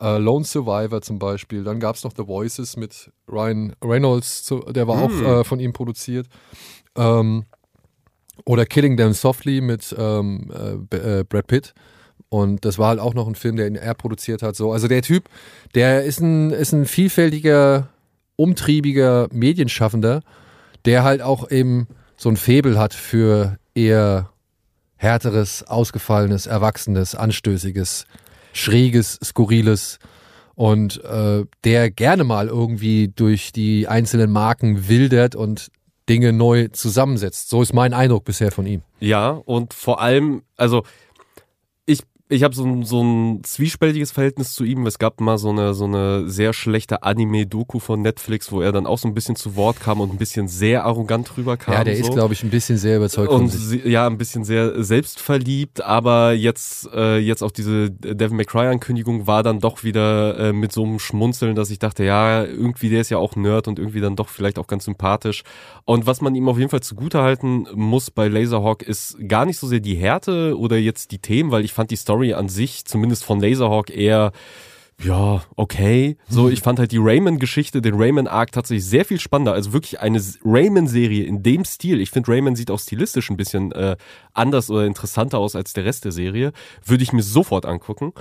äh, 0.00 0.18
Lone 0.18 0.44
Survivor 0.44 1.02
zum 1.02 1.18
Beispiel. 1.18 1.64
Dann 1.64 1.80
gab 1.80 1.96
es 1.96 2.04
noch 2.04 2.12
The 2.16 2.26
Voices 2.26 2.76
mit 2.76 3.10
Ryan 3.30 3.74
Reynolds, 3.82 4.52
der 4.68 4.86
war 4.86 5.02
auch 5.02 5.10
äh, 5.10 5.44
von 5.44 5.60
ihm 5.60 5.72
produziert. 5.72 6.26
Ähm, 6.96 7.44
oder 8.44 8.66
Killing 8.66 8.96
Them 8.96 9.12
Softly 9.12 9.60
mit 9.60 9.94
ähm, 9.98 10.50
äh, 10.92 11.20
äh, 11.20 11.24
Brad 11.24 11.46
Pitt. 11.46 11.74
Und 12.30 12.64
das 12.64 12.78
war 12.78 12.88
halt 12.88 13.00
auch 13.00 13.14
noch 13.14 13.26
ein 13.26 13.34
Film, 13.34 13.56
den 13.56 13.76
er 13.76 13.94
produziert 13.94 14.42
hat. 14.42 14.54
So, 14.54 14.72
also 14.72 14.86
der 14.86 15.02
Typ, 15.02 15.28
der 15.74 16.04
ist 16.04 16.20
ein, 16.20 16.50
ist 16.50 16.72
ein 16.72 16.84
vielfältiger, 16.84 17.88
umtriebiger 18.38 19.28
Medienschaffender, 19.32 20.22
der 20.84 21.02
halt 21.02 21.20
auch 21.20 21.50
eben 21.50 21.88
so 22.16 22.28
ein 22.28 22.36
Faible 22.36 22.78
hat 22.78 22.94
für 22.94 23.58
eher 23.74 24.30
härteres, 24.96 25.64
ausgefallenes, 25.64 26.46
erwachsenes, 26.46 27.14
anstößiges, 27.14 28.06
schräges, 28.52 29.18
skurriles 29.22 29.98
und 30.54 31.02
äh, 31.04 31.44
der 31.64 31.90
gerne 31.90 32.24
mal 32.24 32.48
irgendwie 32.48 33.08
durch 33.08 33.52
die 33.52 33.88
einzelnen 33.88 34.30
Marken 34.30 34.88
wildert 34.88 35.34
und 35.34 35.70
Dinge 36.08 36.32
neu 36.32 36.68
zusammensetzt. 36.68 37.50
So 37.50 37.60
ist 37.62 37.74
mein 37.74 37.92
Eindruck 37.92 38.24
bisher 38.24 38.50
von 38.50 38.66
ihm. 38.66 38.82
Ja, 38.98 39.30
und 39.30 39.74
vor 39.74 40.00
allem, 40.00 40.42
also 40.56 40.84
ich, 42.28 42.42
habe 42.42 42.54
so 42.54 42.64
ein, 42.64 42.84
so 42.84 43.02
ein 43.02 43.42
zwiespältiges 43.42 44.10
Verhältnis 44.10 44.52
zu 44.52 44.64
ihm. 44.64 44.86
Es 44.86 44.98
gab 44.98 45.20
mal 45.20 45.38
so 45.38 45.50
eine, 45.50 45.74
so 45.74 45.84
eine 45.84 46.28
sehr 46.28 46.52
schlechte 46.52 47.02
Anime-Doku 47.02 47.78
von 47.78 48.02
Netflix, 48.02 48.52
wo 48.52 48.60
er 48.60 48.72
dann 48.72 48.86
auch 48.86 48.98
so 48.98 49.08
ein 49.08 49.14
bisschen 49.14 49.34
zu 49.34 49.56
Wort 49.56 49.80
kam 49.80 50.00
und 50.00 50.12
ein 50.12 50.18
bisschen 50.18 50.46
sehr 50.48 50.84
arrogant 50.84 51.36
rüberkam. 51.36 51.74
Ja, 51.74 51.84
der 51.84 51.96
so. 51.96 52.02
ist, 52.02 52.12
glaube 52.12 52.34
ich, 52.34 52.42
ein 52.42 52.50
bisschen 52.50 52.76
sehr 52.76 52.98
überzeugt 52.98 53.32
und 53.32 53.48
sie, 53.48 53.80
ja, 53.88 54.06
ein 54.06 54.18
bisschen 54.18 54.44
sehr 54.44 54.82
selbstverliebt, 54.82 55.82
aber 55.82 56.32
jetzt, 56.32 56.88
äh, 56.94 57.18
jetzt 57.18 57.42
auch 57.42 57.50
diese 57.50 57.90
Devil 57.90 58.36
May 58.36 58.44
Cry 58.44 58.66
Ankündigung 58.66 59.26
war 59.26 59.42
dann 59.42 59.60
doch 59.60 59.82
wieder 59.82 60.38
äh, 60.38 60.52
mit 60.52 60.72
so 60.72 60.84
einem 60.84 60.98
Schmunzeln, 60.98 61.54
dass 61.54 61.70
ich 61.70 61.78
dachte, 61.78 62.04
ja, 62.04 62.44
irgendwie 62.44 62.90
der 62.90 63.00
ist 63.00 63.10
ja 63.10 63.18
auch 63.18 63.36
Nerd 63.36 63.68
und 63.68 63.78
irgendwie 63.78 64.00
dann 64.00 64.16
doch 64.16 64.28
vielleicht 64.28 64.58
auch 64.58 64.66
ganz 64.66 64.84
sympathisch. 64.84 65.44
Und 65.84 66.06
was 66.06 66.20
man 66.20 66.34
ihm 66.34 66.48
auf 66.48 66.58
jeden 66.58 66.70
Fall 66.70 66.82
zugutehalten 66.82 67.66
muss 67.74 68.10
bei 68.10 68.28
Laserhawk 68.28 68.82
ist 68.82 69.16
gar 69.26 69.46
nicht 69.46 69.58
so 69.58 69.66
sehr 69.66 69.80
die 69.80 69.94
Härte 69.94 70.58
oder 70.58 70.76
jetzt 70.76 71.10
die 71.12 71.18
Themen, 71.18 71.50
weil 71.50 71.64
ich 71.64 71.72
fand 71.72 71.90
die 71.90 71.96
Story 71.96 72.17
an 72.18 72.48
sich, 72.48 72.84
zumindest 72.84 73.24
von 73.24 73.40
Laserhawk, 73.40 73.90
eher 73.90 74.32
ja, 75.00 75.42
okay. 75.54 76.16
So, 76.28 76.48
ich 76.48 76.60
fand 76.60 76.80
halt 76.80 76.90
die 76.90 76.98
Rayman-Geschichte, 76.98 77.80
den 77.80 77.94
Rayman-Arc 77.94 78.50
tatsächlich 78.50 78.84
sehr 78.84 79.04
viel 79.04 79.20
spannender. 79.20 79.52
Also 79.52 79.72
wirklich 79.72 80.00
eine 80.00 80.20
Rayman-Serie 80.44 81.24
in 81.24 81.44
dem 81.44 81.64
Stil. 81.64 82.00
Ich 82.00 82.10
finde, 82.10 82.32
Rayman 82.32 82.56
sieht 82.56 82.70
auch 82.72 82.80
stilistisch 82.80 83.30
ein 83.30 83.36
bisschen 83.36 83.70
äh, 83.72 83.96
anders 84.34 84.70
oder 84.70 84.86
interessanter 84.86 85.38
aus 85.38 85.54
als 85.54 85.72
der 85.72 85.84
Rest 85.84 86.04
der 86.04 86.10
Serie. 86.10 86.52
Würde 86.84 87.04
ich 87.04 87.12
mir 87.12 87.22
sofort 87.22 87.64
angucken. 87.64 88.12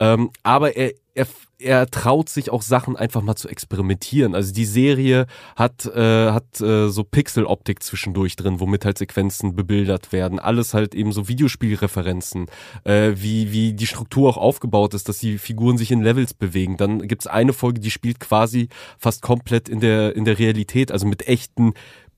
Ähm, 0.00 0.30
aber 0.42 0.76
er 0.76 0.94
er, 1.14 1.26
er 1.58 1.86
traut 1.90 2.28
sich 2.28 2.50
auch 2.50 2.62
Sachen 2.62 2.96
einfach 2.96 3.22
mal 3.22 3.36
zu 3.36 3.48
experimentieren. 3.48 4.34
Also 4.34 4.52
die 4.52 4.64
Serie 4.64 5.26
hat, 5.56 5.86
äh, 5.86 6.32
hat 6.32 6.60
äh, 6.60 6.88
so 6.88 7.04
Pixel-Optik 7.04 7.82
zwischendurch 7.82 8.36
drin, 8.36 8.58
womit 8.58 8.84
halt 8.84 8.98
Sequenzen 8.98 9.54
bebildert 9.54 10.12
werden. 10.12 10.40
Alles 10.40 10.74
halt 10.74 10.94
eben 10.94 11.12
so 11.12 11.28
Videospielreferenzen, 11.28 12.46
äh, 12.82 13.12
wie, 13.14 13.52
wie 13.52 13.72
die 13.72 13.86
Struktur 13.86 14.28
auch 14.28 14.36
aufgebaut 14.36 14.94
ist, 14.94 15.08
dass 15.08 15.18
die 15.18 15.38
Figuren 15.38 15.78
sich 15.78 15.92
in 15.92 16.02
Levels 16.02 16.34
bewegen. 16.34 16.76
Dann 16.76 17.06
gibt's 17.06 17.28
eine 17.28 17.52
Folge, 17.52 17.80
die 17.80 17.92
spielt 17.92 18.18
quasi 18.18 18.68
fast 18.98 19.22
komplett 19.22 19.68
in 19.68 19.80
der, 19.80 20.16
in 20.16 20.24
der 20.24 20.38
Realität, 20.38 20.90
also 20.90 21.06
mit 21.06 21.28
echten 21.28 21.74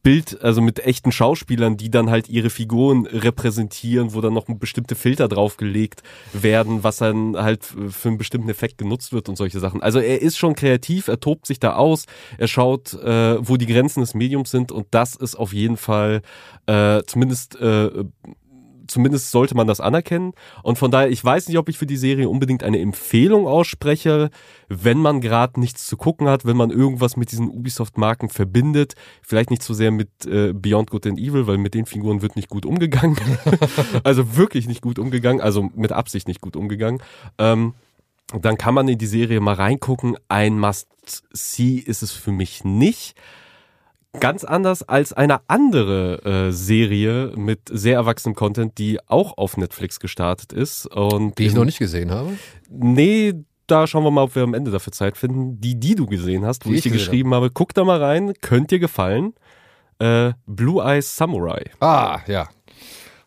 Bild, 0.06 0.40
also 0.40 0.60
mit 0.60 0.78
echten 0.86 1.10
Schauspielern, 1.10 1.76
die 1.76 1.90
dann 1.90 2.10
halt 2.10 2.28
ihre 2.28 2.48
Figuren 2.48 3.06
repräsentieren, 3.06 4.14
wo 4.14 4.20
dann 4.20 4.34
noch 4.34 4.44
bestimmte 4.46 4.94
Filter 4.94 5.26
draufgelegt 5.26 6.04
werden, 6.32 6.84
was 6.84 6.98
dann 6.98 7.36
halt 7.36 7.64
für 7.64 8.08
einen 8.10 8.16
bestimmten 8.16 8.48
Effekt 8.48 8.78
genutzt 8.78 9.12
wird 9.12 9.28
und 9.28 9.34
solche 9.34 9.58
Sachen. 9.58 9.82
Also 9.82 9.98
er 9.98 10.22
ist 10.22 10.38
schon 10.38 10.54
kreativ, 10.54 11.08
er 11.08 11.18
tobt 11.18 11.44
sich 11.44 11.58
da 11.58 11.74
aus, 11.74 12.06
er 12.38 12.46
schaut, 12.46 12.94
äh, 12.94 13.36
wo 13.40 13.56
die 13.56 13.66
Grenzen 13.66 13.98
des 13.98 14.14
Mediums 14.14 14.52
sind 14.52 14.70
und 14.70 14.86
das 14.92 15.16
ist 15.16 15.34
auf 15.34 15.52
jeden 15.52 15.76
Fall 15.76 16.22
äh, 16.66 17.02
zumindest 17.08 17.56
äh, 17.56 18.04
zumindest 18.86 19.30
sollte 19.30 19.54
man 19.54 19.66
das 19.66 19.80
anerkennen. 19.80 20.32
Und 20.62 20.78
von 20.78 20.90
daher, 20.90 21.10
ich 21.10 21.24
weiß 21.24 21.48
nicht, 21.48 21.58
ob 21.58 21.68
ich 21.68 21.78
für 21.78 21.86
die 21.86 21.96
Serie 21.96 22.28
unbedingt 22.28 22.62
eine 22.62 22.80
Empfehlung 22.80 23.46
ausspreche, 23.46 24.30
wenn 24.68 24.98
man 24.98 25.20
gerade 25.20 25.60
nichts 25.60 25.86
zu 25.86 25.96
gucken 25.96 26.28
hat, 26.28 26.44
wenn 26.44 26.56
man 26.56 26.70
irgendwas 26.70 27.16
mit 27.16 27.32
diesen 27.32 27.48
Ubisoft-Marken 27.48 28.28
verbindet. 28.28 28.94
Vielleicht 29.22 29.50
nicht 29.50 29.62
so 29.62 29.74
sehr 29.74 29.90
mit 29.90 30.08
äh, 30.26 30.52
Beyond 30.52 30.90
Good 30.90 31.06
and 31.06 31.18
Evil, 31.18 31.46
weil 31.46 31.58
mit 31.58 31.74
den 31.74 31.86
Figuren 31.86 32.22
wird 32.22 32.36
nicht 32.36 32.48
gut 32.48 32.66
umgegangen. 32.66 33.18
also 34.04 34.36
wirklich 34.36 34.66
nicht 34.66 34.82
gut 34.82 34.98
umgegangen, 34.98 35.40
also 35.40 35.70
mit 35.74 35.92
Absicht 35.92 36.28
nicht 36.28 36.40
gut 36.40 36.56
umgegangen. 36.56 37.02
Ähm, 37.38 37.74
dann 38.40 38.58
kann 38.58 38.74
man 38.74 38.88
in 38.88 38.98
die 38.98 39.06
Serie 39.06 39.40
mal 39.40 39.54
reingucken. 39.54 40.16
Ein 40.28 40.58
Must-See 40.58 41.76
ist 41.76 42.02
es 42.02 42.12
für 42.12 42.32
mich 42.32 42.64
nicht 42.64 43.16
ganz 44.20 44.44
anders 44.44 44.82
als 44.82 45.12
eine 45.12 45.40
andere 45.48 46.24
äh, 46.24 46.52
Serie 46.52 47.32
mit 47.36 47.60
sehr 47.70 47.94
erwachsenem 47.94 48.34
Content, 48.34 48.78
die 48.78 48.98
auch 49.06 49.36
auf 49.36 49.56
Netflix 49.56 50.00
gestartet 50.00 50.52
ist. 50.52 50.86
Und 50.86 51.38
die 51.38 51.46
ich 51.46 51.54
noch 51.54 51.64
nicht 51.64 51.78
gesehen 51.78 52.10
habe? 52.10 52.36
Nee, 52.68 53.34
da 53.66 53.86
schauen 53.86 54.04
wir 54.04 54.10
mal, 54.10 54.22
ob 54.22 54.34
wir 54.34 54.42
am 54.42 54.54
Ende 54.54 54.70
dafür 54.70 54.92
Zeit 54.92 55.16
finden. 55.16 55.60
Die, 55.60 55.78
die 55.78 55.94
du 55.94 56.06
gesehen 56.06 56.44
hast, 56.44 56.66
wo 56.66 56.70
die 56.70 56.76
ich 56.76 56.82
dir 56.82 56.92
geschrieben 56.92 57.34
habe. 57.34 57.46
habe, 57.46 57.54
guck 57.54 57.74
da 57.74 57.84
mal 57.84 58.02
rein, 58.02 58.32
könnt 58.40 58.70
dir 58.70 58.78
gefallen. 58.78 59.34
Äh, 59.98 60.32
Blue 60.46 60.82
Eyes 60.82 61.16
Samurai. 61.16 61.70
Ah, 61.80 62.20
ja. 62.26 62.48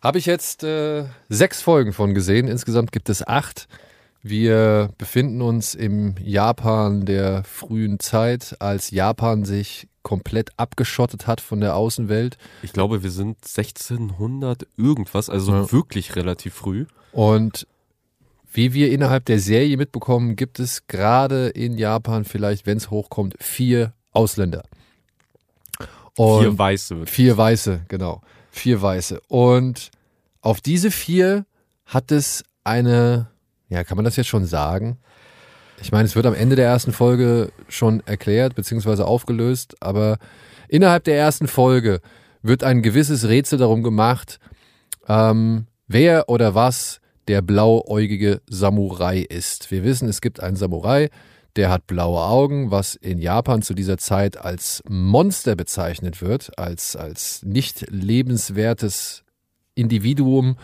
Habe 0.02 0.18
ich 0.18 0.26
jetzt 0.26 0.64
äh, 0.64 1.04
sechs 1.28 1.60
Folgen 1.60 1.92
von 1.92 2.14
gesehen. 2.14 2.48
Insgesamt 2.48 2.92
gibt 2.92 3.10
es 3.10 3.26
acht. 3.26 3.68
Wir 4.22 4.90
befinden 4.98 5.42
uns 5.42 5.74
im 5.74 6.14
Japan 6.22 7.04
der 7.04 7.42
frühen 7.44 7.98
Zeit, 8.00 8.56
als 8.60 8.90
Japan 8.90 9.44
sich 9.44 9.88
komplett 10.02 10.58
abgeschottet 10.58 11.26
hat 11.26 11.40
von 11.40 11.60
der 11.60 11.76
Außenwelt. 11.76 12.38
Ich 12.62 12.72
glaube, 12.72 13.02
wir 13.02 13.10
sind 13.10 13.38
1600 13.44 14.66
irgendwas, 14.76 15.28
also 15.28 15.52
ja. 15.52 15.72
wirklich 15.72 16.16
relativ 16.16 16.54
früh. 16.54 16.86
Und 17.12 17.66
wie 18.52 18.72
wir 18.72 18.90
innerhalb 18.90 19.26
der 19.26 19.38
Serie 19.38 19.76
mitbekommen, 19.76 20.36
gibt 20.36 20.58
es 20.58 20.86
gerade 20.86 21.48
in 21.48 21.78
Japan 21.78 22.24
vielleicht, 22.24 22.66
wenn 22.66 22.78
es 22.78 22.90
hochkommt, 22.90 23.36
vier 23.38 23.92
Ausländer. 24.12 24.64
Und 26.16 26.42
vier 26.42 26.58
Weiße. 26.58 27.06
Vier 27.06 27.36
Weiße, 27.36 27.82
genau. 27.88 28.22
Vier 28.50 28.82
Weiße. 28.82 29.20
Und 29.28 29.90
auf 30.40 30.60
diese 30.60 30.90
vier 30.90 31.46
hat 31.84 32.10
es 32.10 32.42
eine 32.64 33.30
ja, 33.70 33.84
kann 33.84 33.96
man 33.96 34.04
das 34.04 34.16
jetzt 34.16 34.26
schon 34.26 34.44
sagen? 34.44 34.98
Ich 35.82 35.92
meine, 35.92 36.04
es 36.04 36.14
wird 36.14 36.26
am 36.26 36.34
Ende 36.34 36.56
der 36.56 36.66
ersten 36.66 36.92
Folge 36.92 37.52
schon 37.68 38.02
erklärt 38.06 38.54
bzw. 38.54 39.02
aufgelöst, 39.02 39.76
aber 39.80 40.18
innerhalb 40.68 41.04
der 41.04 41.16
ersten 41.16 41.48
Folge 41.48 42.00
wird 42.42 42.64
ein 42.64 42.82
gewisses 42.82 43.28
Rätsel 43.28 43.58
darum 43.58 43.82
gemacht, 43.82 44.38
ähm, 45.08 45.66
wer 45.88 46.28
oder 46.28 46.54
was 46.54 47.00
der 47.28 47.42
blauäugige 47.42 48.40
Samurai 48.48 49.20
ist. 49.20 49.70
Wir 49.70 49.82
wissen, 49.82 50.08
es 50.08 50.20
gibt 50.20 50.40
einen 50.40 50.56
Samurai, 50.56 51.08
der 51.56 51.70
hat 51.70 51.86
blaue 51.86 52.22
Augen, 52.22 52.70
was 52.70 52.94
in 52.94 53.18
Japan 53.18 53.62
zu 53.62 53.74
dieser 53.74 53.98
Zeit 53.98 54.36
als 54.36 54.82
Monster 54.88 55.56
bezeichnet 55.56 56.22
wird, 56.22 56.58
als, 56.58 56.94
als 56.94 57.42
nicht 57.42 57.86
lebenswertes 57.90 59.24
Individuum, 59.74 60.56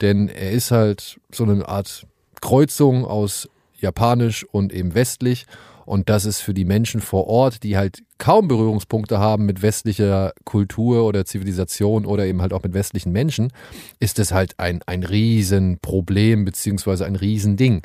denn 0.00 0.28
er 0.28 0.50
ist 0.50 0.70
halt 0.70 1.20
so 1.30 1.44
eine 1.44 1.68
Art 1.68 2.06
Kreuzung 2.40 3.04
aus 3.04 3.48
japanisch 3.84 4.44
und 4.44 4.72
eben 4.72 4.94
westlich. 4.94 5.46
Und 5.86 6.08
das 6.08 6.24
ist 6.24 6.40
für 6.40 6.54
die 6.54 6.64
Menschen 6.64 7.00
vor 7.00 7.26
Ort, 7.26 7.62
die 7.62 7.76
halt 7.76 8.02
kaum 8.18 8.48
Berührungspunkte 8.48 9.18
haben 9.18 9.44
mit 9.44 9.62
westlicher 9.62 10.32
Kultur 10.44 11.04
oder 11.04 11.24
Zivilisation 11.24 12.06
oder 12.06 12.24
eben 12.24 12.40
halt 12.40 12.52
auch 12.52 12.62
mit 12.62 12.74
westlichen 12.74 13.12
Menschen, 13.12 13.52
ist 14.00 14.18
es 14.18 14.32
halt 14.32 14.58
ein, 14.58 14.80
ein 14.86 15.02
Riesenproblem 15.02 16.44
beziehungsweise 16.44 17.04
ein 17.04 17.16
Riesending. 17.16 17.82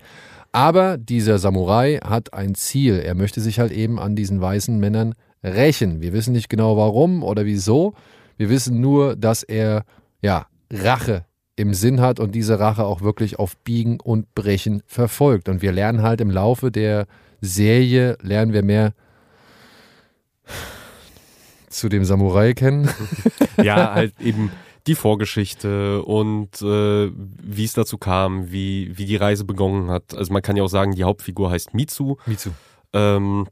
Aber 0.51 0.97
dieser 0.97 1.37
Samurai 1.37 1.97
hat 1.97 2.33
ein 2.33 2.55
Ziel. 2.55 2.99
Er 2.99 3.15
möchte 3.15 3.41
sich 3.41 3.59
halt 3.59 3.71
eben 3.71 3.99
an 3.99 4.15
diesen 4.15 4.41
weißen 4.41 4.79
Männern 4.79 5.13
rächen. 5.43 6.01
Wir 6.01 6.13
wissen 6.13 6.33
nicht 6.33 6.49
genau 6.49 6.77
warum 6.77 7.23
oder 7.23 7.45
wieso. 7.45 7.93
Wir 8.37 8.49
wissen 8.49 8.79
nur, 8.79 9.15
dass 9.15 9.43
er 9.43 9.83
ja 10.21 10.47
Rache 10.71 11.25
im 11.59 11.73
Sinn 11.73 11.99
hat 11.99 12.19
und 12.19 12.33
diese 12.33 12.59
Rache 12.59 12.85
auch 12.85 13.01
wirklich 13.01 13.37
auf 13.37 13.57
Biegen 13.57 13.99
und 13.99 14.33
Brechen 14.33 14.81
verfolgt. 14.87 15.49
Und 15.49 15.61
wir 15.61 15.73
lernen 15.73 16.01
halt 16.01 16.21
im 16.21 16.31
Laufe 16.31 16.71
der 16.71 17.05
Serie, 17.41 18.17
lernen 18.21 18.53
wir 18.53 18.63
mehr 18.63 18.93
zu 21.69 21.89
dem 21.89 22.05
Samurai 22.05 22.53
kennen. 22.53 22.89
ja, 23.61 23.93
halt 23.93 24.13
eben 24.21 24.51
die 24.87 24.95
Vorgeschichte 24.95 26.01
und 26.03 26.61
äh, 26.61 27.11
wie 27.13 27.65
es 27.65 27.73
dazu 27.73 27.97
kam, 27.97 28.51
wie, 28.51 28.97
wie 28.97 29.05
die 29.05 29.17
Reise 29.17 29.43
begonnen 29.43 29.89
hat. 29.89 30.15
Also 30.15 30.31
man 30.31 30.41
kann 30.41 30.55
ja 30.55 30.63
auch 30.63 30.69
sagen, 30.69 30.95
die 30.95 31.03
Hauptfigur 31.03 31.51
heißt 31.51 31.73
Mitsu. 31.73 32.15
Mitsu. 32.25 32.51
Ähm, 32.93 33.47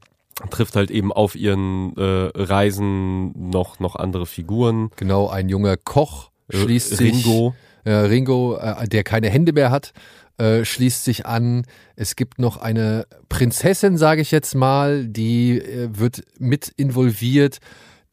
trifft 0.50 0.76
halt 0.76 0.90
eben 0.90 1.12
auf 1.12 1.34
ihren 1.34 1.94
äh, 1.96 2.30
Reisen 2.34 3.50
noch, 3.50 3.80
noch 3.80 3.96
andere 3.96 4.24
Figuren. 4.24 4.90
Genau, 4.96 5.28
ein 5.28 5.50
junger 5.50 5.76
Koch 5.76 6.30
schließt 6.48 6.96
sich 6.96 7.12
Ringo 7.12 7.54
äh, 7.84 7.92
Ringo, 7.92 8.56
äh, 8.56 8.88
der 8.88 9.04
keine 9.04 9.28
Hände 9.28 9.52
mehr 9.52 9.70
hat, 9.70 9.92
äh, 10.38 10.64
schließt 10.64 11.04
sich 11.04 11.26
an. 11.26 11.64
Es 11.96 12.16
gibt 12.16 12.38
noch 12.38 12.56
eine 12.58 13.06
Prinzessin, 13.28 13.96
sage 13.98 14.20
ich 14.22 14.30
jetzt 14.30 14.54
mal, 14.54 15.06
die 15.06 15.58
äh, 15.58 15.88
wird 15.92 16.22
mit 16.38 16.72
involviert, 16.76 17.58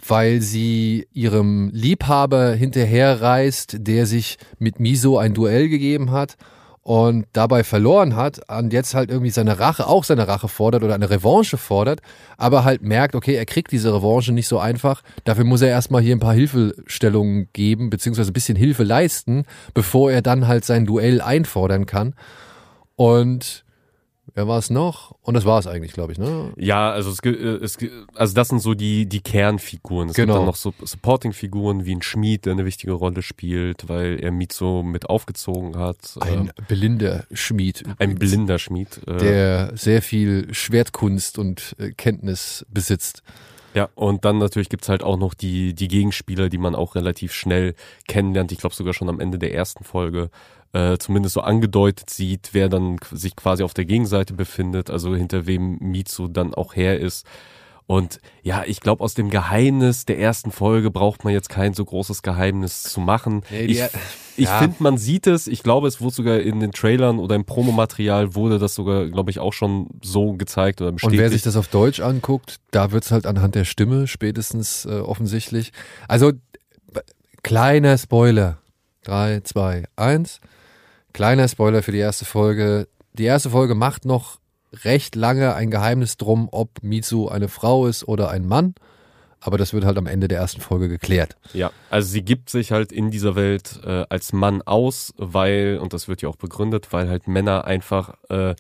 weil 0.05 0.41
sie 0.41 1.07
ihrem 1.13 1.69
Liebhaber 1.73 2.53
hinterherreist, 2.53 3.77
der 3.79 4.05
sich 4.05 4.37
mit 4.59 4.79
Miso 4.79 5.17
ein 5.17 5.33
Duell 5.33 5.69
gegeben 5.69 6.11
hat 6.11 6.35
und 6.85 7.25
dabei 7.33 7.63
verloren 7.63 8.15
hat 8.15 8.41
und 8.47 8.71
jetzt 8.71 8.93
halt 8.93 9.09
irgendwie 9.09 9.31
seine 9.31 9.57
Rache, 9.57 9.87
auch 9.87 10.03
seine 10.03 10.27
Rache 10.27 10.47
fordert 10.47 10.83
oder 10.83 10.93
eine 10.93 11.09
Revanche 11.09 11.57
fordert, 11.57 11.99
aber 12.37 12.63
halt 12.63 12.83
merkt, 12.83 13.15
okay, 13.15 13.33
er 13.33 13.47
kriegt 13.47 13.71
diese 13.71 13.91
Revanche 13.91 14.31
nicht 14.31 14.47
so 14.47 14.59
einfach. 14.59 15.01
Dafür 15.23 15.45
muss 15.45 15.63
er 15.63 15.69
erstmal 15.69 16.03
hier 16.03 16.15
ein 16.15 16.19
paar 16.19 16.35
Hilfestellungen 16.35 17.49
geben, 17.53 17.89
beziehungsweise 17.89 18.29
ein 18.29 18.33
bisschen 18.33 18.55
Hilfe 18.55 18.83
leisten, 18.83 19.45
bevor 19.73 20.11
er 20.11 20.21
dann 20.21 20.47
halt 20.47 20.63
sein 20.63 20.85
Duell 20.85 21.21
einfordern 21.21 21.87
kann. 21.87 22.13
Und 22.95 23.64
Wer 24.33 24.47
war 24.47 24.57
es 24.57 24.69
noch? 24.69 25.15
Und 25.21 25.35
das 25.35 25.45
war 25.45 25.59
es 25.59 25.67
eigentlich, 25.67 25.93
glaube 25.93 26.11
ich, 26.11 26.17
ne? 26.17 26.51
Ja, 26.57 26.91
also 26.91 27.11
es, 27.11 27.19
es 27.23 27.77
also 28.15 28.33
das 28.33 28.49
sind 28.49 28.59
so 28.59 28.73
die 28.73 29.05
die 29.05 29.21
Kernfiguren. 29.21 30.09
Es 30.09 30.15
genau. 30.15 30.33
gibt 30.33 30.39
dann 30.39 30.45
noch 30.45 30.55
so 30.55 30.73
Supporting-Figuren 30.83 31.85
wie 31.85 31.95
ein 31.95 32.01
Schmied, 32.01 32.45
der 32.45 32.53
eine 32.53 32.65
wichtige 32.65 32.93
Rolle 32.93 33.21
spielt, 33.21 33.87
weil 33.87 34.19
er 34.19 34.31
Mizo 34.31 34.83
mit 34.83 35.09
aufgezogen 35.09 35.77
hat. 35.77 36.17
Ein 36.19 36.49
äh, 36.49 36.51
blinder 36.67 37.25
Schmied. 37.31 37.81
Übrigens, 37.81 37.99
ein 37.99 38.15
blinder 38.15 38.59
Schmied. 38.59 38.99
Äh, 39.07 39.17
der 39.17 39.71
sehr 39.75 40.01
viel 40.01 40.53
Schwertkunst 40.53 41.37
und 41.37 41.75
äh, 41.77 41.91
Kenntnis 41.91 42.65
besitzt. 42.69 43.21
Ja, 43.75 43.89
und 43.93 44.23
dann 44.23 44.37
natürlich 44.37 44.69
gibt's 44.69 44.87
halt 44.87 45.03
auch 45.03 45.17
noch 45.17 45.33
die, 45.33 45.73
die 45.73 45.89
Gegenspieler, 45.89 46.47
die 46.47 46.57
man 46.57 46.75
auch 46.75 46.95
relativ 46.95 47.33
schnell 47.33 47.75
kennenlernt. 48.07 48.53
Ich 48.53 48.59
glaube 48.59 48.73
sogar 48.73 48.93
schon 48.93 49.09
am 49.09 49.19
Ende 49.19 49.37
der 49.37 49.53
ersten 49.53 49.83
Folge 49.83 50.29
äh, 50.75 50.97
zumindest 50.97 51.35
so 51.35 51.41
angedeutet 51.41 52.09
sieht, 52.09 52.49
wer 52.51 52.67
dann 52.67 52.97
sich 53.11 53.37
quasi 53.37 53.63
auf 53.63 53.73
der 53.73 53.85
Gegenseite 53.85 54.33
befindet, 54.33 54.89
also 54.89 55.15
hinter 55.15 55.47
wem 55.47 55.77
Mitsu 55.79 56.27
dann 56.27 56.53
auch 56.53 56.75
her 56.75 56.99
ist. 56.99 57.25
Und 57.87 58.19
ja, 58.41 58.63
ich 58.65 58.81
glaube, 58.81 59.03
aus 59.03 59.13
dem 59.13 59.29
Geheimnis 59.29 60.05
der 60.05 60.19
ersten 60.19 60.51
Folge 60.51 60.91
braucht 60.91 61.23
man 61.23 61.33
jetzt 61.33 61.49
kein 61.49 61.73
so 61.73 61.85
großes 61.85 62.23
Geheimnis 62.23 62.83
zu 62.83 62.99
machen. 62.99 63.43
Nee, 63.51 63.65
ich 63.65 63.83
ich 64.37 64.45
ja. 64.45 64.59
finde, 64.59 64.75
man 64.79 64.97
sieht 64.97 65.27
es. 65.27 65.47
Ich 65.47 65.63
glaube, 65.63 65.87
es 65.87 66.01
wurde 66.01 66.13
sogar 66.13 66.39
in 66.39 66.59
den 66.59 66.73
Trailern 66.73 67.19
oder 67.19 67.35
im 67.35 67.45
Promomaterial 67.45 68.35
wurde 68.35 68.59
das 68.59 68.75
sogar, 68.75 69.05
glaube 69.05 69.31
ich, 69.31 69.39
auch 69.39 69.53
schon 69.53 69.87
so 70.01 70.33
gezeigt 70.33 70.81
oder 70.81 70.91
bestätigt. 70.91 71.19
Und 71.19 71.23
wer 71.23 71.29
sich 71.29 71.43
das 71.43 71.55
auf 71.55 71.69
Deutsch 71.69 72.01
anguckt, 72.01 72.57
da 72.71 72.91
wird 72.91 73.05
es 73.05 73.11
halt 73.11 73.27
anhand 73.27 73.55
der 73.55 73.63
Stimme 73.63 74.07
spätestens 74.07 74.83
äh, 74.85 74.99
offensichtlich. 74.99 75.71
Also, 76.09 76.33
kleiner 77.43 77.97
Spoiler. 77.97 78.57
Drei, 79.03 79.39
zwei, 79.41 79.85
eins. 79.95 80.41
Kleiner 81.15 81.47
Spoiler 81.47 81.81
für 81.81 81.93
die 81.93 81.99
erste 81.99 82.25
Folge. 82.25 82.89
Die 83.13 83.23
erste 83.23 83.49
Folge 83.49 83.73
macht 83.73 84.03
noch 84.03 84.41
recht 84.83 85.15
lange 85.15 85.55
ein 85.55 85.71
Geheimnis 85.71 86.17
drum, 86.17 86.49
ob 86.51 86.83
Mitsu 86.83 87.29
eine 87.29 87.47
Frau 87.47 87.87
ist 87.87 88.05
oder 88.05 88.31
ein 88.31 88.45
Mann. 88.45 88.75
Aber 89.39 89.57
das 89.57 89.71
wird 89.71 89.85
halt 89.85 89.97
am 89.97 90.07
Ende 90.07 90.27
der 90.27 90.39
ersten 90.39 90.59
Folge 90.59 90.89
geklärt. 90.89 91.37
Ja, 91.53 91.71
also 91.89 92.09
sie 92.09 92.21
gibt 92.21 92.49
sich 92.49 92.73
halt 92.73 92.91
in 92.91 93.11
dieser 93.11 93.37
Welt 93.37 93.79
äh, 93.85 94.03
als 94.09 94.33
Mann 94.33 94.61
aus, 94.61 95.13
weil, 95.15 95.79
und 95.81 95.93
das 95.93 96.09
wird 96.09 96.21
ja 96.21 96.27
auch 96.27 96.35
begründet, 96.35 96.91
weil 96.91 97.07
halt 97.07 97.29
Männer 97.29 97.63
einfach 97.63 98.15
äh, 98.27 98.53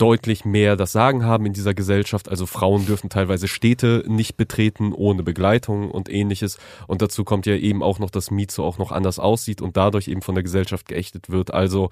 deutlich 0.00 0.44
mehr 0.44 0.76
das 0.76 0.92
Sagen 0.92 1.24
haben 1.24 1.44
in 1.46 1.52
dieser 1.52 1.74
Gesellschaft. 1.74 2.28
Also 2.28 2.46
Frauen 2.46 2.86
dürfen 2.86 3.10
teilweise 3.10 3.48
Städte 3.48 4.02
nicht 4.06 4.36
betreten 4.36 4.92
ohne 4.92 5.22
Begleitung 5.22 5.90
und 5.90 6.08
ähnliches. 6.08 6.58
Und 6.86 7.02
dazu 7.02 7.24
kommt 7.24 7.46
ja 7.46 7.54
eben 7.54 7.82
auch 7.82 7.98
noch, 7.98 8.10
dass 8.10 8.30
Mizo 8.30 8.64
auch 8.64 8.78
noch 8.78 8.92
anders 8.92 9.18
aussieht 9.18 9.60
und 9.60 9.76
dadurch 9.76 10.08
eben 10.08 10.22
von 10.22 10.34
der 10.34 10.42
Gesellschaft 10.42 10.88
geächtet 10.88 11.30
wird. 11.30 11.52
Also 11.52 11.90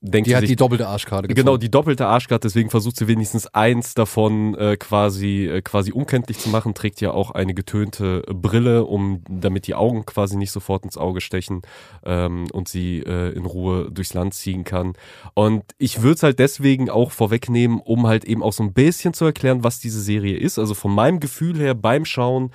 denkt 0.00 0.28
Die 0.28 0.34
hat 0.34 0.40
sich, 0.40 0.50
die 0.50 0.56
doppelte 0.56 0.88
Arschkarte 0.88 1.28
gezogen. 1.28 1.44
Genau, 1.44 1.56
die 1.58 1.70
doppelte 1.70 2.06
Arschkarte, 2.06 2.48
deswegen 2.48 2.70
versucht 2.70 2.96
sie 2.96 3.08
wenigstens 3.08 3.46
eins 3.48 3.94
davon 3.94 4.54
äh, 4.54 4.76
quasi, 4.76 5.46
äh, 5.46 5.60
quasi 5.60 5.92
unkenntlich 5.92 6.38
zu 6.38 6.48
machen, 6.48 6.72
trägt 6.72 7.00
ja 7.00 7.10
auch 7.10 7.32
eine 7.32 7.52
getönte 7.52 8.22
Brille, 8.32 8.84
um 8.84 9.22
damit 9.28 9.66
die 9.66 9.74
Augen 9.74 10.06
quasi 10.06 10.36
nicht 10.36 10.52
sofort 10.52 10.84
ins 10.84 10.96
Auge 10.96 11.20
stechen 11.20 11.62
ähm, 12.04 12.46
und 12.52 12.68
sie 12.68 13.00
äh, 13.00 13.32
in 13.34 13.44
Ruhe 13.44 13.90
durchs 13.90 14.14
Land 14.14 14.34
ziehen 14.34 14.64
kann. 14.64 14.94
Und 15.34 15.64
ich 15.76 16.02
würde 16.02 16.14
es 16.14 16.22
halt 16.22 16.38
deswegen 16.38 16.88
auch 16.88 17.17
vorwegnehmen, 17.18 17.80
um 17.80 18.06
halt 18.06 18.24
eben 18.24 18.42
auch 18.42 18.52
so 18.52 18.62
ein 18.62 18.72
bisschen 18.72 19.12
zu 19.12 19.24
erklären, 19.24 19.64
was 19.64 19.80
diese 19.80 20.00
Serie 20.00 20.36
ist. 20.36 20.58
Also 20.58 20.74
von 20.74 20.94
meinem 20.94 21.20
Gefühl 21.20 21.58
her 21.58 21.74
beim 21.74 22.04
Schauen, 22.04 22.52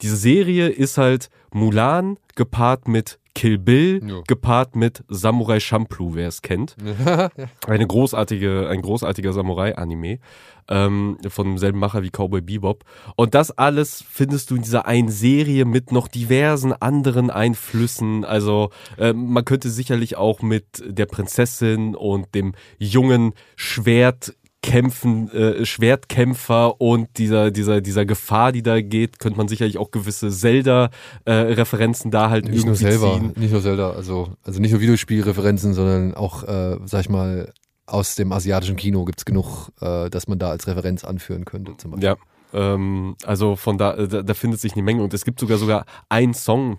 diese 0.00 0.16
Serie 0.16 0.68
ist 0.68 0.98
halt 0.98 1.30
Mulan 1.52 2.18
gepaart 2.36 2.88
mit 2.88 3.18
Kill 3.34 3.58
Bill, 3.58 4.00
Ja. 4.06 4.20
gepaart 4.26 4.76
mit 4.76 5.02
Samurai 5.08 5.58
Champloo, 5.60 6.14
wer 6.14 6.28
es 6.28 6.40
kennt. 6.42 6.76
Eine 7.66 7.86
großartige, 7.86 8.68
ein 8.68 8.80
großartiger 8.82 9.32
Samurai-Anime 9.32 10.18
ähm, 10.68 11.18
von 11.28 11.46
demselben 11.48 11.78
Macher 11.78 12.02
wie 12.02 12.10
Cowboy 12.10 12.40
Bebop. 12.40 12.84
Und 13.16 13.34
das 13.34 13.50
alles 13.50 14.04
findest 14.08 14.50
du 14.50 14.56
in 14.56 14.62
dieser 14.62 14.86
einen 14.86 15.08
Serie 15.08 15.64
mit 15.64 15.90
noch 15.92 16.08
diversen 16.08 16.72
anderen 16.72 17.30
Einflüssen. 17.30 18.24
Also 18.24 18.70
ähm, 18.98 19.32
man 19.32 19.44
könnte 19.44 19.68
sicherlich 19.68 20.16
auch 20.16 20.40
mit 20.40 20.64
der 20.86 21.06
Prinzessin 21.06 21.94
und 21.96 22.34
dem 22.34 22.54
jungen 22.78 23.32
Schwert 23.56 24.34
Kämpfen, 24.64 25.30
äh, 25.30 25.66
Schwertkämpfer 25.66 26.80
und 26.80 27.18
dieser, 27.18 27.50
dieser, 27.50 27.82
dieser 27.82 28.06
Gefahr, 28.06 28.50
die 28.50 28.62
da 28.62 28.80
geht, 28.80 29.18
könnte 29.18 29.36
man 29.36 29.46
sicherlich 29.46 29.76
auch 29.76 29.90
gewisse 29.90 30.30
Zelda-Referenzen 30.30 32.10
da 32.10 32.30
halt 32.30 32.46
Nicht 32.46 32.64
nur 32.64 32.74
irgendwie 32.74 32.84
selber, 32.84 33.12
ziehen. 33.12 33.32
nicht 33.36 33.52
nur 33.52 33.60
Zelda, 33.60 33.90
also, 33.90 34.30
also 34.42 34.60
nicht 34.60 34.70
nur 34.70 34.80
Videospielreferenzen, 34.80 35.74
sondern 35.74 36.14
auch, 36.14 36.44
äh, 36.44 36.78
sag 36.86 37.02
ich 37.02 37.10
mal, 37.10 37.52
aus 37.84 38.14
dem 38.14 38.32
asiatischen 38.32 38.76
Kino 38.76 39.04
gibt's 39.04 39.26
genug, 39.26 39.68
äh, 39.82 40.08
dass 40.08 40.28
man 40.28 40.38
da 40.38 40.48
als 40.48 40.66
Referenz 40.66 41.04
anführen 41.04 41.44
könnte. 41.44 41.76
Zum 41.76 41.90
Beispiel. 41.90 42.08
Ja, 42.08 42.16
ähm, 42.54 43.16
also 43.26 43.56
von 43.56 43.76
da, 43.76 43.94
da, 44.06 44.22
da 44.22 44.34
findet 44.34 44.60
sich 44.60 44.72
eine 44.72 44.82
Menge 44.82 45.02
und 45.02 45.12
es 45.12 45.26
gibt 45.26 45.40
sogar 45.40 45.58
sogar 45.58 45.84
einen 46.08 46.32
Song, 46.32 46.78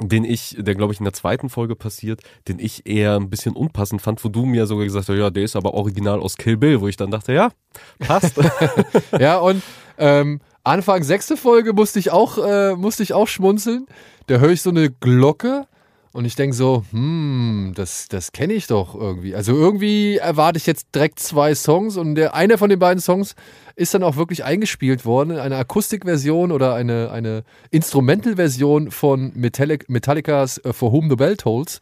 den 0.00 0.24
ich, 0.24 0.56
der 0.58 0.74
glaube 0.74 0.92
ich 0.92 1.00
in 1.00 1.04
der 1.04 1.12
zweiten 1.12 1.48
Folge 1.48 1.76
passiert, 1.76 2.20
den 2.48 2.58
ich 2.58 2.86
eher 2.86 3.16
ein 3.16 3.30
bisschen 3.30 3.54
unpassend 3.54 4.02
fand, 4.02 4.24
wo 4.24 4.28
du 4.28 4.46
mir 4.46 4.66
sogar 4.66 4.84
gesagt 4.84 5.08
hast, 5.08 5.16
ja, 5.16 5.30
der 5.30 5.44
ist 5.44 5.56
aber 5.56 5.74
original 5.74 6.20
aus 6.20 6.36
Kill 6.36 6.56
Bill, 6.56 6.80
wo 6.80 6.88
ich 6.88 6.96
dann 6.96 7.10
dachte, 7.10 7.32
ja, 7.32 7.50
passt. 7.98 8.34
Ja, 9.18 9.38
und 9.38 9.62
ähm, 9.98 10.40
Anfang 10.64 11.02
sechste 11.02 11.36
Folge 11.36 11.72
musste 11.72 11.98
ich 11.98 12.10
auch, 12.10 12.38
äh, 12.38 12.74
musste 12.76 13.02
ich 13.02 13.12
auch 13.12 13.28
schmunzeln. 13.28 13.86
Da 14.26 14.38
höre 14.38 14.50
ich 14.50 14.62
so 14.62 14.70
eine 14.70 14.90
Glocke 14.90 15.66
und 16.12 16.26
ich 16.26 16.36
denke 16.36 16.54
so, 16.54 16.84
hm, 16.90 17.72
das, 17.74 18.06
das 18.08 18.32
kenne 18.32 18.52
ich 18.52 18.66
doch 18.66 18.94
irgendwie. 18.94 19.34
Also 19.34 19.52
irgendwie 19.52 20.18
erwarte 20.18 20.58
ich 20.58 20.66
jetzt 20.66 20.94
direkt 20.94 21.18
zwei 21.18 21.54
Songs 21.54 21.96
und 21.96 22.16
der 22.16 22.34
einer 22.34 22.58
von 22.58 22.68
den 22.68 22.78
beiden 22.78 23.00
Songs 23.00 23.34
ist 23.76 23.94
dann 23.94 24.02
auch 24.02 24.16
wirklich 24.16 24.44
eingespielt 24.44 25.06
worden, 25.06 25.38
eine 25.38 25.56
Akustikversion 25.56 26.52
oder 26.52 26.74
eine, 26.74 27.10
eine 27.10 27.44
Instrumental-Version 27.70 28.90
von 28.90 29.32
Metallic, 29.34 29.88
Metallicas 29.88 30.58
äh, 30.58 30.74
For 30.74 30.92
Whom 30.92 31.08
the 31.08 31.16
Bell 31.16 31.36
Tolls. 31.36 31.80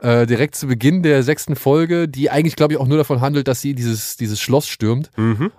Äh, 0.00 0.26
direkt 0.26 0.54
zu 0.54 0.68
Beginn 0.68 1.02
der 1.02 1.24
sechsten 1.24 1.56
Folge, 1.56 2.06
die 2.06 2.30
eigentlich, 2.30 2.54
glaube 2.54 2.72
ich, 2.72 2.78
auch 2.78 2.86
nur 2.86 2.98
davon 2.98 3.20
handelt, 3.20 3.48
dass 3.48 3.60
sie 3.60 3.74
dieses, 3.74 4.16
dieses 4.16 4.40
Schloss 4.40 4.68
stürmt. 4.68 5.10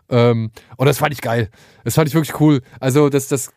Ähm, 0.10 0.52
und 0.78 0.86
das 0.86 0.98
fand 0.98 1.12
ich 1.14 1.22
geil. 1.22 1.50
Das 1.84 1.96
fand 1.96 2.08
ich 2.08 2.14
wirklich 2.16 2.40
cool. 2.40 2.62
Also, 2.80 3.10
das, 3.10 3.28
das 3.28 3.50
äh, 3.50 3.52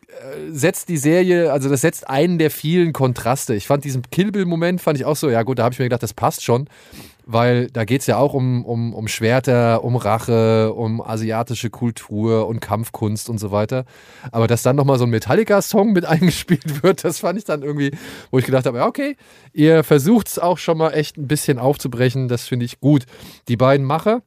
setzt 0.51 0.89
die 0.89 0.97
Serie, 0.97 1.53
also 1.53 1.69
das 1.69 1.81
setzt 1.81 2.09
einen 2.09 2.37
der 2.37 2.51
vielen 2.51 2.91
Kontraste. 2.91 3.55
Ich 3.55 3.65
fand 3.65 3.85
diesen 3.85 4.01
Kill 4.11 4.31
Bill-Moment, 4.31 4.81
fand 4.81 4.97
ich 4.97 5.05
auch 5.05 5.15
so, 5.15 5.29
ja 5.29 5.43
gut, 5.43 5.59
da 5.59 5.63
habe 5.63 5.73
ich 5.73 5.79
mir 5.79 5.85
gedacht, 5.85 6.03
das 6.03 6.13
passt 6.13 6.43
schon. 6.43 6.67
Weil 7.25 7.67
da 7.67 7.85
geht's 7.85 8.07
ja 8.07 8.17
auch 8.17 8.33
um, 8.33 8.65
um, 8.65 8.93
um 8.93 9.07
Schwerter, 9.07 9.83
um 9.83 9.95
Rache, 9.95 10.73
um 10.73 11.01
asiatische 11.01 11.69
Kultur 11.69 12.47
und 12.47 12.59
Kampfkunst 12.59 13.29
und 13.29 13.37
so 13.37 13.51
weiter. 13.51 13.85
Aber 14.31 14.47
dass 14.47 14.61
dann 14.61 14.75
nochmal 14.75 14.97
so 14.97 15.05
ein 15.05 15.09
Metallica-Song 15.09 15.93
mit 15.93 16.05
eingespielt 16.13 16.83
wird, 16.83 17.03
das 17.03 17.19
fand 17.19 17.37
ich 17.37 17.45
dann 17.45 17.63
irgendwie, 17.63 17.91
wo 18.31 18.39
ich 18.39 18.45
gedacht 18.45 18.65
habe, 18.65 18.79
ja, 18.79 18.85
okay, 18.85 19.15
ihr 19.53 19.83
versucht's 19.83 20.37
auch 20.39 20.57
schon 20.57 20.77
mal 20.77 20.91
echt 20.91 21.17
ein 21.17 21.27
bisschen 21.27 21.59
aufzubrechen, 21.59 22.27
das 22.27 22.47
finde 22.47 22.65
ich 22.65 22.79
gut. 22.79 23.05
Die 23.47 23.57
beiden 23.57 23.85
Macher, 23.85 24.21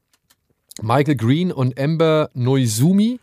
Michael 0.82 1.16
Green 1.16 1.52
und 1.52 1.78
Amber 1.78 2.30
Noizumi 2.34 3.20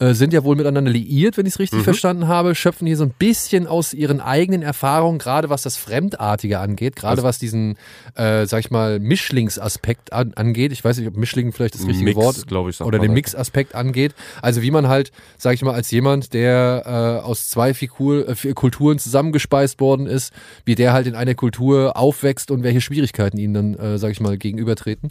äh, 0.00 0.14
sind 0.14 0.32
ja 0.32 0.44
wohl 0.44 0.54
miteinander 0.54 0.90
liiert, 0.90 1.36
wenn 1.36 1.46
ich 1.46 1.54
es 1.54 1.58
richtig 1.58 1.82
verstanden 1.82 2.28
habe, 2.28 2.54
schöpfen 2.54 2.86
hier 2.86 2.96
so 2.96 3.04
ein 3.04 3.10
bisschen 3.18 3.66
aus 3.66 3.94
ihren 3.94 4.20
eigenen 4.20 4.62
Erfahrungen, 4.62 5.18
gerade 5.18 5.50
was 5.50 5.62
das 5.62 5.76
Fremdartige 5.76 6.60
angeht, 6.60 6.94
gerade 6.94 7.22
was 7.24 7.38
diesen, 7.38 7.76
äh, 8.14 8.46
sag 8.46 8.60
ich 8.60 8.70
mal, 8.70 9.00
Mischlingsaspekt 9.00 10.12
an, 10.12 10.34
angeht. 10.34 10.70
Ich 10.70 10.84
weiß 10.84 10.98
nicht, 10.98 11.08
ob 11.08 11.16
Mischling 11.16 11.52
vielleicht 11.52 11.74
das 11.74 11.86
richtige 11.86 12.04
Mix, 12.04 12.16
Wort 12.16 12.46
glaube 12.46 12.70
ich, 12.70 12.80
oder 12.80 12.98
den. 12.98 13.12
Mixaspekt 13.12 13.74
angeht. 13.74 14.14
Also 14.40 14.62
wie 14.62 14.70
man 14.70 14.86
halt, 14.86 15.10
sag 15.36 15.54
ich 15.54 15.62
mal, 15.62 15.74
als 15.74 15.90
jemand, 15.90 16.32
der 16.32 16.82
äh, 16.86 17.24
aus 17.24 17.48
zwei 17.48 17.74
Figur, 17.74 18.28
äh, 18.28 18.52
Kulturen 18.52 18.98
zusammengespeist 18.98 19.80
worden 19.80 20.06
ist, 20.06 20.32
wie 20.64 20.76
der 20.76 20.92
halt 20.92 21.08
in 21.08 21.16
einer 21.16 21.34
Kultur 21.34 21.96
aufwächst 21.96 22.52
und 22.52 22.62
welche 22.62 22.80
Schwierigkeiten 22.80 23.38
ihm 23.38 23.52
dann, 23.52 23.74
äh, 23.74 23.98
sag 23.98 24.12
ich 24.12 24.20
mal, 24.20 24.38
gegenübertreten. 24.38 25.10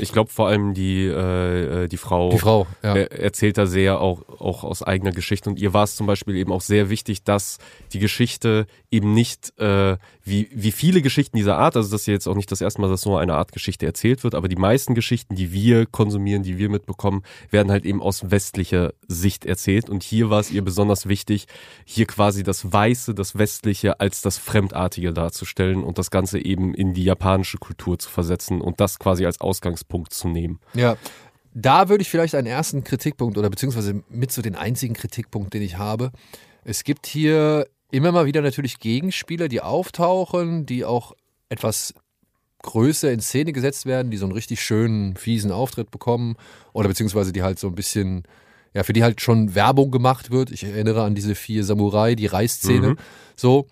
Ich 0.00 0.12
glaube 0.12 0.30
vor 0.30 0.48
allem 0.48 0.74
die, 0.74 1.06
äh, 1.06 1.86
die 1.86 1.96
Frau, 1.96 2.30
Die 2.30 2.38
Frau, 2.38 2.66
ja. 2.82 2.96
er, 2.96 3.12
erzählt 3.12 3.58
da 3.58 3.66
sehr 3.66 4.00
auch, 4.00 4.23
auch 4.38 4.64
aus 4.64 4.82
eigener 4.82 5.12
Geschichte 5.12 5.50
und 5.50 5.58
ihr 5.58 5.72
war 5.72 5.84
es 5.84 5.96
zum 5.96 6.06
Beispiel 6.06 6.36
eben 6.36 6.52
auch 6.52 6.60
sehr 6.60 6.90
wichtig, 6.90 7.24
dass 7.24 7.58
die 7.92 7.98
Geschichte 7.98 8.66
eben 8.90 9.12
nicht 9.12 9.58
äh, 9.58 9.96
wie, 10.22 10.48
wie 10.52 10.72
viele 10.72 11.02
Geschichten 11.02 11.36
dieser 11.36 11.58
Art, 11.58 11.76
also 11.76 11.90
das 11.90 12.02
ist 12.02 12.06
jetzt 12.06 12.26
auch 12.26 12.34
nicht 12.34 12.50
das 12.50 12.60
erste 12.60 12.80
Mal, 12.80 12.90
dass 12.90 13.02
so 13.02 13.16
eine 13.16 13.34
Art 13.34 13.52
Geschichte 13.52 13.86
erzählt 13.86 14.24
wird, 14.24 14.34
aber 14.34 14.48
die 14.48 14.56
meisten 14.56 14.94
Geschichten, 14.94 15.34
die 15.34 15.52
wir 15.52 15.86
konsumieren, 15.86 16.42
die 16.42 16.58
wir 16.58 16.68
mitbekommen, 16.68 17.22
werden 17.50 17.70
halt 17.70 17.84
eben 17.84 18.02
aus 18.02 18.30
westlicher 18.30 18.92
Sicht 19.06 19.44
erzählt 19.44 19.90
und 19.90 20.02
hier 20.02 20.30
war 20.30 20.40
es 20.40 20.50
ihr 20.50 20.62
besonders 20.62 21.06
wichtig, 21.08 21.46
hier 21.84 22.06
quasi 22.06 22.42
das 22.42 22.72
Weiße, 22.72 23.14
das 23.14 23.36
Westliche 23.38 24.00
als 24.00 24.22
das 24.22 24.38
Fremdartige 24.38 25.12
darzustellen 25.12 25.84
und 25.84 25.98
das 25.98 26.10
Ganze 26.10 26.38
eben 26.44 26.74
in 26.74 26.94
die 26.94 27.04
japanische 27.04 27.58
Kultur 27.58 27.98
zu 27.98 28.10
versetzen 28.10 28.60
und 28.60 28.80
das 28.80 28.98
quasi 28.98 29.26
als 29.26 29.40
Ausgangspunkt 29.40 30.12
zu 30.12 30.28
nehmen. 30.28 30.60
Ja, 30.74 30.96
da 31.54 31.88
würde 31.88 32.02
ich 32.02 32.10
vielleicht 32.10 32.34
einen 32.34 32.46
ersten 32.48 32.84
Kritikpunkt 32.84 33.38
oder 33.38 33.48
beziehungsweise 33.48 34.02
mit 34.08 34.32
so 34.32 34.42
den 34.42 34.56
einzigen 34.56 34.94
Kritikpunkt, 34.94 35.54
den 35.54 35.62
ich 35.62 35.78
habe. 35.78 36.10
Es 36.64 36.84
gibt 36.84 37.06
hier 37.06 37.66
immer 37.90 38.10
mal 38.12 38.26
wieder 38.26 38.42
natürlich 38.42 38.80
Gegenspieler, 38.80 39.48
die 39.48 39.60
auftauchen, 39.60 40.66
die 40.66 40.84
auch 40.84 41.12
etwas 41.48 41.94
größer 42.62 43.12
in 43.12 43.20
Szene 43.20 43.52
gesetzt 43.52 43.86
werden, 43.86 44.10
die 44.10 44.16
so 44.16 44.24
einen 44.24 44.32
richtig 44.32 44.62
schönen, 44.62 45.16
fiesen 45.16 45.52
Auftritt 45.52 45.90
bekommen 45.90 46.36
oder 46.72 46.88
beziehungsweise 46.88 47.32
die 47.32 47.42
halt 47.42 47.58
so 47.58 47.68
ein 47.68 47.74
bisschen, 47.74 48.24
ja, 48.72 48.82
für 48.82 48.94
die 48.94 49.02
halt 49.04 49.20
schon 49.20 49.54
Werbung 49.54 49.90
gemacht 49.90 50.30
wird. 50.30 50.50
Ich 50.50 50.64
erinnere 50.64 51.04
an 51.04 51.14
diese 51.14 51.34
vier 51.34 51.62
Samurai, 51.62 52.14
die 52.14 52.26
Reißszene, 52.26 52.88
Mhm. 52.90 52.96
so. 53.36 53.66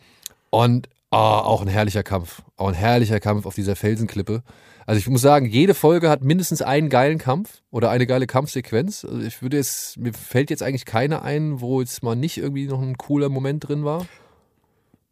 Und 0.50 0.88
ah, 1.12 1.40
auch 1.40 1.62
ein 1.62 1.68
herrlicher 1.68 2.02
Kampf, 2.02 2.42
auch 2.56 2.68
ein 2.68 2.74
herrlicher 2.74 3.20
Kampf 3.20 3.46
auf 3.46 3.54
dieser 3.54 3.76
Felsenklippe. 3.76 4.42
Also 4.86 4.98
ich 4.98 5.08
muss 5.08 5.20
sagen, 5.20 5.46
jede 5.46 5.74
Folge 5.74 6.08
hat 6.08 6.24
mindestens 6.24 6.60
einen 6.60 6.88
geilen 6.88 7.18
Kampf 7.18 7.62
oder 7.70 7.90
eine 7.90 8.06
geile 8.06 8.26
Kampfsequenz. 8.26 9.04
Also 9.04 9.20
ich 9.20 9.40
würde 9.40 9.58
jetzt, 9.58 9.98
mir 9.98 10.12
fällt 10.12 10.50
jetzt 10.50 10.62
eigentlich 10.62 10.86
keine 10.86 11.22
ein, 11.22 11.60
wo 11.60 11.80
jetzt 11.80 12.02
mal 12.02 12.16
nicht 12.16 12.38
irgendwie 12.38 12.66
noch 12.66 12.82
ein 12.82 12.96
cooler 12.96 13.28
Moment 13.28 13.68
drin 13.68 13.84
war. 13.84 14.06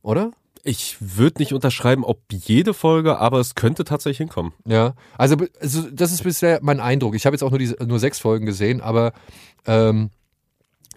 Oder? 0.03 0.33
Ich 0.63 0.97
würde 1.01 1.41
nicht 1.41 1.55
unterschreiben, 1.55 2.05
ob 2.05 2.21
jede 2.31 2.75
Folge, 2.75 3.19
aber 3.19 3.39
es 3.39 3.55
könnte 3.55 3.85
tatsächlich 3.85 4.19
hinkommen. 4.19 4.53
Ja, 4.67 4.95
also, 5.17 5.37
also 5.61 5.89
das 5.91 6.13
ist 6.13 6.25
bisher 6.25 6.59
mein 6.63 6.81
Eindruck. 6.81 7.15
Ich 7.15 7.25
habe 7.25 7.35
jetzt 7.35 7.43
auch 7.43 7.51
nur, 7.51 7.59
diese, 7.59 7.77
nur 7.85 7.99
sechs 7.99 8.19
Folgen 8.19 8.45
gesehen, 8.45 8.81
aber 8.81 9.13
ähm, 9.67 10.11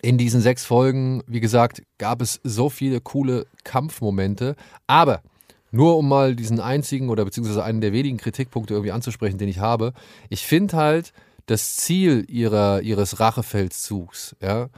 in 0.04 0.18
diesen 0.18 0.42
sechs 0.42 0.66
Folgen, 0.66 1.24
wie 1.28 1.40
gesagt, 1.40 1.82
gab 1.98 2.22
es 2.22 2.42
so 2.44 2.70
viele 2.70 3.00
coole 3.00 3.48
Kampfmomente. 3.64 4.56
Aber 4.86 5.22
nur 5.72 5.98
um 5.98 6.10
mal 6.10 6.36
diesen 6.36 6.60
einzigen 6.60 7.10
oder 7.10 7.24
beziehungsweise 7.24 7.64
einen 7.64 7.80
der 7.80 7.94
wenigen 7.94 8.18
Kritikpunkte 8.18 8.74
irgendwie 8.74 8.92
anzusprechen, 8.92 9.38
den 9.38 9.48
ich 9.48 9.60
habe, 9.60 9.94
ich 10.30 10.46
finde 10.46 10.76
halt, 10.76 11.14
das 11.46 11.78
Ziel 11.78 12.26
ihrer, 12.28 12.82
ihres 12.82 13.20
Rachefeldzugs, 13.20 14.36
ja, 14.42 14.70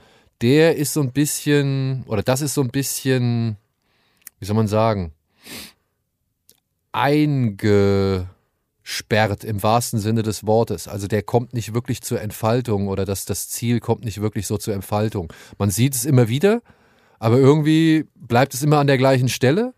der 0.42 0.78
ist 0.78 0.94
so 0.94 1.02
ein 1.02 1.12
bisschen, 1.12 2.04
oder 2.08 2.22
das 2.24 2.42
ist 2.42 2.54
so 2.54 2.62
ein 2.62 2.70
bisschen, 2.70 3.58
wie 4.40 4.46
soll 4.46 4.56
man 4.56 4.68
sagen, 4.68 5.12
einge 6.92 8.30
sperrt 8.88 9.44
im 9.44 9.64
wahrsten 9.64 10.00
Sinne 10.00 10.22
des 10.22 10.46
Wortes. 10.46 10.88
Also 10.88 11.08
der 11.08 11.24
kommt 11.24 11.54
nicht 11.54 11.74
wirklich 11.74 12.04
zur 12.04 12.22
Entfaltung 12.22 12.88
oder 12.88 13.04
das, 13.04 13.26
das 13.26 13.50
Ziel 13.50 13.80
kommt 13.80 14.06
nicht 14.06 14.22
wirklich 14.22 14.46
so 14.46 14.58
zur 14.58 14.76
Entfaltung. 14.76 15.34
Man 15.58 15.72
sieht 15.72 15.96
es 15.96 16.06
immer 16.06 16.30
wieder, 16.30 16.62
aber 17.18 17.40
irgendwie 17.40 18.06
bleibt 18.14 18.54
es 18.54 18.62
immer 18.62 18.78
an 18.78 18.86
der 18.86 19.00
gleichen 19.00 19.28
Stelle 19.28 19.74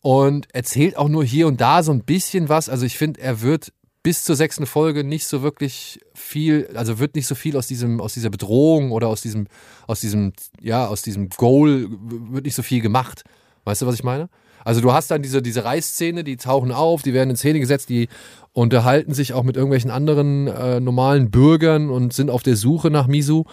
und 0.00 0.46
erzählt 0.54 0.96
auch 0.96 1.10
nur 1.10 1.24
hier 1.24 1.46
und 1.46 1.60
da 1.60 1.82
so 1.82 1.92
ein 1.92 2.04
bisschen 2.04 2.48
was. 2.48 2.70
Also 2.70 2.86
ich 2.86 2.96
finde, 2.96 3.20
er 3.20 3.42
wird 3.42 3.70
bis 4.02 4.24
zur 4.24 4.34
sechsten 4.34 4.64
Folge 4.64 5.04
nicht 5.04 5.26
so 5.26 5.42
wirklich 5.42 6.00
viel, 6.14 6.70
also 6.74 6.98
wird 6.98 7.16
nicht 7.16 7.26
so 7.26 7.34
viel 7.34 7.54
aus 7.54 7.66
diesem, 7.66 8.00
aus 8.00 8.14
dieser 8.14 8.30
Bedrohung 8.30 8.92
oder 8.92 9.08
aus 9.08 9.20
diesem, 9.20 9.46
aus 9.86 10.00
diesem, 10.00 10.32
ja, 10.58 10.86
aus 10.86 11.02
diesem 11.02 11.28
Goal 11.28 11.88
wird 12.30 12.46
nicht 12.46 12.54
so 12.54 12.62
viel 12.62 12.80
gemacht. 12.80 13.24
Weißt 13.64 13.82
du, 13.82 13.86
was 13.86 13.96
ich 13.96 14.04
meine? 14.04 14.30
Also 14.68 14.82
du 14.82 14.92
hast 14.92 15.10
dann 15.10 15.22
diese, 15.22 15.40
diese 15.40 15.64
Reißszene, 15.64 16.24
die 16.24 16.36
tauchen 16.36 16.72
auf, 16.72 17.00
die 17.00 17.14
werden 17.14 17.30
in 17.30 17.36
Szene 17.36 17.58
gesetzt, 17.58 17.88
die 17.88 18.06
unterhalten 18.52 19.14
sich 19.14 19.32
auch 19.32 19.42
mit 19.42 19.56
irgendwelchen 19.56 19.90
anderen 19.90 20.46
äh, 20.46 20.78
normalen 20.78 21.30
Bürgern 21.30 21.88
und 21.88 22.12
sind 22.12 22.28
auf 22.28 22.42
der 22.42 22.54
Suche 22.54 22.90
nach 22.90 23.06
Misu. 23.06 23.44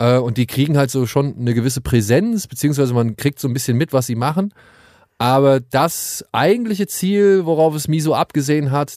Äh, 0.00 0.18
und 0.18 0.38
die 0.38 0.46
kriegen 0.46 0.76
halt 0.76 0.90
so 0.90 1.06
schon 1.06 1.36
eine 1.38 1.54
gewisse 1.54 1.80
Präsenz, 1.80 2.48
beziehungsweise 2.48 2.92
man 2.92 3.14
kriegt 3.14 3.38
so 3.38 3.46
ein 3.46 3.54
bisschen 3.54 3.76
mit, 3.76 3.92
was 3.92 4.08
sie 4.08 4.16
machen. 4.16 4.52
Aber 5.16 5.60
das 5.60 6.24
eigentliche 6.32 6.88
Ziel, 6.88 7.46
worauf 7.46 7.76
es 7.76 7.86
Miso 7.86 8.12
abgesehen 8.12 8.72
hat, 8.72 8.96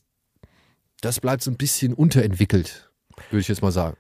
das 1.01 1.19
bleibt 1.19 1.43
so 1.43 1.51
ein 1.51 1.57
bisschen 1.57 1.93
unterentwickelt, 1.93 2.89
würde 3.29 3.41
ich 3.41 3.47
jetzt 3.49 3.61
mal 3.61 3.71
sagen. 3.71 3.97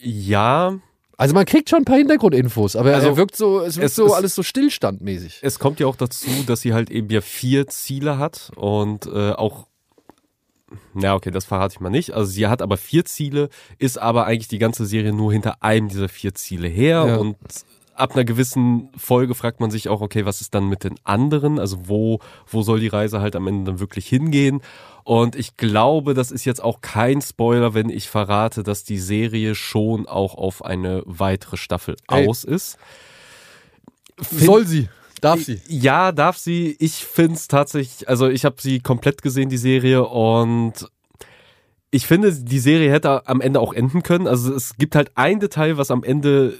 Ja, 0.00 0.78
Also 1.16 1.34
man 1.34 1.44
kriegt 1.46 1.70
schon 1.70 1.80
ein 1.80 1.84
paar 1.84 1.96
Hintergrundinfos, 1.98 2.74
aber 2.76 2.94
Also, 2.94 3.08
er 3.08 3.16
wirkt 3.16 3.36
so, 3.36 3.60
es 3.60 3.76
wirkt 3.76 3.86
es 3.90 3.94
so 3.94 4.06
ist- 4.06 4.12
alles 4.12 4.34
so 4.34 4.42
stillstandmäßig. 4.42 5.38
es 5.42 5.58
kommt 5.58 5.78
ja 5.80 5.86
auch 5.86 5.96
dazu, 5.96 6.28
dass 6.46 6.60
sie 6.60 6.74
halt 6.74 6.90
eben 6.90 7.08
ja 7.10 7.20
vier 7.20 7.66
Ziele 7.68 8.18
hat 8.18 8.50
und 8.56 9.06
äh, 9.06 9.30
auch 9.32 9.66
na 10.92 11.14
okay, 11.14 11.30
das 11.30 11.44
verrate 11.44 11.74
ich 11.74 11.80
mal 11.80 11.90
nicht. 11.90 12.12
Also 12.12 12.32
sie 12.32 12.48
hat 12.48 12.60
aber 12.60 12.76
vier 12.76 13.04
Ziele, 13.04 13.48
ist 13.78 13.96
aber 13.96 14.26
eigentlich 14.26 14.48
die 14.48 14.58
ganze 14.58 14.86
Serie 14.86 15.12
nur 15.12 15.32
hinter 15.32 15.62
einem 15.62 15.88
dieser 15.88 16.08
vier 16.08 16.34
Ziele 16.34 16.66
her 16.66 17.04
Ja. 17.06 17.16
und 17.16 17.36
ab 17.94 18.14
einer 18.14 18.24
gewissen 18.24 18.90
Folge 18.96 19.34
fragt 19.34 19.60
man 19.60 19.70
sich 19.70 19.88
auch, 19.88 20.00
okay, 20.00 20.24
was 20.24 20.40
ist 20.40 20.54
dann 20.54 20.68
mit 20.68 20.84
den 20.84 20.94
anderen? 21.04 21.58
Also 21.58 21.88
wo, 21.88 22.20
wo 22.46 22.62
soll 22.62 22.80
die 22.80 22.88
Reise 22.88 23.20
halt 23.20 23.36
am 23.36 23.46
Ende 23.46 23.72
dann 23.72 23.80
wirklich 23.80 24.06
hingehen? 24.06 24.60
Und 25.04 25.36
ich 25.36 25.56
glaube, 25.56 26.14
das 26.14 26.30
ist 26.30 26.44
jetzt 26.44 26.62
auch 26.62 26.80
kein 26.80 27.20
Spoiler, 27.20 27.74
wenn 27.74 27.90
ich 27.90 28.08
verrate, 28.08 28.62
dass 28.62 28.84
die 28.84 28.98
Serie 28.98 29.54
schon 29.54 30.06
auch 30.06 30.34
auf 30.34 30.64
eine 30.64 31.02
weitere 31.06 31.56
Staffel 31.56 31.96
Ey. 32.08 32.26
aus 32.26 32.44
ist. 32.44 32.78
Soll 34.30 34.66
sie? 34.66 34.88
Darf 35.20 35.40
sie? 35.42 35.60
Ja, 35.68 36.12
darf 36.12 36.36
sie. 36.36 36.76
Ich 36.78 37.04
find's 37.04 37.48
tatsächlich, 37.48 38.08
also 38.08 38.28
ich 38.28 38.44
habe 38.44 38.56
sie 38.60 38.80
komplett 38.80 39.22
gesehen, 39.22 39.48
die 39.48 39.56
Serie, 39.56 40.04
und 40.06 40.88
ich 41.90 42.06
finde, 42.06 42.32
die 42.32 42.58
Serie 42.58 42.90
hätte 42.90 43.26
am 43.28 43.40
Ende 43.40 43.60
auch 43.60 43.72
enden 43.72 44.02
können. 44.02 44.26
Also 44.26 44.52
es 44.52 44.76
gibt 44.76 44.96
halt 44.96 45.12
ein 45.14 45.38
Detail, 45.38 45.78
was 45.78 45.90
am 45.90 46.02
Ende 46.02 46.54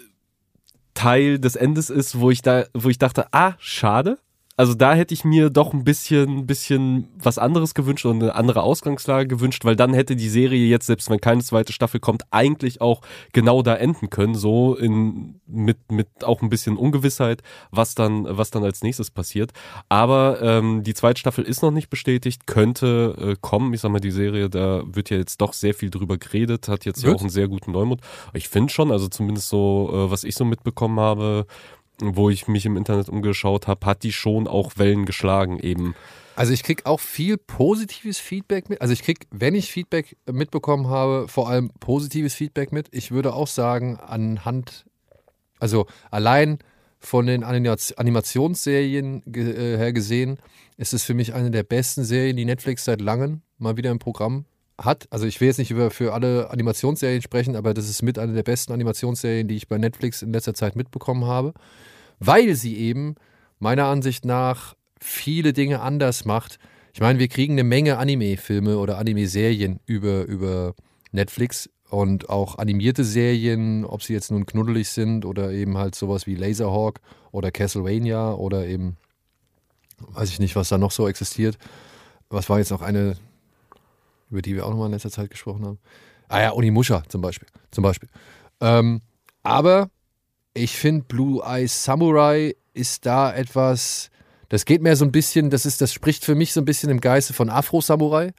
Teil 0.94 1.38
des 1.38 1.56
Endes 1.56 1.90
ist, 1.90 2.18
wo 2.18 2.30
ich 2.30 2.42
da, 2.42 2.66
wo 2.72 2.88
ich 2.88 2.98
dachte, 2.98 3.26
ah, 3.32 3.54
schade. 3.58 4.18
Also 4.56 4.74
da 4.74 4.94
hätte 4.94 5.14
ich 5.14 5.24
mir 5.24 5.50
doch 5.50 5.72
ein 5.72 5.82
bisschen, 5.82 6.46
bisschen 6.46 7.08
was 7.18 7.38
anderes 7.38 7.74
gewünscht 7.74 8.06
und 8.06 8.22
eine 8.22 8.36
andere 8.36 8.62
Ausgangslage 8.62 9.26
gewünscht, 9.26 9.64
weil 9.64 9.74
dann 9.74 9.92
hätte 9.92 10.14
die 10.14 10.28
Serie 10.28 10.64
jetzt, 10.66 10.86
selbst 10.86 11.10
wenn 11.10 11.20
keine 11.20 11.42
zweite 11.42 11.72
Staffel 11.72 11.98
kommt, 11.98 12.22
eigentlich 12.30 12.80
auch 12.80 13.00
genau 13.32 13.62
da 13.62 13.74
enden 13.74 14.10
können, 14.10 14.36
so 14.36 14.76
in, 14.76 15.40
mit, 15.46 15.90
mit 15.90 16.06
auch 16.22 16.40
ein 16.40 16.50
bisschen 16.50 16.76
Ungewissheit, 16.76 17.42
was 17.72 17.96
dann, 17.96 18.26
was 18.28 18.52
dann 18.52 18.62
als 18.62 18.82
nächstes 18.82 19.10
passiert. 19.10 19.50
Aber 19.88 20.40
ähm, 20.40 20.84
die 20.84 20.94
zweite 20.94 21.18
Staffel 21.18 21.44
ist 21.44 21.62
noch 21.62 21.72
nicht 21.72 21.90
bestätigt, 21.90 22.46
könnte 22.46 23.16
äh, 23.18 23.36
kommen. 23.40 23.74
Ich 23.74 23.80
sag 23.80 23.90
mal, 23.90 24.00
die 24.00 24.12
Serie, 24.12 24.48
da 24.48 24.84
wird 24.86 25.10
ja 25.10 25.16
jetzt 25.16 25.40
doch 25.40 25.52
sehr 25.52 25.74
viel 25.74 25.90
drüber 25.90 26.16
geredet, 26.16 26.68
hat 26.68 26.84
jetzt 26.84 27.02
ja 27.02 27.12
auch 27.12 27.20
einen 27.20 27.30
sehr 27.30 27.48
guten 27.48 27.72
Neumut. 27.72 28.00
Ich 28.34 28.48
finde 28.48 28.72
schon, 28.72 28.92
also 28.92 29.08
zumindest 29.08 29.48
so, 29.48 29.90
äh, 29.92 30.10
was 30.12 30.22
ich 30.22 30.36
so 30.36 30.44
mitbekommen 30.44 31.00
habe, 31.00 31.46
wo 32.00 32.30
ich 32.30 32.48
mich 32.48 32.66
im 32.66 32.76
Internet 32.76 33.08
umgeschaut 33.08 33.66
habe, 33.66 33.86
hat 33.86 34.02
die 34.02 34.12
schon 34.12 34.46
auch 34.46 34.72
Wellen 34.76 35.06
geschlagen 35.06 35.58
eben. 35.58 35.94
Also 36.36 36.52
ich 36.52 36.64
krieg 36.64 36.86
auch 36.86 37.00
viel 37.00 37.36
positives 37.36 38.18
Feedback 38.18 38.68
mit. 38.68 38.80
Also 38.80 38.92
ich 38.92 39.02
krieg, 39.02 39.26
wenn 39.30 39.54
ich 39.54 39.70
Feedback 39.70 40.16
mitbekommen 40.30 40.88
habe, 40.88 41.28
vor 41.28 41.48
allem 41.48 41.70
positives 41.78 42.34
Feedback 42.34 42.72
mit. 42.72 42.88
Ich 42.90 43.12
würde 43.12 43.34
auch 43.34 43.46
sagen, 43.46 43.98
anhand, 43.98 44.84
also 45.60 45.86
allein 46.10 46.58
von 46.98 47.26
den 47.26 47.44
Animat- 47.44 47.96
Animationsserien 47.98 49.22
äh, 49.32 49.76
her 49.76 49.92
gesehen, 49.92 50.38
ist 50.76 50.92
es 50.92 51.04
für 51.04 51.14
mich 51.14 51.34
eine 51.34 51.52
der 51.52 51.62
besten 51.62 52.02
Serien, 52.02 52.36
die 52.36 52.44
Netflix 52.44 52.84
seit 52.84 53.00
langem 53.00 53.42
mal 53.58 53.76
wieder 53.76 53.90
im 53.90 54.00
Programm 54.00 54.46
hat. 54.78 55.06
Also 55.10 55.26
ich 55.26 55.40
will 55.40 55.48
jetzt 55.48 55.58
nicht 55.58 55.70
über 55.70 55.90
für 55.90 56.12
alle 56.14 56.50
Animationsserien 56.50 57.22
sprechen, 57.22 57.56
aber 57.56 57.74
das 57.74 57.88
ist 57.88 58.02
mit 58.02 58.18
einer 58.18 58.32
der 58.32 58.42
besten 58.42 58.72
Animationsserien, 58.72 59.48
die 59.48 59.56
ich 59.56 59.68
bei 59.68 59.78
Netflix 59.78 60.22
in 60.22 60.32
letzter 60.32 60.54
Zeit 60.54 60.76
mitbekommen 60.76 61.24
habe, 61.24 61.54
weil 62.18 62.54
sie 62.54 62.76
eben 62.76 63.14
meiner 63.58 63.86
Ansicht 63.86 64.24
nach 64.24 64.74
viele 65.00 65.52
Dinge 65.52 65.80
anders 65.80 66.24
macht. 66.24 66.58
Ich 66.92 67.00
meine, 67.00 67.18
wir 67.18 67.28
kriegen 67.28 67.54
eine 67.54 67.64
Menge 67.64 67.98
Anime-Filme 67.98 68.78
oder 68.78 68.98
Anime-Serien 68.98 69.80
über, 69.86 70.24
über 70.24 70.74
Netflix 71.12 71.68
und 71.90 72.28
auch 72.28 72.58
animierte 72.58 73.04
Serien, 73.04 73.84
ob 73.84 74.02
sie 74.02 74.14
jetzt 74.14 74.30
nun 74.30 74.46
knuddelig 74.46 74.88
sind 74.88 75.24
oder 75.24 75.52
eben 75.52 75.78
halt 75.78 75.94
sowas 75.94 76.26
wie 76.26 76.34
Laserhawk 76.34 77.00
oder 77.30 77.52
Castlevania 77.52 78.32
oder 78.32 78.66
eben, 78.66 78.96
weiß 79.98 80.30
ich 80.30 80.40
nicht, 80.40 80.56
was 80.56 80.68
da 80.68 80.78
noch 80.78 80.90
so 80.90 81.06
existiert. 81.08 81.58
Was 82.30 82.48
war 82.48 82.58
jetzt 82.58 82.70
noch 82.70 82.82
eine, 82.82 83.16
über 84.34 84.42
die 84.42 84.54
wir 84.54 84.66
auch 84.66 84.70
nochmal 84.70 84.86
in 84.86 84.92
letzter 84.92 85.10
Zeit 85.10 85.30
gesprochen 85.30 85.64
haben? 85.64 85.78
Ah 86.28 86.42
ja, 86.42 86.52
Onimusha 86.52 87.04
zum 87.08 87.20
Beispiel. 87.20 87.48
Zum 87.70 87.82
Beispiel. 87.82 88.08
Ähm, 88.60 89.00
aber 89.42 89.90
ich 90.54 90.76
finde, 90.76 91.04
Blue 91.04 91.42
Eyes 91.44 91.84
Samurai 91.84 92.56
ist 92.72 93.06
da 93.06 93.32
etwas, 93.32 94.10
das 94.48 94.64
geht 94.64 94.82
mehr 94.82 94.96
so 94.96 95.04
ein 95.04 95.12
bisschen, 95.12 95.50
das 95.50 95.66
ist, 95.66 95.80
das 95.80 95.92
spricht 95.92 96.24
für 96.24 96.34
mich 96.34 96.52
so 96.52 96.60
ein 96.60 96.64
bisschen 96.64 96.90
im 96.90 97.00
Geiste 97.00 97.32
von 97.32 97.48
Afro-Samurai. 97.48 98.32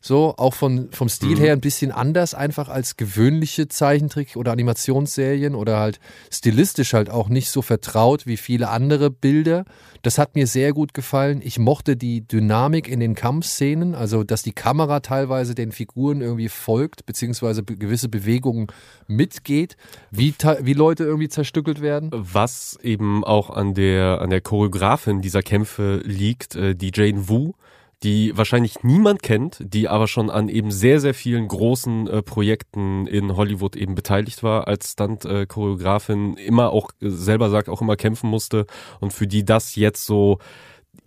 So, 0.00 0.34
auch 0.36 0.54
von, 0.54 0.90
vom 0.92 1.08
Stil 1.08 1.36
Mhm. 1.36 1.40
her 1.40 1.52
ein 1.54 1.60
bisschen 1.60 1.90
anders, 1.90 2.32
einfach 2.32 2.68
als 2.68 2.96
gewöhnliche 2.96 3.66
Zeichentrick- 3.66 4.36
oder 4.36 4.52
Animationsserien 4.52 5.56
oder 5.56 5.80
halt 5.80 5.98
stilistisch 6.32 6.92
halt 6.94 7.10
auch 7.10 7.28
nicht 7.28 7.50
so 7.50 7.62
vertraut 7.62 8.24
wie 8.24 8.36
viele 8.36 8.68
andere 8.68 9.10
Bilder. 9.10 9.64
Das 10.02 10.16
hat 10.16 10.36
mir 10.36 10.46
sehr 10.46 10.72
gut 10.72 10.94
gefallen. 10.94 11.40
Ich 11.42 11.58
mochte 11.58 11.96
die 11.96 12.20
Dynamik 12.26 12.86
in 12.86 13.00
den 13.00 13.16
Kampfszenen, 13.16 13.96
also 13.96 14.22
dass 14.22 14.44
die 14.44 14.52
Kamera 14.52 15.00
teilweise 15.00 15.56
den 15.56 15.72
Figuren 15.72 16.20
irgendwie 16.20 16.48
folgt, 16.48 17.04
beziehungsweise 17.04 17.64
be 17.64 17.76
gewisse 17.76 18.08
Bewegungen 18.08 18.68
mitgeht, 19.08 19.76
wie, 20.12 20.32
wie 20.60 20.74
Leute 20.74 21.02
irgendwie 21.04 21.28
zerstückelt 21.28 21.80
werden. 21.82 22.10
Was 22.12 22.78
eben 22.82 23.24
auch 23.24 23.50
an 23.50 23.74
der, 23.74 24.20
an 24.20 24.30
der 24.30 24.40
Choreografin 24.40 25.20
dieser 25.22 25.42
Kämpfe 25.42 26.00
liegt, 26.04 26.54
äh, 26.54 26.76
die 26.76 26.92
Jane 26.94 27.28
Wu, 27.28 27.54
die 28.02 28.36
wahrscheinlich 28.36 28.84
niemand 28.84 29.22
kennt, 29.22 29.58
die 29.60 29.88
aber 29.88 30.06
schon 30.06 30.30
an 30.30 30.48
eben 30.48 30.70
sehr, 30.70 31.00
sehr 31.00 31.14
vielen 31.14 31.48
großen 31.48 32.06
äh, 32.06 32.22
Projekten 32.22 33.06
in 33.06 33.36
Hollywood 33.36 33.74
eben 33.74 33.94
beteiligt 33.94 34.42
war, 34.42 34.68
als 34.68 34.92
Stunt-Choreografin, 34.92 36.34
immer 36.34 36.70
auch 36.70 36.90
äh, 37.00 37.08
selber 37.08 37.50
sagt, 37.50 37.68
auch 37.68 37.80
immer 37.80 37.96
kämpfen 37.96 38.30
musste 38.30 38.66
und 39.00 39.12
für 39.12 39.26
die 39.26 39.44
das 39.44 39.74
jetzt 39.74 40.06
so 40.06 40.38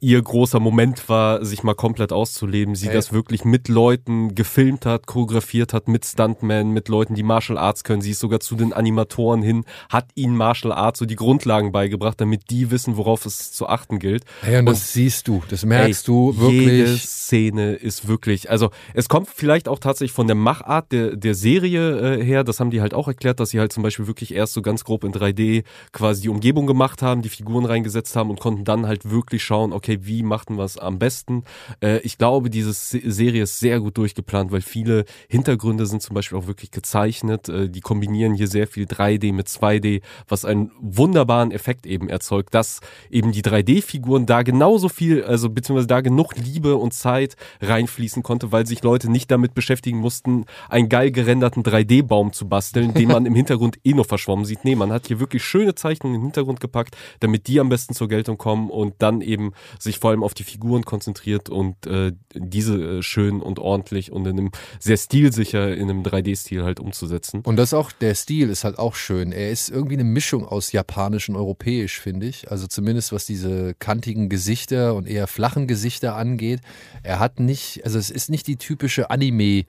ihr 0.02 0.20
großer 0.20 0.60
Moment 0.60 1.08
war, 1.10 1.46
sich 1.46 1.62
mal 1.62 1.76
komplett 1.76 2.12
auszuleben. 2.12 2.74
Sie 2.74 2.88
Ey. 2.88 2.94
das 2.94 3.14
wirklich 3.14 3.46
mit 3.46 3.68
Leuten 3.68 4.34
gefilmt 4.34 4.88
hat, 4.88 5.06
choreografiert 5.06 5.74
hat, 5.74 5.88
mit 5.88 6.06
Stuntmen, 6.06 6.72
mit 6.72 6.90
Leuten, 6.90 7.14
die 7.14 7.22
Martial 7.22 7.58
Arts 7.60 7.84
können. 7.84 8.02
Sie 8.02 8.12
ist 8.12 8.20
sogar 8.20 8.40
zu 8.40 8.56
den 8.56 8.74
Animatoren 8.74 9.44
hin, 9.44 9.64
hat 9.90 10.08
ihnen 10.16 10.36
Martial 10.36 10.74
Arts 10.74 10.98
so 11.00 11.06
die 11.06 11.16
Grundlagen 11.16 11.72
beigebracht, 11.72 12.20
damit 12.20 12.50
die 12.50 12.72
wissen, 12.72 12.98
worauf 12.98 13.28
es 13.28 13.52
zu 13.52 13.68
achten 13.68 14.00
gilt. 14.00 14.26
Hey, 14.42 14.60
und 14.60 14.66
das 14.66 14.92
siehst 14.92 15.28
du, 15.28 15.44
das 15.50 15.66
merkst 15.66 16.08
Ey, 16.08 16.14
du 16.14 16.32
Jede 16.50 16.88
wirklich. 16.88 17.04
Szene 17.04 17.74
ist 17.74 18.08
wirklich, 18.08 18.50
also 18.50 18.72
es 18.96 19.08
kommt 19.08 19.30
vielleicht 19.30 19.70
auch 19.70 19.78
tatsächlich 19.78 20.14
von 20.14 20.26
der 20.26 20.36
Machart 20.36 20.92
der, 20.92 21.16
der 21.16 21.36
Serie 21.36 22.18
äh, 22.18 22.24
her, 22.24 22.44
das 22.44 22.60
haben 22.60 22.72
die 22.72 22.82
halt 22.82 22.96
auch 22.96 23.08
erklärt, 23.08 23.40
dass 23.40 23.52
sie 23.52 23.60
halt 23.60 23.72
zum 23.72 23.84
Beispiel 23.84 24.08
wirklich 24.08 24.34
erst 24.34 24.54
so 24.54 24.64
ganz 24.64 24.84
grob 24.84 25.04
in 25.04 25.14
3D 25.14 25.64
quasi 25.92 26.24
die 26.24 26.30
Umgebung 26.30 26.66
gemacht 26.66 27.04
haben, 27.04 27.22
die 27.22 27.30
Figuren 27.30 27.66
reingesetzt 27.66 28.16
haben 28.16 28.32
und 28.32 28.40
konnten 28.40 28.64
dann 28.64 28.88
halt 28.88 29.12
wirklich 29.12 29.44
schauen, 29.44 29.74
okay, 29.74 29.81
wie 29.88 30.24
machten 30.24 30.56
wir 30.58 30.64
es 30.64 30.78
am 30.78 31.00
besten. 31.00 31.44
Äh, 31.82 32.00
ich 32.00 32.18
glaube, 32.18 32.50
diese 32.50 32.74
Se- 32.74 33.02
Serie 33.04 33.44
ist 33.44 33.60
sehr 33.60 33.80
gut 33.80 33.98
durchgeplant, 33.98 34.52
weil 34.52 34.62
viele 34.62 35.06
Hintergründe 35.28 35.86
sind 35.86 36.02
zum 36.02 36.14
Beispiel 36.14 36.38
auch 36.38 36.48
wirklich 36.48 36.72
gezeichnet. 36.72 37.50
Äh, 37.50 37.70
die 37.70 37.82
kombinieren 37.82 38.34
hier 38.34 38.48
sehr 38.48 38.68
viel 38.68 38.86
3D 38.86 39.34
mit 39.34 39.48
2D, 39.48 40.02
was 40.28 40.46
einen 40.46 40.72
wunderbaren 40.80 41.52
Effekt 41.52 41.86
eben 41.86 42.10
erzeugt, 42.10 42.54
dass 42.54 42.80
eben 43.10 43.32
die 43.32 43.42
3D-Figuren 43.44 44.26
da 44.26 44.42
genauso 44.44 44.90
viel, 44.90 45.24
also 45.24 45.50
beziehungsweise 45.50 45.88
da 45.88 46.02
genug 46.02 46.36
Liebe 46.36 46.76
und 46.76 46.94
Zeit 46.94 47.36
reinfließen 47.62 48.24
konnte, 48.24 48.52
weil 48.52 48.66
sich 48.66 48.84
Leute 48.84 49.10
nicht 49.12 49.32
damit 49.32 49.54
beschäftigen 49.54 49.98
mussten, 50.00 50.46
einen 50.70 50.90
geil 50.90 51.12
gerenderten 51.12 51.64
3D-Baum 51.64 52.34
zu 52.34 52.48
basteln, 52.48 52.94
den 52.94 53.10
man 53.10 53.26
im 53.26 53.36
Hintergrund 53.36 53.78
eh 53.84 53.94
nur 53.94 54.06
verschwommen 54.06 54.46
sieht. 54.46 54.66
Nee, 54.66 54.76
man 54.76 54.92
hat 54.92 55.08
hier 55.08 55.20
wirklich 55.20 55.44
schöne 55.44 55.76
Zeichnungen 55.76 56.16
im 56.16 56.22
Hintergrund 56.24 56.60
gepackt, 56.60 56.96
damit 57.20 57.48
die 57.48 57.60
am 57.60 57.70
besten 57.70 57.94
zur 57.94 58.08
Geltung 58.08 58.38
kommen 58.38 58.70
und 58.70 58.96
dann 59.00 59.22
eben 59.22 59.54
sich 59.80 60.00
vor 60.00 60.12
allem 60.12 60.24
auf 60.24 60.34
die 60.34 60.44
Figuren 60.44 60.84
konzentriert 60.84 61.50
und 61.50 61.86
äh, 61.88 62.14
diese 62.34 62.98
äh, 63.00 63.04
schön 63.04 63.42
und 63.42 63.60
ordentlich 63.60 64.12
und 64.12 64.26
in 64.26 64.40
einem 64.40 64.52
sehr 64.80 64.98
stilsicher 64.98 65.76
in 65.76 65.90
einem 65.90 66.04
3D-Stil 66.04 66.64
halt 66.64 66.80
umzusetzen. 66.80 67.42
Und 67.42 67.58
das 67.58 67.74
auch, 67.74 67.92
der 67.92 68.16
Stil 68.16 68.50
ist 68.50 68.64
halt 68.64 68.80
auch 68.80 68.96
schön. 68.96 69.32
Er 69.32 69.52
ist 69.52 69.70
irgendwie 69.70 69.96
eine 69.96 70.04
Mischung 70.04 70.46
aus 70.46 70.72
japanisch 70.72 71.30
und 71.30 71.36
europäisch, 71.36 72.00
finde 72.00 72.28
ich. 72.28 72.52
Also 72.52 72.68
zumindest 72.68 73.12
was 73.12 73.26
diese 73.26 73.74
kantigen 73.76 74.30
Gesichter 74.30 74.96
und 74.96 75.08
eher 75.08 75.28
flachen 75.28 75.68
Gesichter 75.68 76.16
angeht. 76.16 76.62
Er 77.04 77.20
hat 77.20 77.40
nicht, 77.40 77.84
also 77.86 77.98
es 77.98 78.10
ist 78.10 78.30
nicht 78.30 78.48
die 78.48 78.58
typische 78.58 79.10
Anime- 79.10 79.66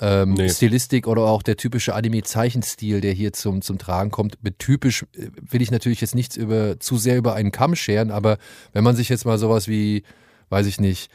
ähm, 0.00 0.34
Nee. 0.34 0.48
Stilistik 0.48 1.06
oder 1.06 1.22
auch 1.22 1.42
der 1.42 1.56
typische 1.56 1.94
Anime-Zeichenstil, 1.94 3.00
der 3.00 3.12
hier 3.12 3.32
zum, 3.32 3.62
zum 3.62 3.78
Tragen 3.78 4.10
kommt. 4.10 4.42
Mit 4.42 4.58
typisch 4.58 5.04
äh, 5.14 5.28
will 5.40 5.62
ich 5.62 5.70
natürlich 5.70 6.00
jetzt 6.00 6.14
nichts 6.14 6.36
über 6.36 6.78
zu 6.80 6.96
sehr 6.96 7.16
über 7.16 7.34
einen 7.34 7.52
Kamm 7.52 7.74
scheren, 7.74 8.10
aber 8.10 8.38
wenn 8.72 8.84
man 8.84 8.96
sich 8.96 9.08
jetzt 9.08 9.24
mal 9.24 9.38
sowas 9.38 9.68
wie, 9.68 10.02
weiß 10.50 10.66
ich 10.66 10.80
nicht, 10.80 11.10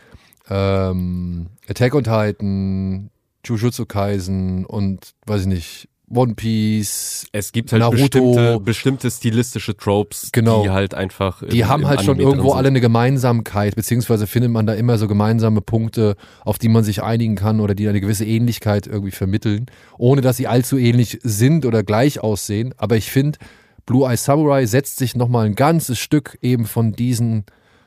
ähm, 0.49 1.47
Attack 1.67 1.95
on 1.95 2.03
Titan, 2.03 3.09
Jujutsu 3.45 3.85
Kaisen 3.85 4.65
und 4.65 5.13
weiß 5.25 5.41
ich 5.41 5.47
nicht, 5.47 5.89
One 6.13 6.33
Piece, 6.35 7.25
Es 7.31 7.51
gibt 7.51 7.71
halt 7.71 7.79
Naruto. 7.81 8.01
bestimmte, 8.01 8.59
bestimmte 8.59 9.11
stilistische 9.11 9.75
Tropes, 9.77 10.29
Genau. 10.31 10.63
die 10.63 10.69
halt 10.69 10.93
einfach. 10.93 11.41
die 11.47 11.59
im- 11.61 11.67
haben 11.67 11.87
halt 11.87 12.01
schon 12.01 12.19
irgendwo 12.19 12.51
alle 12.53 12.67
eine 12.67 12.81
Gemeinsamkeit, 12.81 13.75
beziehungsweise 13.75 14.27
findet 14.27 14.51
man 14.51 14.65
da 14.65 14.73
immer 14.73 14.97
so 14.97 15.07
gemeinsame 15.07 15.61
Punkte, 15.61 16.15
auf 16.43 16.57
die 16.57 16.67
man 16.69 16.83
sich 16.83 17.01
einigen 17.03 17.35
kann 17.35 17.59
oder 17.59 17.75
die 17.75 17.87
eine 17.87 18.01
gewisse 18.01 18.25
Ähnlichkeit 18.25 18.87
irgendwie 18.87 19.11
vermitteln, 19.11 19.67
ohne 19.97 20.21
dass 20.21 20.37
sie 20.37 20.47
allzu 20.47 20.77
ähnlich 20.77 21.19
sind 21.23 21.65
oder 21.65 21.83
gleich 21.83 22.19
aussehen. 22.21 22.73
Aber 22.77 22.97
ich 22.97 23.09
finde, 23.11 23.39
Blue 23.85 24.07
Eye 24.09 24.17
Samurai 24.17 24.65
setzt 24.65 24.97
sich 24.97 25.15
nochmal 25.15 25.45
ein 25.45 25.55
ganzes 25.55 25.97
Stück 25.99 26.37
eben 26.41 26.65
von 26.65 26.91
diesen 26.93 27.45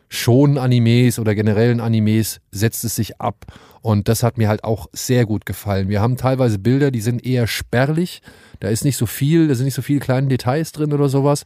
schon 0.08 0.58
Animes 0.58 1.18
oder 1.18 1.34
generellen 1.34 1.80
Animes 1.80 2.40
setzt 2.52 2.84
es 2.84 2.94
sich 2.96 3.20
ab. 3.20 3.44
Und 3.84 4.08
das 4.08 4.22
hat 4.22 4.38
mir 4.38 4.48
halt 4.48 4.64
auch 4.64 4.86
sehr 4.94 5.26
gut 5.26 5.44
gefallen. 5.44 5.90
Wir 5.90 6.00
haben 6.00 6.16
teilweise 6.16 6.58
Bilder, 6.58 6.90
die 6.90 7.02
sind 7.02 7.26
eher 7.26 7.46
spärlich. 7.46 8.22
Da 8.58 8.68
ist 8.68 8.82
nicht 8.82 8.96
so 8.96 9.04
viel, 9.04 9.46
da 9.46 9.54
sind 9.54 9.66
nicht 9.66 9.74
so 9.74 9.82
viele 9.82 10.00
kleine 10.00 10.28
Details 10.28 10.72
drin 10.72 10.94
oder 10.94 11.10
sowas. 11.10 11.44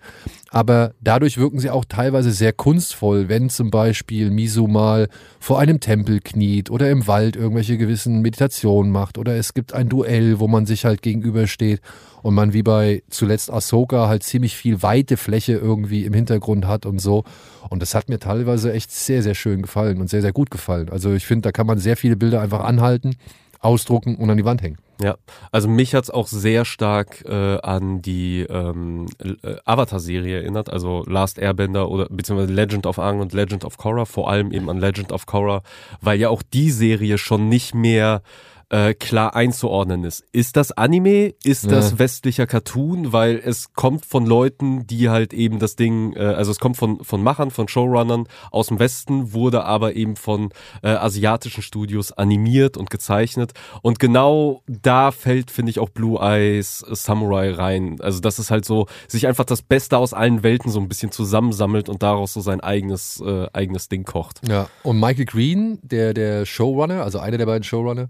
Aber 0.50 0.94
dadurch 1.00 1.36
wirken 1.36 1.58
sie 1.58 1.68
auch 1.68 1.84
teilweise 1.84 2.30
sehr 2.30 2.52
kunstvoll, 2.52 3.28
wenn 3.28 3.50
zum 3.50 3.72
Beispiel 3.72 4.30
Misu 4.30 4.68
mal 4.68 5.08
vor 5.40 5.58
einem 5.58 5.80
Tempel 5.80 6.20
kniet 6.20 6.70
oder 6.70 6.88
im 6.92 7.08
Wald 7.08 7.34
irgendwelche 7.34 7.76
gewissen 7.76 8.20
Meditationen 8.20 8.92
macht 8.92 9.18
oder 9.18 9.34
es 9.34 9.52
gibt 9.52 9.72
ein 9.72 9.88
Duell, 9.88 10.38
wo 10.38 10.46
man 10.46 10.64
sich 10.64 10.84
halt 10.84 11.02
gegenübersteht 11.02 11.80
und 12.22 12.34
man 12.34 12.52
wie 12.52 12.62
bei 12.62 13.02
zuletzt 13.10 13.50
Ahsoka 13.50 14.06
halt 14.06 14.22
ziemlich 14.22 14.56
viel 14.56 14.82
weite 14.82 15.16
Fläche 15.16 15.54
irgendwie 15.54 16.04
im 16.04 16.12
Hintergrund 16.12 16.66
hat 16.66 16.86
und 16.86 17.00
so. 17.00 17.24
Und 17.70 17.80
das 17.80 17.94
hat 17.94 18.08
mir 18.08 18.18
teilweise 18.18 18.72
echt 18.72 18.90
sehr, 18.90 19.22
sehr 19.22 19.34
schön 19.34 19.62
gefallen 19.62 20.00
und 20.00 20.08
sehr, 20.08 20.22
sehr 20.22 20.32
gut 20.32 20.50
gefallen. 20.50 20.88
Also 20.90 21.12
ich 21.12 21.26
finde, 21.26 21.42
da 21.42 21.52
kann 21.52 21.66
man 21.66 21.78
sehr 21.78 21.96
viele 21.96 22.16
Bilder 22.16 22.27
einfach 22.36 22.64
anhalten, 22.64 23.16
ausdrucken 23.60 24.16
und 24.16 24.30
an 24.30 24.36
die 24.36 24.44
Wand 24.44 24.62
hängen. 24.62 24.78
Ja, 25.00 25.16
also 25.52 25.68
mich 25.68 25.94
hat's 25.94 26.10
auch 26.10 26.26
sehr 26.26 26.64
stark 26.64 27.24
äh, 27.24 27.58
an 27.60 28.02
die 28.02 28.40
ähm, 28.40 29.06
äh, 29.22 29.56
Avatar-Serie 29.64 30.40
erinnert, 30.40 30.70
also 30.70 31.04
Last 31.06 31.38
Airbender 31.38 31.88
oder 31.88 32.08
beziehungsweise 32.10 32.52
Legend 32.52 32.84
of 32.84 32.98
Aang 32.98 33.20
und 33.20 33.32
Legend 33.32 33.64
of 33.64 33.76
Korra, 33.76 34.06
vor 34.06 34.28
allem 34.28 34.50
eben 34.50 34.68
an 34.68 34.78
Legend 34.78 35.12
of 35.12 35.26
Korra, 35.26 35.62
weil 36.00 36.18
ja 36.18 36.30
auch 36.30 36.42
die 36.42 36.72
Serie 36.72 37.16
schon 37.16 37.48
nicht 37.48 37.76
mehr 37.76 38.22
äh, 38.70 38.92
klar 38.92 39.34
einzuordnen 39.34 40.04
ist. 40.04 40.24
Ist 40.32 40.56
das 40.56 40.72
Anime? 40.72 41.32
Ist 41.42 41.64
Ja. 41.64 41.70
das 41.70 41.98
westlicher 41.98 42.46
Cartoon? 42.46 43.12
Weil 43.12 43.40
es 43.42 43.72
kommt 43.72 44.04
von 44.04 44.26
Leuten, 44.26 44.86
die 44.86 45.08
halt 45.08 45.32
eben 45.32 45.58
das 45.58 45.74
Ding, 45.74 46.12
äh, 46.14 46.20
also 46.20 46.50
es 46.50 46.58
kommt 46.58 46.76
von, 46.76 47.02
von 47.02 47.22
Machern, 47.22 47.50
von 47.50 47.66
Showrunnern 47.68 48.26
aus 48.50 48.66
dem 48.66 48.78
Westen, 48.78 49.32
wurde 49.32 49.64
aber 49.64 49.94
eben 49.96 50.16
von 50.16 50.50
äh, 50.82 50.88
asiatischen 50.88 51.62
Studios 51.62 52.12
animiert 52.12 52.76
und 52.76 52.90
gezeichnet. 52.90 53.52
Und 53.80 53.98
genau 53.98 54.62
da 54.66 55.12
fällt, 55.12 55.50
finde 55.50 55.70
ich, 55.70 55.78
auch 55.78 55.88
Blue 55.88 56.18
Eyes 56.20 56.84
Samurai 56.90 57.52
rein. 57.52 57.96
Also 58.02 58.20
das 58.20 58.38
ist 58.38 58.50
halt 58.50 58.66
so, 58.66 58.86
sich 59.06 59.26
einfach 59.26 59.44
das 59.44 59.62
Beste 59.62 59.96
aus 59.96 60.12
allen 60.12 60.42
Welten 60.42 60.70
so 60.70 60.78
ein 60.78 60.88
bisschen 60.88 61.10
zusammensammelt 61.10 61.88
und 61.88 62.02
daraus 62.02 62.34
so 62.34 62.40
sein 62.42 62.60
eigenes, 62.60 63.20
äh, 63.24 63.46
eigenes 63.54 63.88
Ding 63.88 64.04
kocht. 64.04 64.40
Ja, 64.46 64.68
und 64.82 65.00
Michael 65.00 65.24
Green, 65.24 65.78
der, 65.82 66.12
der 66.12 66.44
Showrunner, 66.44 67.02
also 67.02 67.18
einer 67.18 67.38
der 67.38 67.46
beiden 67.46 67.64
Showrunner, 67.64 68.08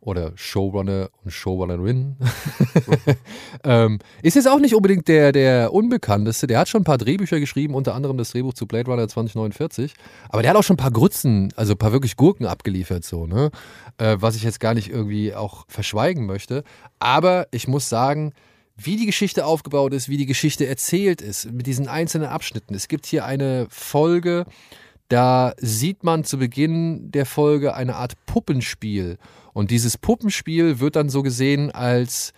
oder 0.00 0.32
Showrunner 0.36 1.10
und 1.24 1.30
Showrunnerin, 1.30 2.16
ähm, 3.64 3.98
ist 4.22 4.36
jetzt 4.36 4.48
auch 4.48 4.60
nicht 4.60 4.74
unbedingt 4.74 5.08
der, 5.08 5.32
der 5.32 5.72
Unbekannteste. 5.72 6.46
Der 6.46 6.58
hat 6.58 6.68
schon 6.68 6.82
ein 6.82 6.84
paar 6.84 6.98
Drehbücher 6.98 7.40
geschrieben, 7.40 7.74
unter 7.74 7.94
anderem 7.94 8.16
das 8.16 8.30
Drehbuch 8.30 8.54
zu 8.54 8.66
Blade 8.66 8.90
Runner 8.90 9.08
2049. 9.08 9.94
Aber 10.28 10.42
der 10.42 10.50
hat 10.50 10.56
auch 10.56 10.62
schon 10.62 10.74
ein 10.74 10.78
paar 10.78 10.90
Grützen, 10.90 11.52
also 11.56 11.74
ein 11.74 11.78
paar 11.78 11.92
wirklich 11.92 12.16
Gurken 12.16 12.46
abgeliefert, 12.46 13.04
so, 13.04 13.26
ne? 13.26 13.50
Äh, 13.98 14.16
was 14.20 14.36
ich 14.36 14.42
jetzt 14.42 14.60
gar 14.60 14.74
nicht 14.74 14.90
irgendwie 14.90 15.34
auch 15.34 15.64
verschweigen 15.68 16.26
möchte. 16.26 16.64
Aber 16.98 17.48
ich 17.50 17.68
muss 17.68 17.88
sagen, 17.88 18.32
wie 18.76 18.96
die 18.96 19.06
Geschichte 19.06 19.44
aufgebaut 19.44 19.92
ist, 19.92 20.08
wie 20.08 20.16
die 20.16 20.26
Geschichte 20.26 20.66
erzählt 20.66 21.20
ist, 21.20 21.50
mit 21.50 21.66
diesen 21.66 21.88
einzelnen 21.88 22.28
Abschnitten. 22.28 22.74
Es 22.74 22.86
gibt 22.86 23.06
hier 23.06 23.24
eine 23.24 23.66
Folge, 23.70 24.46
da 25.08 25.54
sieht 25.58 26.04
man 26.04 26.24
zu 26.24 26.38
Beginn 26.38 27.10
der 27.10 27.26
Folge 27.26 27.74
eine 27.74 27.96
Art 27.96 28.14
Puppenspiel. 28.26 29.18
Und 29.52 29.70
dieses 29.70 29.98
Puppenspiel 29.98 30.80
wird 30.80 30.96
dann 30.96 31.08
so 31.08 31.22
gesehen 31.22 31.70
als 31.70 32.32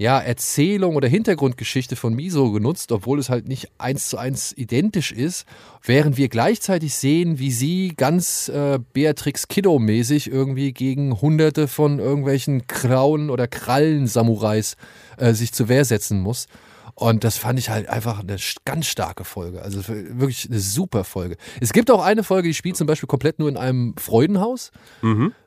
ja, 0.00 0.18
Erzählung 0.18 0.96
oder 0.96 1.08
Hintergrundgeschichte 1.08 1.94
von 1.94 2.14
Miso 2.14 2.52
genutzt, 2.52 2.90
obwohl 2.90 3.18
es 3.18 3.28
halt 3.28 3.48
nicht 3.48 3.70
eins 3.76 4.08
zu 4.08 4.16
eins 4.16 4.54
identisch 4.56 5.12
ist, 5.12 5.44
während 5.84 6.16
wir 6.16 6.30
gleichzeitig 6.30 6.94
sehen, 6.94 7.38
wie 7.38 7.50
sie 7.50 7.92
ganz 7.94 8.48
äh, 8.48 8.78
Beatrix 8.94 9.48
Kiddo-mäßig 9.48 10.30
irgendwie 10.32 10.72
gegen 10.72 11.20
hunderte 11.20 11.68
von 11.68 11.98
irgendwelchen 11.98 12.66
Krauen 12.66 13.28
oder 13.28 13.46
Krallen-Samurais 13.46 14.76
äh, 15.18 15.34
sich 15.34 15.52
zur 15.52 15.68
Wehr 15.68 15.84
setzen 15.84 16.20
muss. 16.20 16.46
Und 17.00 17.24
das 17.24 17.38
fand 17.38 17.58
ich 17.58 17.70
halt 17.70 17.88
einfach 17.88 18.20
eine 18.20 18.36
ganz 18.66 18.86
starke 18.86 19.24
Folge. 19.24 19.62
Also 19.62 19.88
wirklich 19.88 20.46
eine 20.50 20.60
super 20.60 21.04
Folge. 21.04 21.38
Es 21.58 21.72
gibt 21.72 21.90
auch 21.90 22.04
eine 22.04 22.22
Folge, 22.22 22.48
die 22.48 22.54
spielt 22.54 22.76
zum 22.76 22.86
Beispiel 22.86 23.06
komplett 23.06 23.38
nur 23.38 23.48
in 23.48 23.56
einem 23.56 23.94
Freudenhaus. 23.96 24.70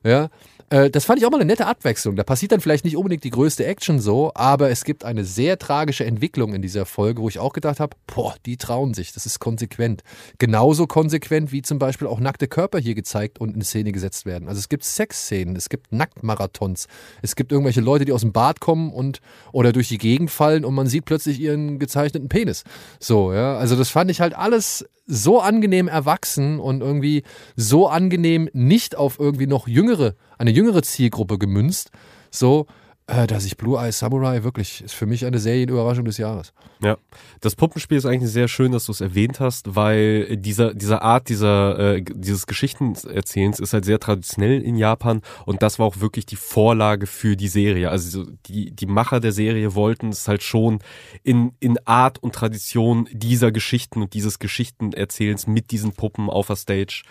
Ja, 0.04 0.30
äh, 0.70 0.90
das 0.90 1.06
fand 1.06 1.20
ich 1.20 1.26
auch 1.26 1.32
mal 1.32 1.38
eine 1.38 1.46
nette 1.46 1.66
Abwechslung. 1.66 2.16
Da 2.16 2.24
passiert 2.24 2.52
dann 2.52 2.62
vielleicht 2.62 2.86
nicht 2.86 2.98
unbedingt 2.98 3.24
die 3.24 3.30
größte 3.30 3.66
Action 3.66 4.00
so, 4.00 4.32
aber 4.36 4.70
es 4.70 4.84
gibt 4.84 5.06
eine 5.06 5.26
sehr 5.26 5.60
tragische 5.60 6.06
Entwicklung 6.06 6.54
in 6.54 6.62
dieser 6.62 6.86
Folge, 6.86 7.22
wo 7.22 7.30
ich 7.30 7.40
auch 7.40 7.54
gedacht 7.54 7.80
habe, 7.80 7.96
boah, 8.08 8.36
die 8.46 8.58
trauen 8.58 8.94
sich, 8.94 9.14
das 9.14 9.26
ist 9.26 9.40
konsequent. 9.40 10.04
Genauso 10.40 10.88
konsequent 10.88 11.52
wie 11.52 11.62
zum 11.62 11.80
Beispiel 11.80 12.08
auch 12.08 12.20
nackte 12.20 12.48
Körper 12.48 12.80
hier 12.80 12.96
gezeigt 12.96 13.40
und 13.40 13.56
in 13.56 13.62
Szene 13.62 13.92
gesetzt 13.92 14.26
werden. 14.26 14.48
Also 14.48 14.60
es 14.60 14.70
gibt 14.70 14.84
Sexszenen, 14.84 15.56
es 15.56 15.70
gibt 15.70 15.92
Nacktmarathons, 15.92 16.88
es 17.22 17.36
gibt 17.36 17.52
irgendwelche 17.52 17.82
Leute, 17.82 18.06
die 18.06 18.12
aus 18.12 18.22
dem 18.22 18.34
Bad 18.34 18.60
kommen 18.60 18.92
und 18.92 19.22
oder 19.52 19.72
durch 19.72 19.90
die 19.90 19.98
Gegend 19.98 20.32
fallen 20.32 20.66
und 20.66 20.74
man 20.74 20.88
sieht 20.88 21.06
plötzlich 21.06 21.40
ihren 21.40 21.80
gezeichneten 21.80 22.30
Penis. 22.30 22.64
So, 23.00 23.34
ja, 23.34 23.58
also 23.58 23.76
das 23.76 23.90
fand 23.90 24.12
ich 24.12 24.22
halt 24.22 24.36
alles 24.36 24.86
so 25.06 25.40
angenehm 25.42 25.88
erwachsen 25.88 26.60
und 26.60 26.82
irgendwie 26.82 27.24
so 27.56 27.88
angenehm 27.88 28.50
nicht 28.54 28.96
auf 28.96 29.20
irgendwie 29.20 29.48
noch 29.48 29.68
jüngere, 29.68 30.16
eine 30.38 30.52
jüngere 30.52 30.82
Zielgruppe 30.82 31.38
gemünzt, 31.38 31.92
so, 32.32 32.68
äh, 33.08 33.28
dass 33.28 33.46
ich 33.46 33.58
Blue 33.58 33.78
Eyes 33.78 34.00
Samurai 34.00 34.44
wirklich 34.44 34.82
ist 34.82 34.94
für 34.94 35.06
mich 35.06 35.26
eine 35.26 35.38
Serienüberraschung 35.40 36.06
des 36.06 36.18
Jahres. 36.18 36.54
Ja, 36.82 36.98
das 37.42 37.56
Puppenspiel 37.56 37.98
ist 37.98 38.06
eigentlich 38.06 38.32
sehr 38.32 38.48
schön, 38.48 38.72
dass 38.72 38.86
du 38.86 38.94
es 38.94 39.02
erwähnt 39.02 39.40
hast, 39.40 39.76
weil 39.76 40.38
dieser 40.38 40.74
dieser 40.74 41.02
Art 41.02 41.28
dieser 41.28 41.96
äh, 41.96 42.02
dieses 42.02 42.48
Geschichtenerzählens 42.48 43.60
ist 43.60 43.74
halt 43.74 43.84
sehr 43.84 44.00
traditionell 44.00 44.62
in 44.62 44.78
Japan 44.78 45.22
und 45.46 45.62
das 45.62 45.80
war 45.80 45.86
auch 45.86 46.00
wirklich 46.00 46.26
die 46.26 46.38
Vorlage 46.38 47.06
für 47.06 47.36
die 47.36 47.50
Serie. 47.50 47.90
Also 47.90 48.24
so 48.24 48.32
die 48.46 48.72
die 48.72 48.86
Macher 48.86 49.20
der 49.20 49.34
Serie 49.34 49.76
wollten 49.76 50.10
es 50.10 50.28
halt 50.28 50.44
schon 50.44 50.80
in 51.24 51.54
in 51.60 51.78
Art 51.86 52.24
und 52.24 52.34
Tradition 52.34 53.10
dieser 53.12 53.52
Geschichten 53.52 54.02
und 54.02 54.14
dieses 54.14 54.40
Geschichtenerzählens 54.40 55.46
mit 55.46 55.72
diesen 55.72 55.92
Puppen 55.92 56.30
auf 56.30 56.48
der 56.48 56.56
Stage 56.56 57.04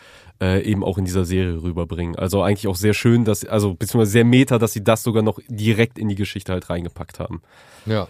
äh, 0.42 0.60
eben 0.62 0.82
auch 0.82 0.98
in 0.98 1.04
dieser 1.04 1.24
Serie 1.24 1.62
rüberbringen. 1.62 2.16
Also 2.16 2.42
eigentlich 2.42 2.66
auch 2.66 2.74
sehr 2.74 2.94
schön, 2.94 3.24
dass 3.24 3.44
also 3.44 3.74
beziehungsweise 3.74 4.10
sehr 4.10 4.24
meta, 4.24 4.58
dass 4.58 4.72
sie 4.72 4.82
das 4.82 5.04
sogar 5.04 5.22
noch 5.22 5.38
direkt 5.46 5.98
in 5.98 6.08
die 6.08 6.16
Geschichte 6.16 6.52
halt 6.52 6.68
reingepackt 6.68 7.20
haben. 7.20 7.42
Ja. 7.86 8.08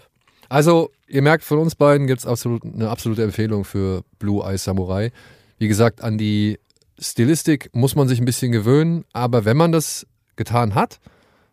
Also, 0.49 0.91
ihr 1.07 1.21
merkt, 1.21 1.43
von 1.43 1.59
uns 1.59 1.75
beiden 1.75 2.07
gibt 2.07 2.19
es 2.19 2.25
absolut, 2.25 2.63
eine 2.63 2.89
absolute 2.89 3.23
Empfehlung 3.23 3.65
für 3.65 4.03
Blue 4.19 4.43
Eye 4.43 4.57
Samurai. 4.57 5.11
Wie 5.59 5.67
gesagt, 5.67 6.01
an 6.01 6.17
die 6.17 6.59
Stilistik 6.99 7.69
muss 7.73 7.95
man 7.95 8.07
sich 8.07 8.19
ein 8.19 8.25
bisschen 8.25 8.51
gewöhnen, 8.51 9.05
aber 9.13 9.45
wenn 9.45 9.57
man 9.57 9.71
das 9.71 10.07
getan 10.35 10.75
hat, 10.75 10.99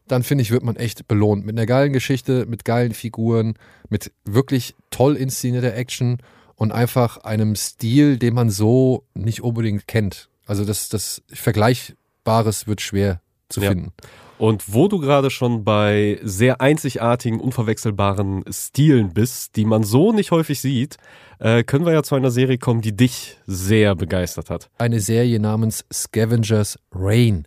dann 0.08 0.22
finde 0.22 0.42
ich, 0.42 0.50
wird 0.50 0.64
man 0.64 0.76
echt 0.76 1.06
belohnt. 1.08 1.46
Mit 1.46 1.56
einer 1.56 1.66
geilen 1.66 1.92
Geschichte, 1.92 2.46
mit 2.46 2.64
geilen 2.64 2.94
Figuren, 2.94 3.54
mit 3.90 4.12
wirklich 4.24 4.74
toll 4.90 5.16
inszenierter 5.16 5.74
Action 5.74 6.18
und 6.56 6.72
einfach 6.72 7.18
einem 7.18 7.54
Stil, 7.54 8.18
den 8.18 8.34
man 8.34 8.50
so 8.50 9.04
nicht 9.14 9.42
unbedingt 9.42 9.86
kennt. 9.86 10.29
Also 10.50 10.64
das, 10.64 10.88
das 10.88 11.22
Vergleichbares 11.32 12.66
wird 12.66 12.80
schwer 12.80 13.20
zu 13.48 13.60
Ja. 13.60 13.70
finden. 13.70 13.92
Und 14.36 14.72
wo 14.72 14.88
du 14.88 14.98
gerade 14.98 15.30
schon 15.30 15.64
bei 15.64 16.18
sehr 16.24 16.60
einzigartigen, 16.60 17.40
unverwechselbaren 17.40 18.42
Stilen 18.50 19.12
bist, 19.12 19.54
die 19.54 19.64
man 19.64 19.84
so 19.84 20.12
nicht 20.12 20.30
häufig 20.32 20.60
sieht, 20.60 20.96
äh, 21.38 21.62
können 21.62 21.84
wir 21.86 21.92
ja 21.92 22.02
zu 22.02 22.16
einer 22.16 22.30
Serie 22.32 22.58
kommen, 22.58 22.80
die 22.80 22.96
dich 22.96 23.36
sehr 23.46 23.94
begeistert 23.94 24.50
hat. 24.50 24.70
Eine 24.78 24.98
Serie 25.00 25.38
namens 25.38 25.84
Scavengers 25.92 26.78
Reign. 26.90 27.46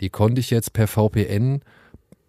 Die 0.00 0.10
konnte 0.10 0.40
ich 0.40 0.50
jetzt 0.50 0.72
per 0.74 0.88
VPN 0.88 1.62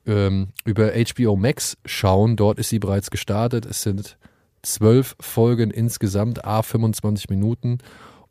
ähm, 0.06 0.50
über 0.64 0.92
HBO 0.94 1.36
Max 1.36 1.76
schauen. 1.86 2.36
Dort 2.38 2.60
ist 2.60 2.70
sie 2.70 2.80
bereits 2.80 3.10
gestartet. 3.12 3.66
Es 3.66 3.82
sind 3.82 4.18
zwölf 4.62 5.16
Folgen 5.20 5.70
insgesamt, 5.72 6.46
a 6.46 6.62
25 6.62 7.30
Minuten. 7.30 7.80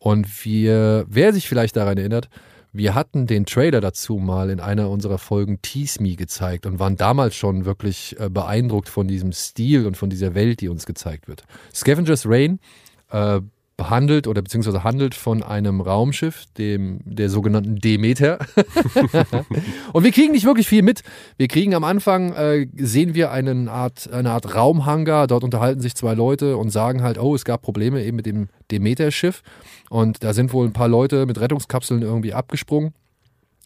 Und 0.03 0.45
wir, 0.45 1.07
wer 1.09 1.33
sich 1.33 1.49
vielleicht 1.49 1.77
daran 1.77 1.97
erinnert, 1.97 2.29
wir 2.73 2.97
hatten 2.97 3.29
den 3.29 3.47
Trailer 3.47 3.81
dazu 3.81 4.17
mal 4.17 4.51
in 4.51 4.59
einer 4.59 4.91
unserer 4.91 5.19
Folgen 5.19 5.63
Tease 5.63 6.03
Me 6.03 6.17
gezeigt 6.17 6.67
und 6.67 6.81
waren 6.81 6.97
damals 6.97 7.37
schon 7.37 7.67
wirklich 7.67 8.17
äh, 8.19 8.29
beeindruckt 8.29 8.89
von 8.89 9.07
diesem 9.07 9.31
Stil 9.31 9.87
und 9.87 9.97
von 9.97 10.11
dieser 10.11 10.35
Welt, 10.35 10.61
die 10.61 10.69
uns 10.69 10.87
gezeigt 10.87 11.29
wird. 11.29 11.45
Scavengers 11.73 12.27
Reign 12.27 12.59
äh, 13.13 13.43
behandelt 13.83 14.29
oder 14.29 14.43
beziehungsweise 14.43 14.85
handelt 14.85 15.17
von 15.17 15.43
einem 15.43 15.81
Raumschiff, 15.81 16.45
dem 16.57 17.01
der 17.05 17.29
sogenannten 17.29 17.81
Demeter. 17.81 18.39
und 19.93 20.05
wir 20.05 20.13
kriegen 20.13 20.31
nicht 20.31 20.45
wirklich 20.45 20.69
viel 20.69 20.83
mit. 20.83 21.03
Wir 21.37 21.49
kriegen 21.49 21.75
am 21.75 21.83
Anfang 21.83 22.33
äh, 22.33 22.69
sehen 22.77 23.15
wir 23.15 23.33
einen 23.33 23.69
Art, 23.69 24.09
eine 24.13 24.31
Art 24.31 24.55
Raumhangar. 24.55 25.27
Dort 25.27 25.43
unterhalten 25.43 25.81
sich 25.81 25.97
zwei 25.97 26.15
Leute 26.15 26.57
und 26.57 26.71
sagen 26.71 27.03
halt, 27.03 27.19
oh, 27.19 27.35
es 27.35 27.45
gab 27.45 27.63
Probleme 27.63 28.05
eben 28.05 28.17
mit 28.17 28.27
dem 28.27 28.51
Demeter-Schiff. 28.71 29.43
Und 29.91 30.23
da 30.23 30.33
sind 30.33 30.53
wohl 30.53 30.65
ein 30.65 30.73
paar 30.73 30.87
Leute 30.87 31.27
mit 31.27 31.41
Rettungskapseln 31.41 32.03
irgendwie 32.03 32.35
abgesprungen. 32.35 32.95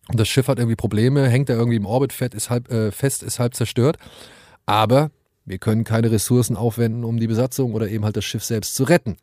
Und 0.08 0.18
das 0.18 0.28
Schiff 0.28 0.48
hat 0.48 0.58
irgendwie 0.58 0.76
Probleme, 0.76 1.28
hängt 1.28 1.50
da 1.50 1.54
irgendwie 1.54 1.76
im 1.76 1.84
Orbit 1.84 2.14
fest, 2.14 2.32
ist 2.32 2.48
halb, 2.48 2.72
äh, 2.72 2.90
fest, 2.90 3.22
ist 3.22 3.38
halb 3.38 3.54
zerstört. 3.54 3.98
Aber 4.64 5.10
wir 5.44 5.58
können 5.58 5.84
keine 5.84 6.10
Ressourcen 6.10 6.56
aufwenden, 6.56 7.04
um 7.04 7.18
die 7.18 7.26
Besatzung 7.26 7.74
oder 7.74 7.86
eben 7.88 8.06
halt 8.06 8.16
das 8.16 8.24
Schiff 8.24 8.44
selbst 8.44 8.76
zu 8.76 8.84
retten. 8.84 9.18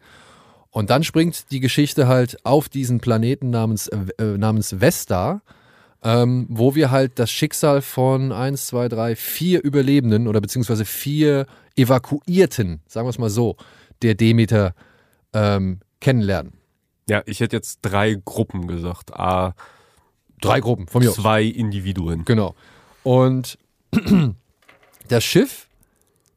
Und 0.74 0.90
dann 0.90 1.04
springt 1.04 1.52
die 1.52 1.60
Geschichte 1.60 2.08
halt 2.08 2.44
auf 2.46 2.68
diesen 2.68 3.00
Planeten 3.00 3.52
namens, 3.52 3.88
äh, 3.90 4.24
namens 4.38 4.82
Vesta, 4.82 5.44
ähm, 6.02 6.48
wo 6.50 6.74
wir 6.74 6.90
halt 6.90 7.20
das 7.20 7.30
Schicksal 7.32 7.84
von 7.84 8.32
eins, 8.32 8.66
zwei, 8.68 8.90
drei, 8.90 9.16
vier 9.16 9.64
Überlebenden 9.64 10.28
oder 10.28 10.42
beziehungsweise 10.42 10.84
vier 10.84 11.46
Evakuierten, 11.76 12.82
sagen 12.88 13.06
wir 13.06 13.12
es 13.12 13.20
mal 13.20 13.30
so, 13.30 13.56
der 14.02 14.16
Demeter 14.16 14.74
ähm, 15.32 15.80
kennenlernen. 16.02 16.54
Ja, 17.08 17.22
ich 17.28 17.40
hätte 17.40 17.56
jetzt 17.56 17.80
drei 17.84 18.16
Gruppen 18.26 18.68
gesagt. 18.68 19.14
A, 19.14 19.54
Drei 20.42 20.60
Gruppen 20.60 20.88
von 20.88 21.04
mir 21.04 21.10
aus. 21.10 21.16
zwei 21.16 21.44
Individuen. 21.44 22.26
Genau. 22.26 22.56
Und 23.04 23.60
das 25.08 25.24
Schiff, 25.24 25.68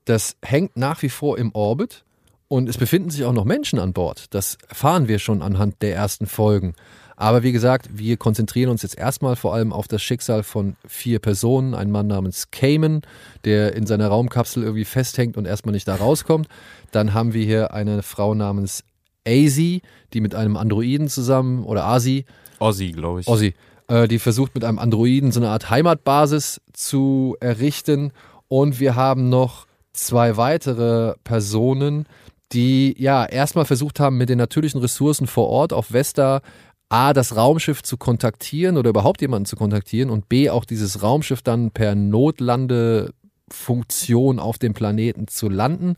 das 0.05 0.37
hängt 0.43 0.77
nach 0.77 1.01
wie 1.03 1.09
vor 1.09 1.39
im 1.39 1.53
Orbit 1.55 2.05
und 2.49 2.69
es 2.69 2.79
befinden 2.79 3.11
sich 3.11 3.25
auch 3.25 3.33
noch 3.33 3.45
Menschen 3.45 3.79
an 3.79 3.93
Bord. 3.93 4.27
Das 4.31 4.59
erfahren 4.69 5.09
wir 5.09 5.19
schon 5.19 5.43
anhand 5.43 5.83
der 5.83 5.95
ersten 5.95 6.27
Folgen. 6.27 6.75
Aber 7.17 7.43
wie 7.43 7.53
gesagt, 7.53 7.89
wir 7.93 8.19
konzentrieren 8.19 8.71
uns 8.71 8.83
jetzt 8.83 8.99
erstmal 8.99 9.37
vor 9.37 9.55
allem 9.55 9.73
auf 9.73 9.89
das 9.89 10.03
Schicksal 10.03 10.43
von 10.43 10.77
vier 10.87 11.19
Personen. 11.19 11.75
Ein 11.75 11.91
Mann 11.91 12.07
namens 12.07 12.51
Cayman, 12.51 13.03
der 13.45 13.75
in 13.75 13.87
seiner 13.87 14.09
Raumkapsel 14.09 14.63
irgendwie 14.63 14.85
festhängt 14.85 15.39
und 15.39 15.47
erstmal 15.47 15.73
nicht 15.73 15.89
da 15.89 15.95
rauskommt. 15.95 16.47
Dann 16.93 17.15
haben 17.15 17.33
wir 17.33 17.45
hier 17.45 17.73
eine 17.73 18.03
Frau 18.03 18.35
namens 18.35 18.85
Azy, 19.27 19.81
die 20.13 20.21
mit 20.21 20.35
einem 20.35 20.57
Androiden 20.57 21.09
zusammen, 21.09 21.65
oder 21.65 21.85
Asi, 21.85 22.27
Ozzy, 22.59 22.93
glaube 22.93 23.21
ich. 23.21 23.29
Ozzy, 23.29 23.55
äh, 23.89 24.09
die 24.09 24.19
versucht 24.19 24.55
mit 24.55 24.65
einem 24.65 24.79
Androiden 24.79 25.33
so 25.33 25.41
eine 25.41 25.51
Art 25.51 25.71
Heimatbasis 25.71 26.61
zu 26.73 27.37
errichten. 27.41 28.13
Und 28.49 28.79
wir 28.79 28.95
haben 28.95 29.29
noch 29.29 29.67
zwei 29.93 30.37
weitere 30.37 31.15
Personen, 31.25 32.07
die 32.53 32.95
ja 32.99 33.25
erstmal 33.25 33.65
versucht 33.65 33.99
haben, 34.01 34.17
mit 34.17 34.29
den 34.29 34.39
natürlichen 34.39 34.81
Ressourcen 34.81 35.27
vor 35.27 35.49
Ort 35.49 35.73
auf 35.73 35.93
Vesta 35.93 36.43
A, 36.89 37.13
das 37.13 37.35
Raumschiff 37.35 37.83
zu 37.83 37.97
kontaktieren 37.97 38.77
oder 38.77 38.91
überhaupt 38.91 39.21
jemanden 39.21 39.47
zu 39.47 39.57
kontaktieren 39.57 40.09
und 40.11 40.29
B, 40.29 40.51
auch 40.51 40.65
dieses 40.65 41.03
Raumschiff 41.03 41.43
dann 41.43 41.73
per 41.73 41.97
Notlandefunktion 41.97 44.39
auf 44.39 44.59
dem 44.59 44.73
Planeten 44.73 45.27
zu 45.27 45.49
landen. 45.49 45.97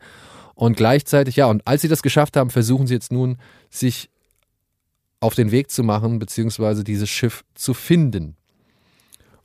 Und 0.55 0.79
gleichzeitig, 0.79 1.37
ja, 1.37 1.45
und 1.47 1.67
als 1.67 1.83
sie 1.83 1.89
das 1.89 2.01
geschafft 2.03 2.39
haben, 2.39 2.49
versuchen 2.51 2.87
sie 2.87 2.95
jetzt 2.95 3.13
nun, 3.13 3.37
sich 3.71 4.09
auf 5.21 5.35
den 5.35 5.51
Weg 5.51 5.71
zu 5.71 5.83
machen, 5.83 6.19
beziehungsweise 6.19 6.85
dieses 6.85 7.11
Schiff 7.11 7.45
zu 7.55 7.75
finden. 7.75 8.37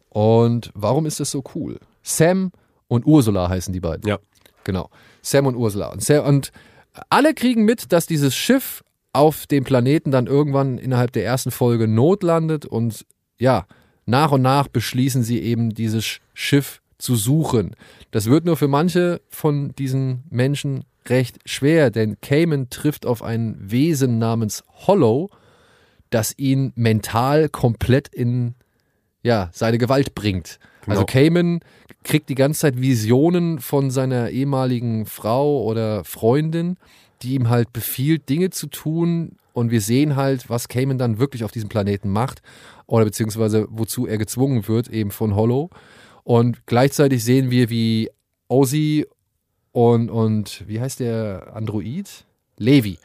Und 0.10 0.72
warum 0.76 1.06
ist 1.06 1.20
das 1.20 1.32
so 1.32 1.43
cool? 1.56 1.80
Sam 2.04 2.51
und 2.88 3.06
Ursula 3.06 3.49
heißen 3.49 3.74
die 3.74 3.80
beiden. 3.80 4.08
Ja. 4.08 4.20
Genau. 4.64 4.89
Sam 5.22 5.47
und 5.47 5.56
Ursula. 5.56 5.88
Und, 5.88 6.04
Sam, 6.04 6.26
und 6.26 6.51
alle 7.10 7.34
kriegen 7.34 7.64
mit, 7.66 7.91
dass 7.91 8.06
dieses 8.06 8.36
Schiff 8.36 8.84
auf 9.14 9.48
dem 9.48 9.64
Planeten 9.64 10.12
dann 10.12 10.28
irgendwann 10.28 10.78
innerhalb 10.78 11.12
der 11.12 11.26
ersten 11.26 11.52
Folge 11.52 11.88
notlandet 11.88 12.66
und 12.66 13.06
ja, 13.38 13.66
nach 14.06 14.32
und 14.32 14.41
nach 14.41 14.68
beschließen 14.68 15.24
sie 15.24 15.39
eben 15.39 15.74
dieses 15.74 16.20
Schiff 16.34 16.82
zu 16.98 17.16
suchen. 17.16 17.76
Das 18.12 18.28
wird 18.28 18.46
nur 18.46 18.58
für 18.58 18.68
manche 18.68 19.22
von 19.30 19.74
diesen 19.76 20.24
Menschen 20.30 20.84
recht 21.08 21.39
schwer, 21.46 21.91
denn 21.91 22.20
Cayman 22.22 22.70
trifft 22.70 23.06
auf 23.06 23.22
ein 23.22 23.58
Wesen 23.60 24.20
namens 24.20 24.64
Hollow, 24.88 25.30
das 26.10 26.38
ihn 26.38 26.72
mental 26.76 27.50
komplett 27.50 28.08
in 28.08 28.56
ja, 29.22 29.50
seine 29.54 29.78
Gewalt 29.78 30.16
bringt. 30.16 30.60
Genau. 30.86 30.95
Also 30.95 31.05
Cayman 31.05 31.61
kriegt 32.03 32.29
die 32.29 32.36
ganze 32.36 32.61
Zeit 32.61 32.79
Visionen 32.79 33.59
von 33.59 33.91
seiner 33.91 34.29
ehemaligen 34.29 35.05
Frau 35.05 35.63
oder 35.63 36.03
Freundin, 36.03 36.77
die 37.21 37.36
ihm 37.36 37.49
halt 37.49 37.71
befiehlt, 37.73 38.29
Dinge 38.29 38.49
zu 38.49 38.67
tun. 38.67 39.38
Und 39.53 39.71
wir 39.71 39.81
sehen 39.81 40.15
halt, 40.15 40.49
was 40.49 40.67
Cayman 40.67 40.97
dann 40.97 41.19
wirklich 41.19 41.43
auf 41.43 41.51
diesem 41.51 41.69
Planeten 41.69 42.09
macht 42.09 42.41
oder 42.88 43.05
beziehungsweise 43.05 43.67
wozu 43.69 44.07
er 44.07 44.17
gezwungen 44.17 44.67
wird, 44.67 44.89
eben 44.89 45.11
von 45.11 45.36
Hollow. 45.36 45.69
Und 46.23 46.65
gleichzeitig 46.65 47.23
sehen 47.23 47.51
wir, 47.51 47.69
wie 47.69 48.09
Ozzy 48.47 49.05
und, 49.71 50.09
und 50.09 50.63
wie 50.67 50.79
heißt 50.79 50.99
der 50.99 51.51
Android? 51.53 52.25
Levi. 52.57 52.97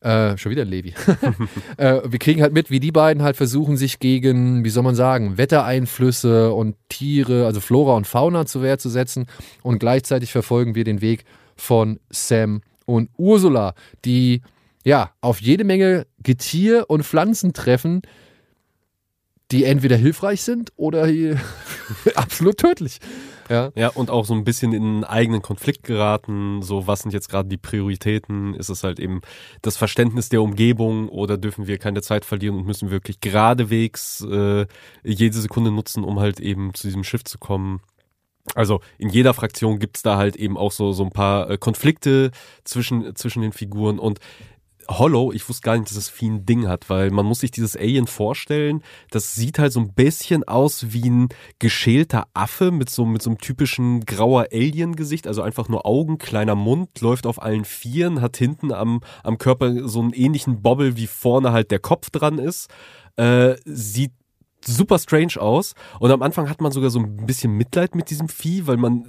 Äh, 0.00 0.38
schon 0.38 0.50
wieder 0.50 0.64
Levi. 0.64 0.94
äh, 1.76 2.00
wir 2.06 2.18
kriegen 2.18 2.40
halt 2.40 2.54
mit, 2.54 2.70
wie 2.70 2.80
die 2.80 2.92
beiden 2.92 3.22
halt 3.22 3.36
versuchen, 3.36 3.76
sich 3.76 3.98
gegen, 3.98 4.64
wie 4.64 4.70
soll 4.70 4.82
man 4.82 4.94
sagen, 4.94 5.36
Wettereinflüsse 5.36 6.54
und 6.54 6.76
Tiere, 6.88 7.44
also 7.44 7.60
Flora 7.60 7.96
und 7.96 8.06
Fauna 8.06 8.46
zur 8.46 8.62
Wehr 8.62 8.78
zu 8.78 8.88
setzen. 8.88 9.26
Und 9.62 9.78
gleichzeitig 9.78 10.32
verfolgen 10.32 10.74
wir 10.74 10.84
den 10.84 11.02
Weg 11.02 11.24
von 11.54 12.00
Sam 12.08 12.62
und 12.86 13.10
Ursula, 13.18 13.74
die 14.06 14.40
ja 14.84 15.10
auf 15.20 15.42
jede 15.42 15.64
Menge 15.64 16.06
Getier 16.22 16.86
und 16.88 17.04
Pflanzen 17.04 17.52
treffen, 17.52 18.00
die 19.50 19.64
entweder 19.64 19.96
hilfreich 19.96 20.40
sind 20.40 20.72
oder 20.76 21.08
absolut 22.14 22.56
tödlich. 22.56 23.00
Ja. 23.50 23.72
Ja, 23.74 23.88
und 23.88 24.10
auch 24.10 24.24
so 24.24 24.32
ein 24.32 24.44
bisschen 24.44 24.72
in 24.72 24.82
einen 24.82 25.04
eigenen 25.04 25.42
Konflikt 25.42 25.82
geraten. 25.82 26.62
So, 26.62 26.86
was 26.86 27.00
sind 27.00 27.12
jetzt 27.12 27.28
gerade 27.28 27.48
die 27.48 27.56
Prioritäten? 27.56 28.54
Ist 28.54 28.68
es 28.68 28.84
halt 28.84 29.00
eben 29.00 29.22
das 29.60 29.76
Verständnis 29.76 30.28
der 30.28 30.40
Umgebung 30.40 31.08
oder 31.08 31.36
dürfen 31.36 31.66
wir 31.66 31.78
keine 31.78 32.00
Zeit 32.00 32.24
verlieren 32.24 32.56
und 32.56 32.66
müssen 32.66 32.90
wirklich 32.90 33.20
geradewegs 33.20 34.24
äh, 34.30 34.66
jede 35.02 35.38
Sekunde 35.38 35.72
nutzen, 35.72 36.04
um 36.04 36.20
halt 36.20 36.38
eben 36.38 36.74
zu 36.74 36.86
diesem 36.86 37.02
Schiff 37.02 37.24
zu 37.24 37.38
kommen? 37.38 37.80
Also 38.54 38.80
in 38.98 39.10
jeder 39.10 39.34
Fraktion 39.34 39.78
gibt's 39.78 40.02
da 40.02 40.16
halt 40.16 40.36
eben 40.36 40.56
auch 40.56 40.72
so, 40.72 40.92
so 40.92 41.04
ein 41.04 41.10
paar 41.10 41.50
äh, 41.50 41.58
Konflikte 41.58 42.30
zwischen, 42.64 43.14
zwischen 43.14 43.42
den 43.42 43.52
Figuren 43.52 43.98
und 43.98 44.18
Hollow, 44.90 45.32
ich 45.32 45.48
wusste 45.48 45.62
gar 45.62 45.76
nicht, 45.76 45.88
dass 45.88 45.94
das 45.94 46.08
Vieh 46.08 46.28
ein 46.28 46.44
Ding 46.46 46.66
hat, 46.66 46.90
weil 46.90 47.10
man 47.10 47.24
muss 47.24 47.40
sich 47.40 47.52
dieses 47.52 47.76
Alien 47.76 48.08
vorstellen, 48.08 48.82
das 49.10 49.34
sieht 49.34 49.58
halt 49.58 49.72
so 49.72 49.80
ein 49.80 49.94
bisschen 49.94 50.44
aus 50.44 50.92
wie 50.92 51.08
ein 51.08 51.28
geschälter 51.60 52.26
Affe 52.34 52.72
mit 52.72 52.90
so, 52.90 53.06
mit 53.06 53.22
so 53.22 53.30
einem 53.30 53.38
typischen 53.38 54.04
grauer 54.04 54.48
Alien-Gesicht, 54.52 55.26
also 55.26 55.42
einfach 55.42 55.68
nur 55.68 55.86
Augen, 55.86 56.18
kleiner 56.18 56.56
Mund, 56.56 57.00
läuft 57.00 57.26
auf 57.26 57.40
allen 57.40 57.64
Vieren, 57.64 58.20
hat 58.20 58.36
hinten 58.36 58.72
am, 58.72 59.00
am 59.22 59.38
Körper 59.38 59.88
so 59.88 60.00
einen 60.00 60.12
ähnlichen 60.12 60.60
Bobbel, 60.60 60.96
wie 60.96 61.06
vorne 61.06 61.52
halt 61.52 61.70
der 61.70 61.78
Kopf 61.78 62.10
dran 62.10 62.38
ist, 62.38 62.68
äh, 63.16 63.56
sieht 63.64 64.12
super 64.64 64.98
strange 64.98 65.40
aus. 65.40 65.74
Und 65.98 66.10
am 66.10 66.22
Anfang 66.22 66.48
hat 66.50 66.60
man 66.60 66.72
sogar 66.72 66.90
so 66.90 67.00
ein 67.00 67.26
bisschen 67.26 67.52
Mitleid 67.52 67.94
mit 67.94 68.10
diesem 68.10 68.28
Vieh, 68.28 68.66
weil 68.66 68.76
man, 68.76 69.04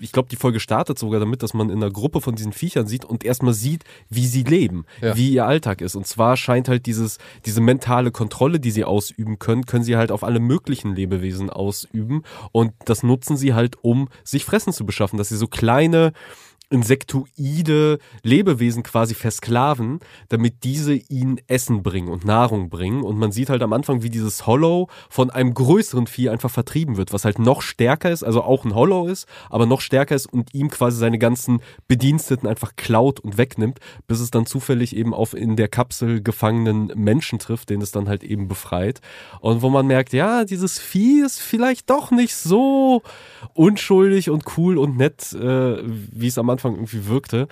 ich 0.00 0.12
glaube, 0.12 0.28
die 0.28 0.36
Folge 0.36 0.60
startet 0.60 0.98
sogar 0.98 1.20
damit, 1.20 1.42
dass 1.42 1.54
man 1.54 1.70
in 1.70 1.76
einer 1.82 1.90
Gruppe 1.92 2.20
von 2.20 2.34
diesen 2.34 2.52
Viechern 2.52 2.86
sieht 2.86 3.04
und 3.04 3.24
erstmal 3.24 3.54
sieht, 3.54 3.84
wie 4.08 4.26
sie 4.26 4.42
leben, 4.42 4.84
Ja. 5.00 5.16
wie 5.16 5.32
ihr 5.32 5.46
Alltag 5.46 5.80
ist. 5.80 5.94
Und 5.96 6.06
zwar 6.06 6.36
scheint 6.36 6.68
halt 6.68 6.86
dieses, 6.86 7.18
diese 7.44 7.60
mentale 7.60 8.10
Kontrolle, 8.10 8.58
die 8.60 8.70
sie 8.70 8.84
ausüben 8.84 9.38
können, 9.38 9.64
können 9.66 9.84
sie 9.84 9.96
halt 9.96 10.10
auf 10.10 10.24
alle 10.24 10.40
möglichen 10.40 10.94
Lebewesen 10.96 11.50
ausüben. 11.50 12.22
Und 12.52 12.72
das 12.84 13.02
nutzen 13.02 13.36
sie 13.36 13.54
halt, 13.54 13.76
um 13.82 14.08
sich 14.24 14.44
Fressen 14.44 14.72
zu 14.72 14.84
beschaffen, 14.86 15.18
dass 15.18 15.28
sie 15.28 15.36
so 15.36 15.46
kleine, 15.46 16.12
insektoide 16.68 17.98
Lebewesen 18.22 18.82
quasi 18.82 19.14
versklaven, 19.14 20.00
damit 20.28 20.64
diese 20.64 20.94
ihnen 20.94 21.40
Essen 21.46 21.82
bringen 21.82 22.08
und 22.08 22.24
Nahrung 22.24 22.70
bringen. 22.70 23.02
Und 23.02 23.18
man 23.18 23.30
sieht 23.30 23.50
halt 23.50 23.62
am 23.62 23.72
Anfang, 23.72 24.02
wie 24.02 24.10
dieses 24.10 24.46
Hollow 24.46 24.88
von 25.08 25.30
einem 25.30 25.54
größeren 25.54 26.08
Vieh 26.08 26.28
einfach 26.28 26.50
vertrieben 26.50 26.96
wird, 26.96 27.12
was 27.12 27.24
halt 27.24 27.38
noch 27.38 27.62
stärker 27.62 28.10
ist, 28.10 28.24
also 28.24 28.42
auch 28.42 28.64
ein 28.64 28.74
Hollow 28.74 29.06
ist, 29.06 29.26
aber 29.48 29.66
noch 29.66 29.80
stärker 29.80 30.16
ist 30.16 30.26
und 30.26 30.54
ihm 30.54 30.68
quasi 30.68 30.98
seine 30.98 31.18
ganzen 31.18 31.60
Bediensteten 31.86 32.48
einfach 32.48 32.74
klaut 32.74 33.20
und 33.20 33.38
wegnimmt, 33.38 33.78
bis 34.08 34.18
es 34.18 34.32
dann 34.32 34.46
zufällig 34.46 34.96
eben 34.96 35.14
auf 35.14 35.34
in 35.34 35.54
der 35.54 35.68
Kapsel 35.68 36.20
gefangenen 36.20 36.90
Menschen 36.96 37.38
trifft, 37.38 37.70
den 37.70 37.80
es 37.80 37.92
dann 37.92 38.08
halt 38.08 38.24
eben 38.24 38.48
befreit. 38.48 39.00
Und 39.40 39.62
wo 39.62 39.70
man 39.70 39.86
merkt, 39.86 40.12
ja, 40.12 40.44
dieses 40.44 40.80
Vieh 40.80 41.22
ist 41.24 41.40
vielleicht 41.40 41.90
doch 41.90 42.10
nicht 42.10 42.34
so 42.34 43.02
unschuldig 43.54 44.30
und 44.30 44.44
cool 44.56 44.78
und 44.78 44.96
nett, 44.96 45.32
äh, 45.32 45.82
wie 45.84 46.26
es 46.26 46.38
am 46.38 46.50
Anfang 46.50 46.55
irgendwie 46.64 47.06
wirkte. 47.06 47.48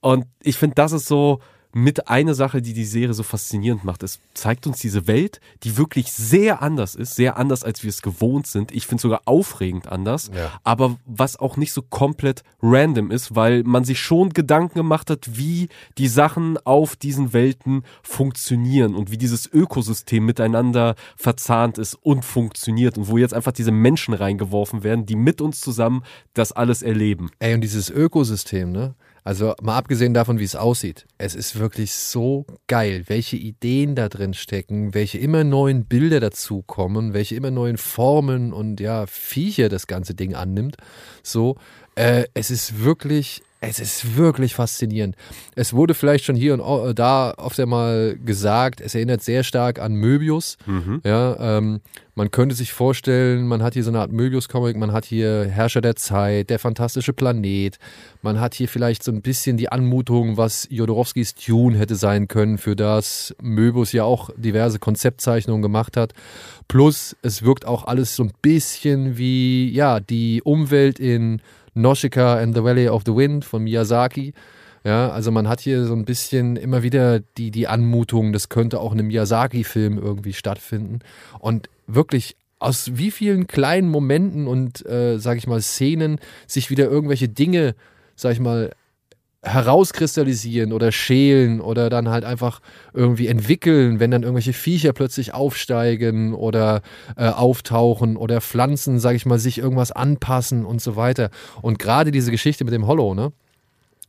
Und 0.00 0.26
ich 0.42 0.56
finde, 0.56 0.74
das 0.74 0.92
ist 0.92 1.06
so 1.06 1.40
mit 1.72 2.08
eine 2.08 2.34
Sache, 2.34 2.62
die 2.62 2.72
die 2.72 2.84
Serie 2.84 3.14
so 3.14 3.22
faszinierend 3.22 3.84
macht. 3.84 4.02
Es 4.02 4.20
zeigt 4.34 4.66
uns 4.66 4.78
diese 4.78 5.06
Welt, 5.06 5.40
die 5.62 5.76
wirklich 5.76 6.12
sehr 6.12 6.62
anders 6.62 6.94
ist, 6.94 7.14
sehr 7.14 7.36
anders, 7.36 7.62
als 7.64 7.82
wir 7.82 7.90
es 7.90 8.02
gewohnt 8.02 8.46
sind. 8.46 8.72
Ich 8.72 8.86
finde 8.86 9.02
sogar 9.02 9.22
aufregend 9.26 9.86
anders, 9.86 10.30
Ja. 10.34 10.50
aber 10.64 10.96
was 11.06 11.36
auch 11.38 11.56
nicht 11.56 11.72
so 11.72 11.82
komplett 11.82 12.42
random 12.62 13.10
ist, 13.10 13.36
weil 13.36 13.62
man 13.64 13.84
sich 13.84 14.00
schon 14.00 14.30
Gedanken 14.30 14.74
gemacht 14.74 15.10
hat, 15.10 15.36
wie 15.36 15.68
die 15.98 16.08
Sachen 16.08 16.58
auf 16.64 16.96
diesen 16.96 17.32
Welten 17.32 17.84
funktionieren 18.02 18.94
und 18.94 19.10
wie 19.10 19.18
dieses 19.18 19.46
Ökosystem 19.52 20.24
miteinander 20.26 20.94
verzahnt 21.16 21.78
ist 21.78 21.94
und 21.94 22.24
funktioniert 22.24 22.98
und 22.98 23.08
wo 23.08 23.16
jetzt 23.18 23.34
einfach 23.34 23.52
diese 23.52 23.72
Menschen 23.72 24.14
reingeworfen 24.14 24.82
werden, 24.82 25.06
die 25.06 25.16
mit 25.16 25.40
uns 25.40 25.60
zusammen 25.60 26.02
das 26.34 26.52
alles 26.52 26.82
erleben. 26.82 27.30
Ey, 27.38 27.54
und 27.54 27.60
dieses 27.62 27.88
Ökosystem, 27.90 28.72
ne? 28.72 28.94
Also 29.24 29.54
mal 29.60 29.76
abgesehen 29.76 30.14
davon, 30.14 30.38
wie 30.38 30.44
es 30.44 30.56
aussieht, 30.56 31.06
es 31.18 31.34
ist 31.34 31.58
wirklich 31.58 31.92
so 31.92 32.46
geil, 32.66 33.04
welche 33.06 33.36
Ideen 33.36 33.94
da 33.94 34.08
drin 34.08 34.34
stecken, 34.34 34.94
welche 34.94 35.18
immer 35.18 35.44
neuen 35.44 35.84
Bilder 35.84 36.20
dazukommen, 36.20 37.12
welche 37.12 37.34
immer 37.34 37.50
neuen 37.50 37.76
Formen 37.76 38.52
und 38.52 38.80
ja, 38.80 39.06
Viecher 39.06 39.68
das 39.68 39.86
ganze 39.86 40.14
Ding 40.14 40.34
annimmt. 40.34 40.76
So, 41.22 41.56
äh, 42.00 42.24
es 42.34 42.50
ist 42.50 42.82
wirklich, 42.82 43.42
es 43.62 43.78
ist 43.78 44.16
wirklich 44.16 44.54
faszinierend. 44.54 45.16
Es 45.54 45.74
wurde 45.74 45.92
vielleicht 45.92 46.24
schon 46.24 46.34
hier 46.36 46.54
und 46.54 46.60
au- 46.62 46.94
da 46.94 47.34
oft 47.36 47.60
einmal 47.60 48.16
gesagt, 48.24 48.80
es 48.80 48.94
erinnert 48.94 49.22
sehr 49.22 49.42
stark 49.44 49.78
an 49.78 49.92
Möbius. 49.94 50.56
Ja, 51.04 51.58
ähm, 51.58 51.80
man 52.14 52.30
könnte 52.30 52.54
sich 52.54 52.72
vorstellen, 52.72 53.46
man 53.46 53.62
hat 53.62 53.74
hier 53.74 53.84
so 53.84 53.90
eine 53.90 54.00
Art 54.00 54.12
Möbius-Comic, 54.12 54.76
man 54.76 54.92
hat 54.92 55.04
hier 55.04 55.44
Herrscher 55.46 55.80
der 55.82 55.94
Zeit, 55.96 56.48
der 56.48 56.58
fantastische 56.58 57.12
Planet, 57.12 57.78
man 58.22 58.40
hat 58.40 58.54
hier 58.54 58.68
vielleicht 58.68 59.02
so 59.02 59.12
ein 59.12 59.20
bisschen 59.22 59.56
die 59.58 59.70
Anmutung, 59.70 60.36
was 60.38 60.66
Jodorowskis 60.70 61.34
Dune 61.34 61.76
hätte 61.78 61.96
sein 61.96 62.28
können, 62.28 62.56
für 62.58 62.76
das 62.76 63.34
Möbius 63.42 63.92
ja 63.92 64.04
auch 64.04 64.30
diverse 64.36 64.78
Konzeptzeichnungen 64.78 65.62
gemacht 65.62 65.96
hat. 65.98 66.14
Plus, 66.68 67.14
es 67.22 67.42
wirkt 67.42 67.66
auch 67.66 67.84
alles 67.84 68.16
so 68.16 68.22
ein 68.24 68.32
bisschen 68.42 69.18
wie, 69.18 69.70
ja, 69.70 70.00
die 70.00 70.40
Umwelt 70.42 70.98
in 70.98 71.42
Nausicaa 71.74 72.38
and 72.38 72.54
the 72.54 72.62
Valley 72.62 72.88
of 72.88 73.02
the 73.06 73.14
Wind 73.14 73.44
von 73.44 73.64
Miyazaki. 73.64 74.32
Ja, 74.84 75.10
also 75.10 75.30
man 75.30 75.46
hat 75.46 75.60
hier 75.60 75.84
so 75.84 75.94
ein 75.94 76.04
bisschen 76.04 76.56
immer 76.56 76.82
wieder 76.82 77.20
die, 77.20 77.50
die 77.50 77.68
Anmutung, 77.68 78.32
das 78.32 78.48
könnte 78.48 78.80
auch 78.80 78.92
in 78.92 78.98
einem 78.98 79.08
Miyazaki-Film 79.08 79.98
irgendwie 79.98 80.32
stattfinden. 80.32 81.00
Und 81.38 81.68
wirklich 81.86 82.36
aus 82.58 82.90
wie 82.94 83.10
vielen 83.10 83.46
kleinen 83.46 83.88
Momenten 83.88 84.46
und, 84.46 84.84
äh, 84.86 85.18
sag 85.18 85.38
ich 85.38 85.46
mal, 85.46 85.60
Szenen 85.60 86.18
sich 86.46 86.70
wieder 86.70 86.84
irgendwelche 86.84 87.28
Dinge, 87.28 87.74
sag 88.16 88.32
ich 88.32 88.40
mal, 88.40 88.72
herauskristallisieren 89.42 90.72
oder 90.72 90.92
schälen 90.92 91.60
oder 91.60 91.88
dann 91.88 92.08
halt 92.10 92.24
einfach 92.24 92.60
irgendwie 92.92 93.26
entwickeln, 93.26 93.98
wenn 93.98 94.10
dann 94.10 94.22
irgendwelche 94.22 94.52
Viecher 94.52 94.92
plötzlich 94.92 95.32
aufsteigen 95.32 96.34
oder 96.34 96.82
äh, 97.16 97.28
auftauchen 97.28 98.16
oder 98.16 98.42
Pflanzen, 98.42 98.98
sag 98.98 99.16
ich 99.16 99.24
mal, 99.24 99.38
sich 99.38 99.58
irgendwas 99.58 99.92
anpassen 99.92 100.66
und 100.66 100.82
so 100.82 100.94
weiter. 100.96 101.30
Und 101.62 101.78
gerade 101.78 102.10
diese 102.10 102.30
Geschichte 102.30 102.64
mit 102.64 102.74
dem 102.74 102.86
Hollow, 102.86 103.14
ne? 103.14 103.32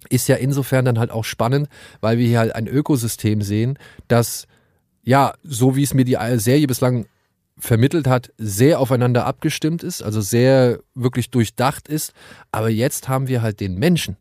ist 0.09 0.27
ja 0.27 0.35
insofern 0.35 0.85
dann 0.85 0.99
halt 0.99 1.11
auch 1.11 1.25
spannend, 1.25 1.69
weil 2.01 2.17
wir 2.17 2.27
hier 2.27 2.39
halt 2.39 2.55
ein 2.55 2.67
Ökosystem 2.67 3.41
sehen, 3.41 3.77
das, 4.07 4.47
ja, 5.03 5.33
so 5.43 5.75
wie 5.75 5.83
es 5.83 5.93
mir 5.93 6.05
die 6.05 6.17
Serie 6.35 6.67
bislang 6.67 7.05
vermittelt 7.57 8.07
hat, 8.07 8.31
sehr 8.37 8.79
aufeinander 8.79 9.25
abgestimmt 9.25 9.83
ist, 9.83 10.01
also 10.01 10.19
sehr 10.19 10.79
wirklich 10.95 11.29
durchdacht 11.29 11.87
ist. 11.87 12.13
Aber 12.51 12.69
jetzt 12.69 13.07
haben 13.07 13.27
wir 13.27 13.41
halt 13.41 13.59
den 13.59 13.75
Menschen, 13.75 14.17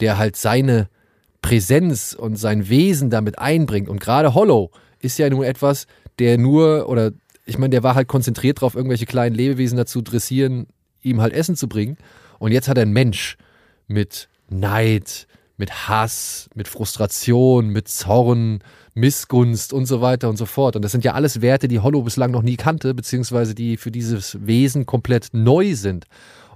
der 0.00 0.18
halt 0.18 0.36
seine 0.36 0.88
Präsenz 1.42 2.14
und 2.14 2.36
sein 2.36 2.68
Wesen 2.68 3.10
damit 3.10 3.38
einbringt. 3.38 3.88
Und 3.88 4.00
gerade 4.00 4.34
Hollow 4.34 4.70
ist 5.00 5.18
ja 5.18 5.30
nur 5.30 5.46
etwas, 5.46 5.86
der 6.18 6.38
nur, 6.38 6.88
oder 6.88 7.12
ich 7.46 7.58
meine, 7.58 7.70
der 7.70 7.82
war 7.82 7.94
halt 7.94 8.08
konzentriert 8.08 8.58
darauf, 8.58 8.74
irgendwelche 8.74 9.06
kleinen 9.06 9.34
Lebewesen 9.34 9.78
dazu 9.78 10.02
dressieren, 10.02 10.66
ihm 11.02 11.20
halt 11.20 11.32
Essen 11.32 11.56
zu 11.56 11.68
bringen. 11.68 11.96
Und 12.38 12.52
jetzt 12.52 12.68
hat 12.68 12.76
er 12.76 12.82
einen 12.82 12.92
Mensch 12.92 13.36
mit 13.86 14.28
Neid, 14.48 15.26
mit 15.56 15.88
Hass, 15.88 16.48
mit 16.54 16.68
Frustration, 16.68 17.68
mit 17.68 17.88
Zorn, 17.88 18.60
Missgunst 18.94 19.72
und 19.72 19.86
so 19.86 20.00
weiter 20.00 20.28
und 20.28 20.36
so 20.36 20.46
fort. 20.46 20.76
Und 20.76 20.82
das 20.82 20.92
sind 20.92 21.04
ja 21.04 21.14
alles 21.14 21.40
Werte, 21.40 21.68
die 21.68 21.80
Hollow 21.80 22.02
bislang 22.02 22.30
noch 22.30 22.42
nie 22.42 22.56
kannte, 22.56 22.94
beziehungsweise 22.94 23.54
die 23.54 23.76
für 23.76 23.90
dieses 23.90 24.46
Wesen 24.46 24.86
komplett 24.86 25.28
neu 25.32 25.74
sind. 25.74 26.06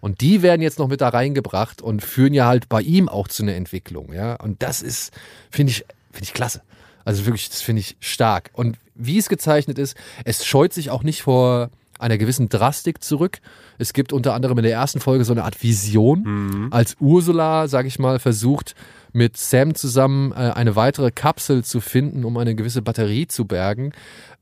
Und 0.02 0.20
die 0.20 0.42
werden 0.42 0.62
jetzt 0.62 0.80
noch 0.80 0.88
mit 0.88 1.00
da 1.00 1.10
reingebracht 1.10 1.80
und 1.80 2.02
führen 2.02 2.34
ja 2.34 2.46
halt 2.46 2.68
bei 2.68 2.82
ihm 2.82 3.08
auch 3.08 3.28
zu 3.28 3.44
einer 3.44 3.54
Entwicklung, 3.54 4.12
ja. 4.12 4.34
Und 4.34 4.60
das 4.60 4.82
ist, 4.82 5.12
finde 5.48 5.70
ich, 5.70 5.84
finde 6.10 6.24
ich 6.24 6.34
klasse. 6.34 6.62
Also 7.04 7.24
wirklich, 7.24 7.48
das 7.48 7.62
finde 7.62 7.80
ich 7.80 7.96
stark. 8.00 8.50
Und 8.52 8.78
wie 8.96 9.16
es 9.16 9.28
gezeichnet 9.28 9.78
ist, 9.78 9.96
es 10.24 10.44
scheut 10.44 10.72
sich 10.72 10.90
auch 10.90 11.04
nicht 11.04 11.22
vor 11.22 11.70
einer 12.00 12.18
gewissen 12.18 12.48
Drastik 12.48 13.00
zurück. 13.04 13.38
Es 13.78 13.92
gibt 13.92 14.12
unter 14.12 14.34
anderem 14.34 14.58
in 14.58 14.64
der 14.64 14.72
ersten 14.72 14.98
Folge 14.98 15.24
so 15.24 15.34
eine 15.34 15.44
Art 15.44 15.62
Vision, 15.62 16.24
als 16.72 16.96
Ursula, 16.98 17.68
sage 17.68 17.86
ich 17.86 18.00
mal, 18.00 18.18
versucht 18.18 18.74
mit 19.12 19.36
Sam 19.36 19.76
zusammen 19.76 20.32
äh, 20.32 20.34
eine 20.34 20.74
weitere 20.74 21.12
Kapsel 21.12 21.62
zu 21.62 21.80
finden, 21.80 22.24
um 22.24 22.36
eine 22.38 22.56
gewisse 22.56 22.82
Batterie 22.82 23.28
zu 23.28 23.44
bergen, 23.44 23.92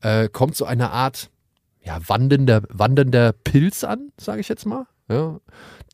äh, 0.01 0.27
kommt 0.27 0.55
so 0.55 0.65
eine 0.65 0.89
Art 0.89 1.29
ja, 1.83 1.99
wandernder, 2.07 2.63
wandernder 2.69 3.33
Pilz 3.33 3.83
an, 3.83 4.11
sage 4.17 4.41
ich 4.41 4.49
jetzt 4.49 4.65
mal, 4.65 4.87
ja, 5.11 5.39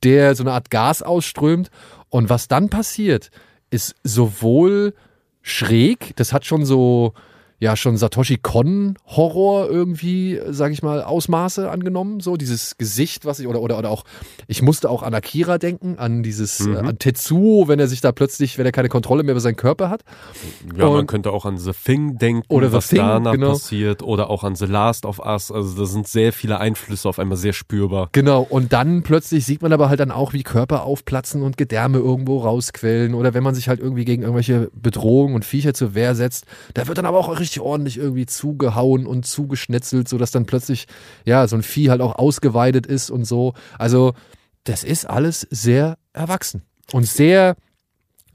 der 0.03 0.35
so 0.35 0.43
eine 0.43 0.53
Art 0.53 0.69
Gas 0.69 1.01
ausströmt. 1.01 1.69
Und 2.09 2.29
was 2.29 2.47
dann 2.47 2.69
passiert, 2.69 3.31
ist 3.69 3.95
sowohl 4.03 4.93
schräg, 5.41 6.15
das 6.15 6.33
hat 6.33 6.45
schon 6.45 6.65
so, 6.65 7.13
ja, 7.59 7.75
schon 7.75 7.97
Satoshi 7.97 8.37
Kon 8.37 8.97
Horror 9.07 9.67
irgendwie, 9.69 10.39
sage 10.49 10.73
ich 10.73 10.83
mal, 10.83 11.01
Ausmaße 11.03 11.71
angenommen, 11.71 12.19
so 12.19 12.37
dieses 12.37 12.77
Gesicht, 12.77 13.25
was 13.25 13.39
ich, 13.39 13.47
oder, 13.47 13.61
oder, 13.61 13.79
oder 13.79 13.89
auch, 13.89 14.03
ich 14.47 14.61
musste 14.61 14.89
auch 14.89 15.01
an 15.01 15.13
Akira 15.15 15.57
denken, 15.57 15.97
an 15.97 16.21
dieses, 16.21 16.65
äh, 16.67 16.75
an 16.75 16.99
Tetsuo, 16.99 17.67
wenn 17.67 17.79
er 17.79 17.87
sich 17.87 18.01
da 18.01 18.11
plötzlich, 18.11 18.57
wenn 18.59 18.65
er 18.65 18.71
keine 18.71 18.89
Kontrolle 18.89 19.23
mehr 19.23 19.31
über 19.31 19.39
seinen 19.41 19.55
Körper 19.55 19.89
hat. 19.89 20.03
Ja, 20.77 20.85
man 20.89 20.99
Und- 20.99 21.07
könnte 21.07 21.31
auch 21.31 21.45
an 21.45 21.57
The 21.57 21.71
Thing 21.71 22.17
denken, 22.19 22.43
Oder 22.47 22.71
was 22.71 22.89
Thing, 22.89 22.99
danach 22.99 23.31
genau. 23.31 23.53
passiert, 23.53 24.03
oder 24.03 24.29
auch 24.29 24.43
an 24.43 24.55
The 24.55 24.65
Last 24.65 25.05
of 25.05 25.19
Us. 25.19 25.51
Also 25.51 25.79
da 25.79 25.85
sind 25.85 26.07
sehr 26.07 26.33
viele 26.33 26.59
Einflüsse 26.59 27.09
auf 27.09 27.17
einmal 27.17 27.37
sehr 27.37 27.53
spürbar. 27.53 28.09
Genau, 28.11 28.45
und 28.47 28.71
dann 28.73 29.01
plötzlich 29.01 29.45
sieht 29.45 29.63
man 29.63 29.73
aber 29.73 29.89
halt 29.89 29.99
dann 29.99 30.11
auch, 30.11 30.33
wie 30.33 30.43
Körper 30.43 30.83
aufplatzen 30.83 31.41
und 31.41 31.57
Gedärme 31.57 31.97
irgendwo 31.97 32.37
rausquellen 32.39 33.15
oder 33.15 33.33
wenn 33.33 33.43
man 33.43 33.55
sich 33.55 33.67
halt 33.67 33.79
irgendwie 33.79 34.05
gegen 34.05 34.21
irgendwelche 34.21 34.69
Bedrohungen 34.75 35.33
und 35.33 35.43
Viecher 35.43 35.73
zur 35.73 35.95
Wehr 35.95 36.13
setzt, 36.13 36.45
da 36.75 36.87
wird 36.87 36.99
dann 36.99 37.05
aber 37.05 37.17
auch 37.17 37.39
richtig 37.47 37.61
ordentlich 37.61 37.97
irgendwie 37.97 38.25
zugehauen 38.25 39.05
und 39.07 39.25
zugeschnetzelt, 39.25 40.07
sodass 40.09 40.31
dann 40.31 40.45
plötzlich, 40.45 40.85
ja, 41.25 41.47
so 41.47 41.55
ein 41.55 41.63
Vieh 41.63 41.89
halt 41.89 42.01
auch 42.01 42.15
ausgeweidet 42.15 42.85
ist 42.85 43.09
und 43.09 43.23
so. 43.23 43.53
Also, 43.79 44.13
das 44.65 44.83
ist 44.83 45.05
alles 45.09 45.47
sehr 45.49 45.97
erwachsen 46.11 46.61
und 46.91 47.07
sehr, 47.07 47.55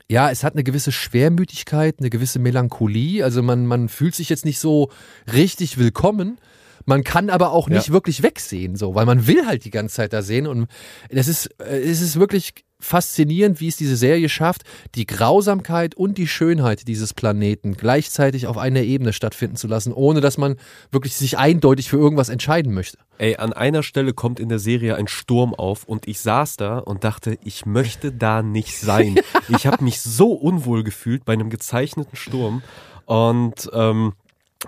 ja, 0.09 0.31
es 0.31 0.45
hat 0.45 0.55
eine 0.55 0.65
gewisse 0.65 0.93
Schwermütigkeit, 0.93 1.97
eine 1.99 2.09
gewisse 2.09 2.39
Melancholie. 2.39 3.23
Also 3.23 3.43
man, 3.43 3.67
man 3.67 3.91
fühlt 3.91 4.15
sich 4.15 4.31
jetzt 4.31 4.47
nicht 4.47 4.59
so 4.59 4.91
richtig 5.31 5.77
willkommen. 5.77 6.39
Man 6.87 7.05
kann 7.05 7.29
aber 7.31 7.53
auch 7.53 7.69
nicht 7.69 7.89
Ja. 7.89 7.93
wirklich 7.93 8.23
wegsehen, 8.23 8.77
so, 8.77 8.95
weil 8.95 9.05
man 9.07 9.27
will 9.27 9.47
halt 9.47 9.65
die 9.67 9.71
ganze 9.71 9.97
Zeit 9.97 10.13
da 10.15 10.23
sehen. 10.23 10.47
Und 10.47 10.69
das 11.11 11.29
ist, 11.29 11.47
äh, 11.61 11.81
es 11.81 12.01
ist 12.01 12.19
wirklich 12.19 12.55
faszinierend, 12.83 13.61
wie 13.61 13.69
es 13.69 13.77
diese 13.77 13.97
Serie 13.97 14.29
schafft, 14.29 14.63
die 14.95 15.07
Grausamkeit 15.07 15.95
und 15.95 16.19
die 16.19 16.27
Schönheit 16.27 16.89
dieses 16.89 17.15
Planeten 17.15 17.77
gleichzeitig 17.77 18.47
auf 18.47 18.59
einer 18.59 18.83
Ebene 18.83 19.13
stattfinden 19.13 19.57
zu 19.57 19.69
lassen, 19.69 19.93
ohne 19.93 20.21
dass 20.21 20.37
man 20.37 20.57
wirklich 20.91 21.15
sich 21.15 21.39
eindeutig 21.39 21.89
für 21.89 21.97
irgendwas 21.97 22.29
entscheiden 22.29 22.75
möchte. 22.75 22.99
Ey, 23.19 23.37
an 23.37 23.53
einer 23.53 23.83
Stelle 23.83 24.13
kommt 24.13 24.41
in 24.41 24.49
der 24.49 24.59
Serie 24.59 24.97
ein 24.97 25.07
Sturm 25.07 25.55
auf 25.55 25.85
und 25.85 26.09
ich 26.09 26.21
saß 26.21 26.57
da 26.57 26.79
und 26.79 27.05
dachte, 27.05 27.39
ich 27.45 27.67
möchte 27.67 28.11
da 28.11 28.43
nicht 28.43 28.79
sein. 28.79 29.17
ich 29.49 29.67
habe 29.67 29.85
mich 29.85 30.01
so 30.01 30.33
unwohl 30.33 30.83
gefühlt 30.83 31.25
bei 31.25 31.35
einem 31.35 31.51
gezeichneten 31.51 32.17
Sturm 32.17 32.63
und 33.07 33.71
ähm, 33.73 34.15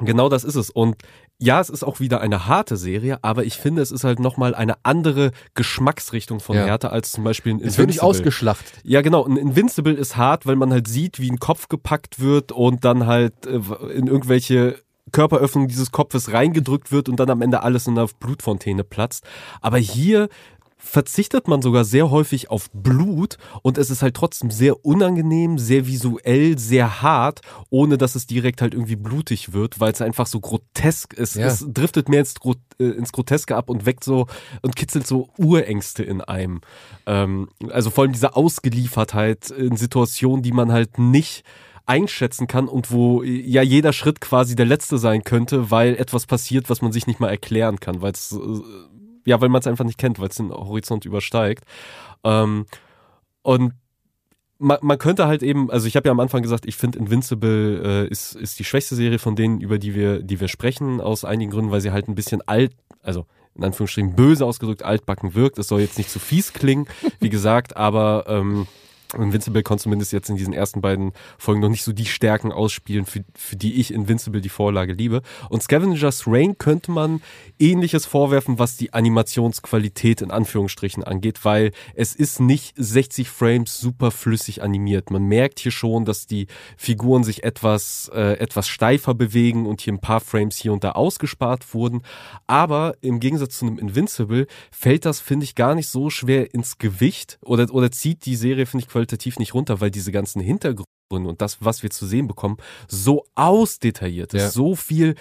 genau 0.01 0.29
das 0.29 0.45
ist 0.45 0.57
es. 0.57 0.71
Und 0.71 0.97
ja, 1.39 1.61
es 1.61 1.69
ist 1.69 1.83
auch 1.85 2.01
wieder 2.01 2.21
eine 2.21 2.47
harte 2.47 2.77
Serie, 2.77 3.19
aber 3.23 3.45
ich 3.45 3.55
finde, 3.57 3.83
es 3.83 3.91
ist 3.91 4.05
halt 4.05 4.21
nochmal 4.21 4.55
eine 4.55 4.77
andere 4.85 5.33
Geschmacksrichtung 5.55 6.41
von 6.41 6.57
Ja. 6.57 6.65
Härte 6.65 6.91
als 6.91 7.13
zum 7.13 7.25
Beispiel 7.25 7.55
ein 7.55 7.57
Es 7.61 7.77
wird 7.79 7.89
nicht 7.89 7.97
Invincible. 7.99 8.09
ausgeschlachtet. 8.09 8.73
Ja, 8.85 9.03
genau. 9.03 9.25
Ein 9.27 9.37
Invincible 9.37 9.95
ist 9.95 10.17
hart, 10.17 10.47
weil 10.47 10.57
man 10.57 10.73
halt 10.73 10.87
sieht, 10.89 11.19
wie 11.21 11.31
ein 11.31 11.39
Kopf 11.39 11.69
gepackt 11.69 12.21
wird 12.21 12.53
und 12.53 12.85
dann 12.85 13.07
halt 13.07 13.47
äh, 13.47 13.59
in 13.95 14.07
irgendwelche 14.07 14.77
Körperöffnungen 15.13 15.69
dieses 15.69 15.93
Kopfes 15.93 16.33
reingedrückt 16.33 16.91
wird 16.91 17.09
und 17.09 17.21
dann 17.21 17.31
am 17.31 17.43
Ende 17.43 17.63
alles 17.63 17.87
in 17.87 17.97
einer 17.99 18.09
Blutfontäne 18.21 18.85
platzt. 18.85 19.25
Aber 19.61 19.79
hier 19.79 20.29
verzichtet 20.85 21.49
man 21.49 21.63
sogar 21.63 21.85
sehr 21.85 22.11
häufig 22.11 22.51
auf 22.51 22.71
Blut 22.73 23.39
und 23.63 23.79
es 23.79 23.91
ist 23.91 24.03
halt 24.03 24.15
trotzdem 24.15 24.51
sehr 24.51 24.85
unangenehm, 24.85 25.59
sehr 25.59 25.87
visuell, 25.87 26.59
sehr 26.59 27.03
hart, 27.03 27.41
ohne 27.71 27.99
dass 27.99 28.15
es 28.15 28.27
direkt 28.27 28.63
halt 28.63 28.75
irgendwie 28.75 28.97
blutig 28.97 29.53
wird, 29.53 29.81
weil 29.81 29.93
es 29.93 30.03
einfach 30.03 30.27
so 30.27 30.41
grotesk 30.41 31.15
ist. 31.15 31.37
Ja. 31.37 31.47
Es 31.47 31.65
driftet 31.67 32.09
mehr 32.09 32.21
ins, 32.21 32.35
Gro 32.35 32.55
äh, 32.79 32.85
ins 32.85 33.13
Groteske 33.13 33.57
ab 33.57 33.71
und 33.71 33.87
weckt 33.87 34.05
so 34.05 34.27
und 34.63 34.77
kitzelt 34.77 35.07
so 35.07 35.31
Urängste 35.39 36.03
in 36.05 36.21
einem. 36.21 36.61
Ähm, 37.07 37.49
also 37.71 37.91
vor 37.91 38.05
allem 38.05 38.13
diese 38.13 38.37
Ausgeliefertheit 38.37 39.51
in 39.51 39.77
Situationen, 39.77 40.43
die 40.43 40.53
man 40.53 40.71
halt 40.71 40.99
nicht 40.99 41.45
einschätzen 41.87 42.47
kann 42.47 42.69
und 42.69 42.91
wo 42.91 43.23
ja 43.23 43.63
jeder 43.63 43.93
Schritt 43.93 44.21
quasi 44.21 44.57
der 44.57 44.67
letzte 44.67 44.99
sein 44.99 45.23
könnte, 45.23 45.71
weil 45.71 45.97
etwas 45.97 46.27
passiert, 46.27 46.71
was 46.71 46.81
man 46.81 46.93
sich 46.93 47.07
nicht 47.07 47.21
mal 47.21 47.29
erklären 47.29 47.79
kann, 47.79 48.01
weil 48.01 48.13
es 48.13 48.33
äh, 48.33 48.39
ja, 49.25 49.41
weil 49.41 49.49
man 49.49 49.61
es 49.61 49.67
einfach 49.67 49.85
nicht 49.85 49.99
kennt, 49.99 50.19
weil 50.19 50.29
es 50.29 50.37
den 50.37 50.51
Horizont 50.51 51.05
übersteigt. 51.05 51.65
Ähm, 52.25 52.67
und 53.43 53.75
man, 54.59 54.79
man 54.83 54.99
könnte 54.99 55.27
halt 55.27 55.43
eben, 55.43 55.71
also 55.71 55.87
ich 55.87 55.97
habe 55.97 56.09
ja 56.09 56.13
am 56.13 56.21
Anfang 56.21 56.43
gesagt, 56.43 56.67
ich 56.67 56.77
finde 56.77 56.99
Invincible 56.99 58.07
äh, 58.07 58.09
ist, 58.09 58.35
ist 58.35 58.59
die 58.59 58.65
schwächste 58.65 58.95
Serie 58.95 59.19
von 59.19 59.37
denen, 59.37 59.61
über 59.61 59.79
die 59.79 59.95
wir, 59.95 60.23
die 60.23 60.41
wir 60.41 60.49
sprechen, 60.49 61.01
aus 61.01 61.25
einigen 61.25 61.51
Gründen, 61.51 61.71
weil 61.71 61.81
sie 61.81 61.93
halt 61.93 62.09
ein 62.09 62.15
bisschen 62.15 62.41
alt, 62.43 62.73
also 63.03 63.27
in 63.55 63.65
Anführungsstrichen 63.65 64.17
böse 64.17 64.45
ausgedrückt 64.45 64.83
altbacken 64.83 65.35
wirkt. 65.35 65.59
Es 65.59 65.69
soll 65.69 65.81
jetzt 65.81 65.99
nicht 65.99 66.11
zu 66.11 66.19
fies 66.19 66.53
klingen, 66.53 66.87
wie 67.21 67.31
gesagt, 67.31 67.77
aber 67.77 68.25
ähm, 68.27 68.67
Invincible 69.23 69.63
konnte 69.63 69.85
zumindest 69.85 70.13
jetzt 70.13 70.31
in 70.31 70.37
diesen 70.37 70.53
ersten 70.53 70.81
beiden 70.81 71.13
Folgen 71.39 71.61
noch 71.61 71.69
nicht 71.69 71.85
so 71.85 71.93
die 71.93 72.07
Stärken 72.07 72.53
ausspielen, 72.53 73.07
für, 73.07 73.25
für 73.35 73.57
die 73.57 73.75
ich 73.75 73.93
Invincible 73.93 74.41
die 74.41 74.49
Vorlage 74.49 74.93
liebe. 74.93 75.23
Und 75.49 75.63
Scavenger's 75.63 76.25
Reign 76.27 76.59
könnte 76.59 76.91
man 76.91 77.23
ähnliches 77.59 78.07
vorwerfen, 78.07 78.59
was 78.59 78.77
die 78.77 78.93
Animationsqualität 78.93 80.23
in 80.23 80.31
Anführungsstrichen 80.31 81.05
angeht, 81.05 81.45
weil 81.45 81.73
es 81.95 82.15
ist 82.15 82.41
nicht 82.41 82.75
60 82.77 83.29
Frames 83.29 83.79
super 83.79 84.11
flüssig 84.11 84.63
animiert. 84.63 85.11
Man 85.11 85.25
merkt 85.25 85.61
hier 85.61 85.73
schon, 85.73 86.05
dass 86.05 86.27
die 86.27 86.47
Figuren 86.77 87.25
sich 87.25 87.45
etwas, 87.45 88.11
äh, 88.15 88.39
etwas 88.39 88.69
steifer 88.69 89.15
bewegen 89.15 89.67
und 89.67 89.81
hier 89.81 89.93
ein 89.93 90.01
paar 90.01 90.21
Frames 90.21 90.57
hier 90.57 90.73
und 90.73 90.85
da 90.85 90.93
ausgespart 90.93 91.75
wurden. 91.75 92.03
Aber 92.47 92.97
im 93.01 93.21
Gegensatz 93.21 93.59
zu 93.59 93.67
einem 93.67 93.79
Invincible 93.79 94.47
fällt 94.71 95.05
das, 95.05 95.21
finde 95.21 95.45
ich, 95.45 95.55
gar 95.55 95.75
nicht 95.75 95.89
so 95.89 96.11
schwer 96.11 96.53
ins 96.55 96.79
Gewicht 96.79 97.39
oder, 97.43 97.73
oder 97.73 97.91
zieht 97.91 98.27
die 98.27 98.37
Serie, 98.37 98.67
finde 98.67 98.85
ich, 98.85 98.91
qualitativ 98.91 99.04
nicht 99.39 99.55
runter, 99.55 99.81
weil 99.81 99.91
diese 99.91 100.13
ganzen 100.13 100.41
Hintergründe 100.41 100.87
und 101.29 101.41
das, 101.41 101.59
was 101.65 101.83
wir 101.83 101.91
zu 101.91 102.07
sehen 102.07 102.27
bekommen, 102.27 102.57
so 102.89 103.25
ausdetailliert 103.35 104.35
ist, 104.35 104.43
Ja. 104.43 104.51
so 104.51 104.75
viel 104.75 105.15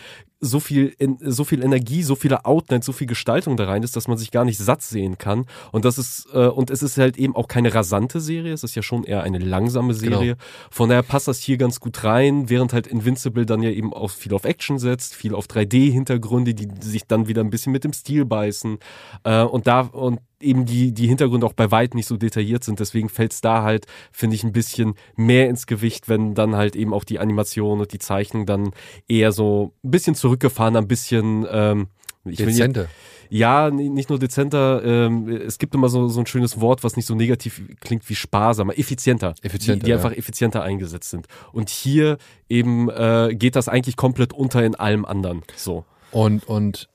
so 0.45 0.59
viel, 0.59 0.93
en- 0.99 1.17
so 1.21 1.43
viel 1.45 1.63
Energie, 1.63 2.03
so 2.03 2.15
viele 2.15 2.45
Outlines, 2.45 2.85
so 2.85 2.91
viel 2.91 3.07
Gestaltung 3.07 3.55
da 3.55 3.65
rein 3.65 3.81
ist, 3.83 3.95
dass 3.95 4.07
man 4.07 4.17
sich 4.17 4.29
gar 4.31 4.43
nicht 4.43 4.57
satt 4.59 4.81
sehen 4.81 5.17
kann. 5.17 5.45
Und 5.71 5.85
das 5.85 5.97
ist, 5.97 6.27
äh, 6.33 6.47
und 6.47 6.69
es 6.69 6.83
ist 6.83 6.97
halt 6.97 7.17
eben 7.17 7.35
auch 7.35 7.47
keine 7.47 7.73
rasante 7.73 8.19
Serie, 8.19 8.51
es 8.53 8.63
ist 8.63 8.75
ja 8.75 8.81
schon 8.83 9.03
eher 9.05 9.23
eine 9.23 9.39
langsame 9.39 9.93
Serie. 9.93 10.35
Von 10.69 10.89
daher 10.89 11.03
passt 11.03 11.27
das 11.27 11.39
hier 11.39 11.57
ganz 11.57 11.79
gut 11.79 12.03
rein, 12.03 12.49
während 12.49 12.73
halt 12.73 12.87
Invincible 12.87 13.45
dann 13.45 13.63
ja 13.63 13.69
eben 13.69 13.93
auch 13.93 14.09
viel 14.11 14.33
auf 14.33 14.43
Action 14.43 14.79
setzt, 14.79 15.15
viel 15.15 15.33
auf 15.33 15.47
3D-Hintergründe, 15.47 16.53
die 16.53 16.67
sich 16.81 17.07
dann 17.07 17.27
wieder 17.27 17.41
ein 17.41 17.49
bisschen 17.49 17.71
mit 17.71 17.83
dem 17.83 17.93
Stil 17.93 18.25
beißen. 18.25 18.79
Äh, 19.23 19.43
und 19.43 19.67
da, 19.67 19.81
und 19.81 20.19
eben 20.41 20.65
die, 20.65 20.91
die 20.91 21.07
Hintergründe 21.07 21.45
auch 21.47 21.53
bei 21.53 21.71
weitem 21.71 21.95
nicht 21.97 22.07
so 22.07 22.17
detailliert 22.17 22.65
sind. 22.65 22.81
Deswegen 22.81 23.07
fällt 23.07 23.31
es 23.31 23.39
da 23.39 23.63
halt, 23.63 23.85
finde 24.11 24.35
ich, 24.35 24.43
ein 24.43 24.51
bisschen 24.51 24.95
mehr 25.15 25.47
ins 25.49 25.67
Gewicht, 25.67 26.09
wenn 26.09 26.35
dann 26.35 26.57
halt 26.57 26.75
eben 26.75 26.93
auch 26.93 27.05
die 27.05 27.19
Animation 27.19 27.79
und 27.79 27.93
die 27.93 27.99
Zeichnung 27.99 28.45
dann 28.45 28.71
eher 29.07 29.31
so 29.31 29.71
ein 29.85 29.91
bisschen 29.91 30.15
zurückgefahren, 30.33 30.75
ein 30.75 30.87
bisschen 30.87 31.45
ähm, 31.49 31.87
ich 32.25 32.39
will 32.39 32.47
jetzt, 32.47 32.57
Dezente. 32.57 32.89
ja, 33.29 33.69
nicht 33.69 34.09
nur 34.09 34.17
dezenter, 34.19 34.81
ähm, 34.83 35.27
es 35.27 35.57
gibt 35.57 35.75
immer 35.75 35.89
so, 35.89 36.07
so 36.07 36.19
ein 36.21 36.25
schönes 36.25 36.61
Wort, 36.61 36.83
was 36.83 36.95
nicht 36.95 37.05
so 37.05 37.15
negativ 37.15 37.61
klingt 37.81 38.07
wie 38.09 38.15
sparsamer, 38.15 38.77
effizienter. 38.77 39.35
Effizienter, 39.41 39.79
Die, 39.79 39.85
die 39.85 39.89
ja. 39.91 39.97
einfach 39.97 40.15
effizienter 40.15 40.63
eingesetzt 40.63 41.09
sind. 41.09 41.27
Und 41.51 41.69
hier 41.69 42.17
eben 42.49 42.89
äh, 42.89 43.35
geht 43.35 43.55
das 43.55 43.67
eigentlich 43.67 43.97
komplett 43.97 44.33
unter 44.33 44.63
in 44.63 44.75
allem 44.75 45.05
anderen. 45.05 45.43
So. 45.55 45.85
Und, 46.11 46.47
und 46.47 46.89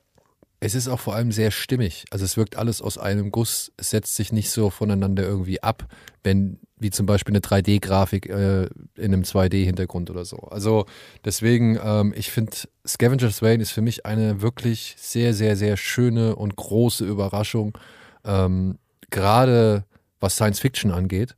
es 0.59 0.75
ist 0.75 0.87
auch 0.87 0.99
vor 0.99 1.15
allem 1.15 1.31
sehr 1.31 1.51
stimmig. 1.51 2.05
Also 2.09 2.25
es 2.25 2.35
wirkt 2.35 2.57
alles 2.57 2.81
aus 2.81 2.97
einem 2.97 3.31
Guss. 3.31 3.71
Es 3.77 3.91
setzt 3.91 4.15
sich 4.15 4.31
nicht 4.31 4.49
so 4.49 4.69
voneinander 4.69 5.23
irgendwie 5.23 5.61
ab, 5.61 5.87
wenn, 6.23 6.59
wie 6.79 6.89
zum 6.89 7.05
Beispiel 7.05 7.33
eine 7.33 7.41
3D-Grafik 7.41 8.29
äh, 8.29 8.63
in 8.95 9.13
einem 9.13 9.23
2D-Hintergrund 9.23 10.09
oder 10.09 10.25
so. 10.25 10.37
Also 10.37 10.85
deswegen, 11.25 11.79
ähm, 11.83 12.13
ich 12.15 12.31
finde, 12.31 12.51
Scavenger's 12.87 13.43
Reign 13.43 13.61
ist 13.61 13.71
für 13.71 13.81
mich 13.81 14.05
eine 14.05 14.41
wirklich 14.41 14.95
sehr, 14.97 15.33
sehr, 15.33 15.55
sehr 15.55 15.77
schöne 15.77 16.35
und 16.35 16.55
große 16.55 17.05
Überraschung. 17.05 17.77
Ähm, 18.23 18.77
gerade 19.09 19.85
was 20.19 20.35
Science 20.35 20.59
Fiction 20.59 20.91
angeht. 20.91 21.35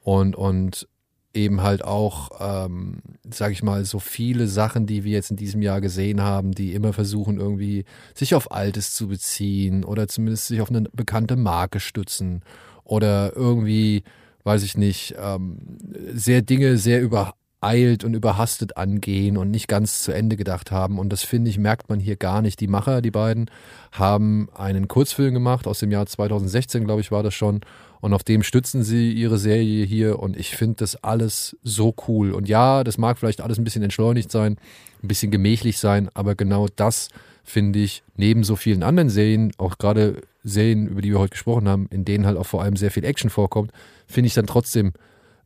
Und, 0.00 0.36
und 0.36 0.88
eben 1.34 1.62
halt 1.62 1.84
auch, 1.84 2.30
ähm, 2.40 3.00
sage 3.30 3.52
ich 3.52 3.62
mal, 3.62 3.84
so 3.84 3.98
viele 3.98 4.48
Sachen, 4.48 4.86
die 4.86 5.04
wir 5.04 5.12
jetzt 5.12 5.30
in 5.30 5.36
diesem 5.36 5.62
Jahr 5.62 5.80
gesehen 5.80 6.22
haben, 6.22 6.52
die 6.52 6.74
immer 6.74 6.92
versuchen 6.92 7.38
irgendwie 7.38 7.84
sich 8.14 8.34
auf 8.34 8.50
Altes 8.50 8.92
zu 8.94 9.08
beziehen 9.08 9.84
oder 9.84 10.08
zumindest 10.08 10.48
sich 10.48 10.60
auf 10.60 10.70
eine 10.70 10.82
bekannte 10.92 11.36
Marke 11.36 11.80
stützen 11.80 12.42
oder 12.84 13.36
irgendwie, 13.36 14.02
weiß 14.48 14.62
ich 14.62 14.78
nicht, 14.78 15.14
ähm, 15.22 15.58
sehr 16.14 16.40
Dinge 16.40 16.78
sehr 16.78 17.02
übereilt 17.02 18.02
und 18.02 18.14
überhastet 18.14 18.78
angehen 18.78 19.36
und 19.36 19.50
nicht 19.50 19.68
ganz 19.68 20.02
zu 20.02 20.10
Ende 20.10 20.36
gedacht 20.36 20.70
haben. 20.70 20.98
Und 20.98 21.10
das 21.10 21.22
finde 21.22 21.50
ich, 21.50 21.58
merkt 21.58 21.90
man 21.90 22.00
hier 22.00 22.16
gar 22.16 22.40
nicht. 22.40 22.58
Die 22.60 22.66
Macher, 22.66 23.02
die 23.02 23.10
beiden, 23.10 23.50
haben 23.92 24.48
einen 24.54 24.88
Kurzfilm 24.88 25.34
gemacht 25.34 25.66
aus 25.66 25.80
dem 25.80 25.90
Jahr 25.90 26.06
2016, 26.06 26.86
glaube 26.86 27.02
ich, 27.02 27.12
war 27.12 27.22
das 27.22 27.34
schon. 27.34 27.60
Und 28.00 28.14
auf 28.14 28.24
dem 28.24 28.42
stützen 28.42 28.82
sie 28.82 29.12
ihre 29.12 29.36
Serie 29.36 29.84
hier 29.84 30.18
und 30.18 30.34
ich 30.34 30.56
finde 30.56 30.76
das 30.76 30.96
alles 31.04 31.58
so 31.62 31.94
cool. 32.08 32.32
Und 32.32 32.48
ja, 32.48 32.84
das 32.84 32.96
mag 32.96 33.18
vielleicht 33.18 33.42
alles 33.42 33.58
ein 33.58 33.64
bisschen 33.64 33.82
entschleunigt 33.82 34.32
sein, 34.32 34.56
ein 35.02 35.08
bisschen 35.08 35.30
gemächlich 35.30 35.78
sein, 35.78 36.08
aber 36.14 36.34
genau 36.36 36.68
das 36.74 37.10
finde 37.44 37.80
ich 37.80 38.02
neben 38.16 38.44
so 38.44 38.56
vielen 38.56 38.82
anderen 38.82 39.10
Serien, 39.10 39.52
auch 39.58 39.76
gerade 39.76 40.22
Serien, 40.44 40.86
über 40.86 41.02
die 41.02 41.10
wir 41.10 41.18
heute 41.18 41.32
gesprochen 41.32 41.68
haben, 41.68 41.88
in 41.90 42.04
denen 42.04 42.26
halt 42.26 42.38
auch 42.38 42.46
vor 42.46 42.62
allem 42.62 42.76
sehr 42.76 42.90
viel 42.90 43.04
Action 43.04 43.30
vorkommt, 43.30 43.72
finde 44.08 44.26
ich 44.26 44.34
dann 44.34 44.46
trotzdem 44.46 44.92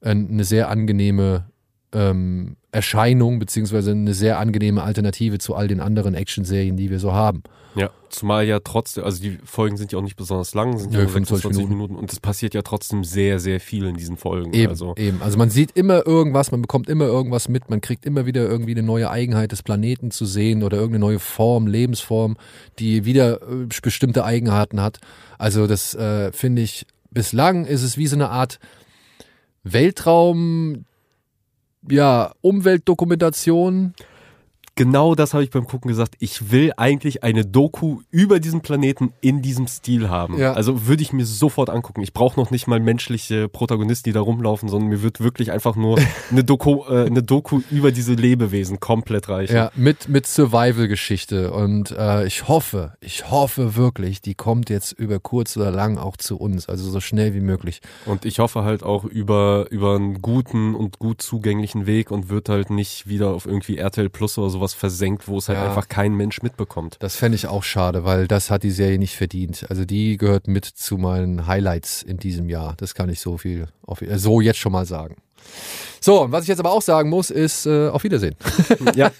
äh, 0.01 0.11
eine 0.11 0.45
sehr 0.45 0.69
angenehme 0.71 1.47
ähm, 1.93 2.57
Erscheinung, 2.71 3.39
beziehungsweise 3.39 3.91
eine 3.91 4.15
sehr 4.15 4.39
angenehme 4.39 4.83
Alternative 4.83 5.39
zu 5.39 5.55
all 5.55 5.69
den 5.69 5.81
anderen 5.81 6.15
Action-Serien, 6.15 6.77
die 6.77 6.91
wir 6.91 6.99
so 6.99 7.13
haben. 7.13 7.43
Ja, 7.75 7.91
zumal 8.11 8.47
ja 8.47 8.61
trotzdem, 8.61 9.05
also 9.05 9.23
die 9.23 9.39
Folgen 9.45 9.77
sind 9.79 9.93
ja 9.93 9.99
auch 9.99 10.03
nicht 10.03 10.17
besonders 10.17 10.55
lang, 10.55 10.77
sind 10.77 10.93
ja 10.93 11.01
nur 11.01 11.09
25 11.09 11.43
26 11.43 11.69
Minuten. 11.69 11.97
und 11.97 12.13
es 12.13 12.21
passiert 12.21 12.53
ja 12.55 12.61
trotzdem 12.63 13.03
sehr, 13.05 13.39
sehr 13.39 13.61
viel 13.61 13.87
in 13.87 13.97
diesen 13.97 14.17
Folgen. 14.19 14.53
Eben, 14.53 14.69
Also 14.69 14.95
eben. 14.97 15.23
Also 15.23 15.39
man 15.39 15.49
sieht 15.49 15.71
immer 15.73 16.07
irgendwas, 16.07 16.51
man 16.51 16.61
bekommt 16.61 16.91
immer 16.91 17.07
irgendwas 17.07 17.49
mit, 17.49 17.71
man 17.71 17.81
kriegt 17.81 18.05
immer 18.05 18.27
wieder 18.27 18.43
irgendwie 18.43 18.73
eine 18.73 18.83
neue 18.83 19.11
Eigenheit 19.11 19.53
des 19.53 19.63
Planeten 19.63 20.11
zu 20.11 20.27
sehen 20.27 20.63
oder 20.63 20.77
irgendeine 20.77 21.05
neue 21.05 21.19
Form, 21.19 21.67
Lebensform, 21.67 22.37
die 22.79 23.07
wieder 23.07 23.41
äh, 23.43 23.67
bestimmte 23.83 24.25
Eigenarten 24.25 24.83
hat. 24.83 24.99
Also 25.39 25.67
das 25.67 25.95
äh, 25.95 26.31
finde 26.33 26.63
ich, 26.63 26.87
bislang 27.13 27.65
ist 27.65 27.83
es 27.83 27.97
wie 27.97 28.07
so 28.07 28.17
eine 28.17 28.31
Art 28.31 28.59
Weltraum, 29.63 30.85
ja, 31.89 32.33
Umweltdokumentation. 32.41 33.95
Genau 34.75 35.14
das 35.14 35.35
habe 35.35 35.45
ich 35.45 35.51
beim 35.51 35.66
Gucken 35.66 35.89
gesagt. 35.89 36.14
Ich 36.18 36.51
will 36.51 36.73
eigentlich 36.77 37.23
eine 37.23 37.45
Doku 37.45 38.01
über 38.11 38.41
diesen 38.41 38.62
Planeten 38.62 39.12
in 39.20 39.43
diesem 39.43 39.66
Stil 39.66 40.09
haben. 40.09 40.39
Ja. 40.39 40.53
Also 40.55 40.87
würde 40.87 41.03
ich 41.03 41.12
mir 41.12 41.27
sofort 41.27 41.70
angucken. 41.70 42.03
Ich 42.03 42.12
brauche 42.12 42.39
noch 42.39 42.51
nicht 42.51 42.66
mal 42.66 42.81
menschliche 42.81 43.49
Protagonisten, 43.49 44.09
die 44.09 44.12
da 44.12 44.20
rumlaufen, 44.20 44.68
sondern 44.68 44.89
mir 44.89 45.03
wird 45.03 45.20
wirklich 45.20 45.53
einfach 45.53 45.77
nur 45.77 45.99
eine 46.31 46.45
Doku, 46.45 46.85
äh, 46.89 47.07
eine 47.07 47.23
Doku 47.23 47.61
über 47.70 47.93
diese 47.93 48.14
Lebewesen 48.14 48.81
komplett 48.81 49.29
reichen. 49.29 49.55
Ja, 49.55 49.70
mit, 49.75 50.09
mit 50.09 50.27
Survival-Geschichte. 50.27 51.53
Und 51.53 51.91
äh, 51.91 52.27
ich 52.27 52.49
hoffe, 52.49 52.95
ich 53.01 53.31
hoffe 53.31 53.77
wirklich, 53.77 54.23
die 54.23 54.35
kommt 54.35 54.70
jetzt 54.70 54.93
über 54.93 55.20
kurz 55.20 55.57
oder 55.57 55.70
lang 55.70 55.99
auch 55.99 56.16
zu 56.16 56.37
uns. 56.39 56.68
Also 56.68 56.89
so 56.91 57.01
schnell 57.01 57.35
wie 57.35 57.41
möglich. 57.41 57.81
Und 58.07 58.25
ich 58.25 58.39
hoffe 58.39 58.64
halt 58.64 58.83
auch 58.83 59.05
über, 59.05 59.66
über 59.70 59.97
einen 59.97 60.23
guten 60.23 60.75
und 60.75 60.99
gut 60.99 61.20
zugänglichen 61.20 61.87
Weg 61.87 62.11
und 62.11 62.29
wird 62.29 62.49
halt 62.49 62.70
nicht 62.70 63.07
wieder 63.07 63.31
auf 63.31 63.47
irgendwie 63.47 63.77
RTL 63.77 64.09
Plus 64.09 64.39
oder 64.39 64.51
sowas 64.63 64.75
versenkt, 64.75 65.27
wo 65.29 65.39
es 65.39 65.49
halt 65.49 65.59
Ja. 65.59 65.67
einfach 65.69 65.89
kein 65.89 66.15
Mensch 66.15 66.43
mitbekommt. 66.43 66.97
Das 67.01 67.17
fände 67.17 67.35
ich 67.37 67.47
auch 67.49 67.65
schade, 67.65 68.05
weil 68.05 68.29
das 68.29 68.51
hat 68.51 68.63
die 68.63 68.71
Serie 68.71 68.99
nicht 68.99 69.17
verdient. 69.17 69.67
Also 69.69 69.85
die 69.85 70.17
gehört 70.17 70.47
mit 70.47 70.65
zu 70.65 70.99
meinen 70.99 71.47
Highlights 71.47 72.03
in 72.03 72.19
diesem 72.19 72.49
Jahr. 72.49 72.75
Das 72.77 72.95
kann 72.95 73.09
ich 73.09 73.21
so 73.21 73.39
viel, 73.39 73.67
auf, 73.83 74.03
äh, 74.03 74.19
so 74.19 74.41
jetzt 74.41 74.59
schon 74.59 74.73
mal 74.73 74.87
sagen. 74.87 75.17
So, 76.05 76.22
und 76.22 76.32
was 76.32 76.43
ich 76.43 76.49
jetzt 76.49 76.59
aber 76.59 76.72
auch 76.72 76.82
sagen 76.82 77.09
muss, 77.11 77.30
ist 77.30 77.64
äh, 77.64 77.88
auf 77.88 78.03
Wiedersehen. 78.03 78.34
Ja. 78.97 79.12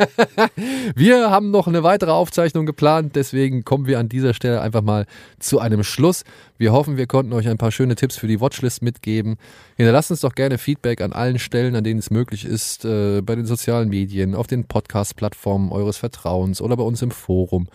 Wir 0.97 1.31
haben 1.31 1.53
noch 1.53 1.69
eine 1.69 1.85
weitere 1.85 2.11
Aufzeichnung 2.11 2.67
geplant, 2.67 3.15
deswegen 3.15 3.65
kommen 3.65 3.87
wir 3.87 3.99
an 3.99 4.09
dieser 4.09 4.35
Stelle 4.35 4.61
einfach 4.61 4.83
mal 4.83 5.07
zu 5.39 5.61
einem 5.61 5.85
Schluss. 5.85 6.25
Wir 6.59 6.73
hoffen, 6.73 6.97
wir 6.97 7.07
konnten 7.07 7.33
euch 7.33 7.49
ein 7.49 7.59
paar 7.59 7.71
schöne 7.71 7.95
Tipps 7.95 8.17
für 8.17 8.27
die 8.27 8.41
Watchlist 8.41 8.83
mitgeben. 8.83 9.37
Hinterlasst 9.77 10.11
uns 10.11 10.21
doch 10.21 10.35
gerne 10.35 10.59
Feedback 10.59 11.01
an 11.01 11.13
allen 11.13 11.39
Stellen, 11.39 11.77
an 11.77 11.85
denen 11.85 12.01
es 12.01 12.11
möglich 12.11 12.45
ist, 12.45 12.85
äh, 12.85 13.23
bei 13.23 13.37
den 13.37 13.47
sozialen 13.47 13.89
Medien, 13.89 14.35
auf 14.35 14.49
den 14.49 14.65
Podcast-Plattformen 14.65 15.71
eures 15.71 15.99
Vertrauens 15.99 16.61
oder 16.61 16.77
bei 16.77 16.85
uns 16.85 17.01
im 17.03 17.13
Forum. 17.13 17.69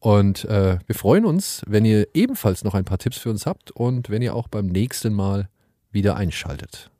Und 0.00 0.44
äh, 0.44 0.78
wir 0.86 0.94
freuen 0.94 1.24
uns, 1.24 1.62
wenn 1.66 1.84
ihr 1.84 2.08
ebenfalls 2.14 2.64
noch 2.64 2.74
ein 2.74 2.84
paar 2.84 2.98
Tipps 2.98 3.18
für 3.18 3.30
uns 3.30 3.46
habt 3.46 3.70
und 3.70 4.10
wenn 4.10 4.22
ihr 4.22 4.34
auch 4.34 4.48
beim 4.48 4.66
nächsten 4.66 5.12
Mal 5.12 5.48
wieder 5.90 6.16
einschaltet. 6.16 6.90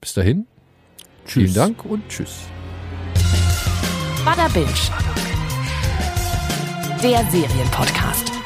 Bis 0.00 0.14
dahin, 0.14 0.46
vielen 1.26 1.52
Dank 1.52 1.84
und 1.84 2.08
tschüss. 2.08 2.38
Bada 4.24 4.48
Binge. 4.48 4.66
Der 7.02 7.30
Serienpodcast. 7.30 8.39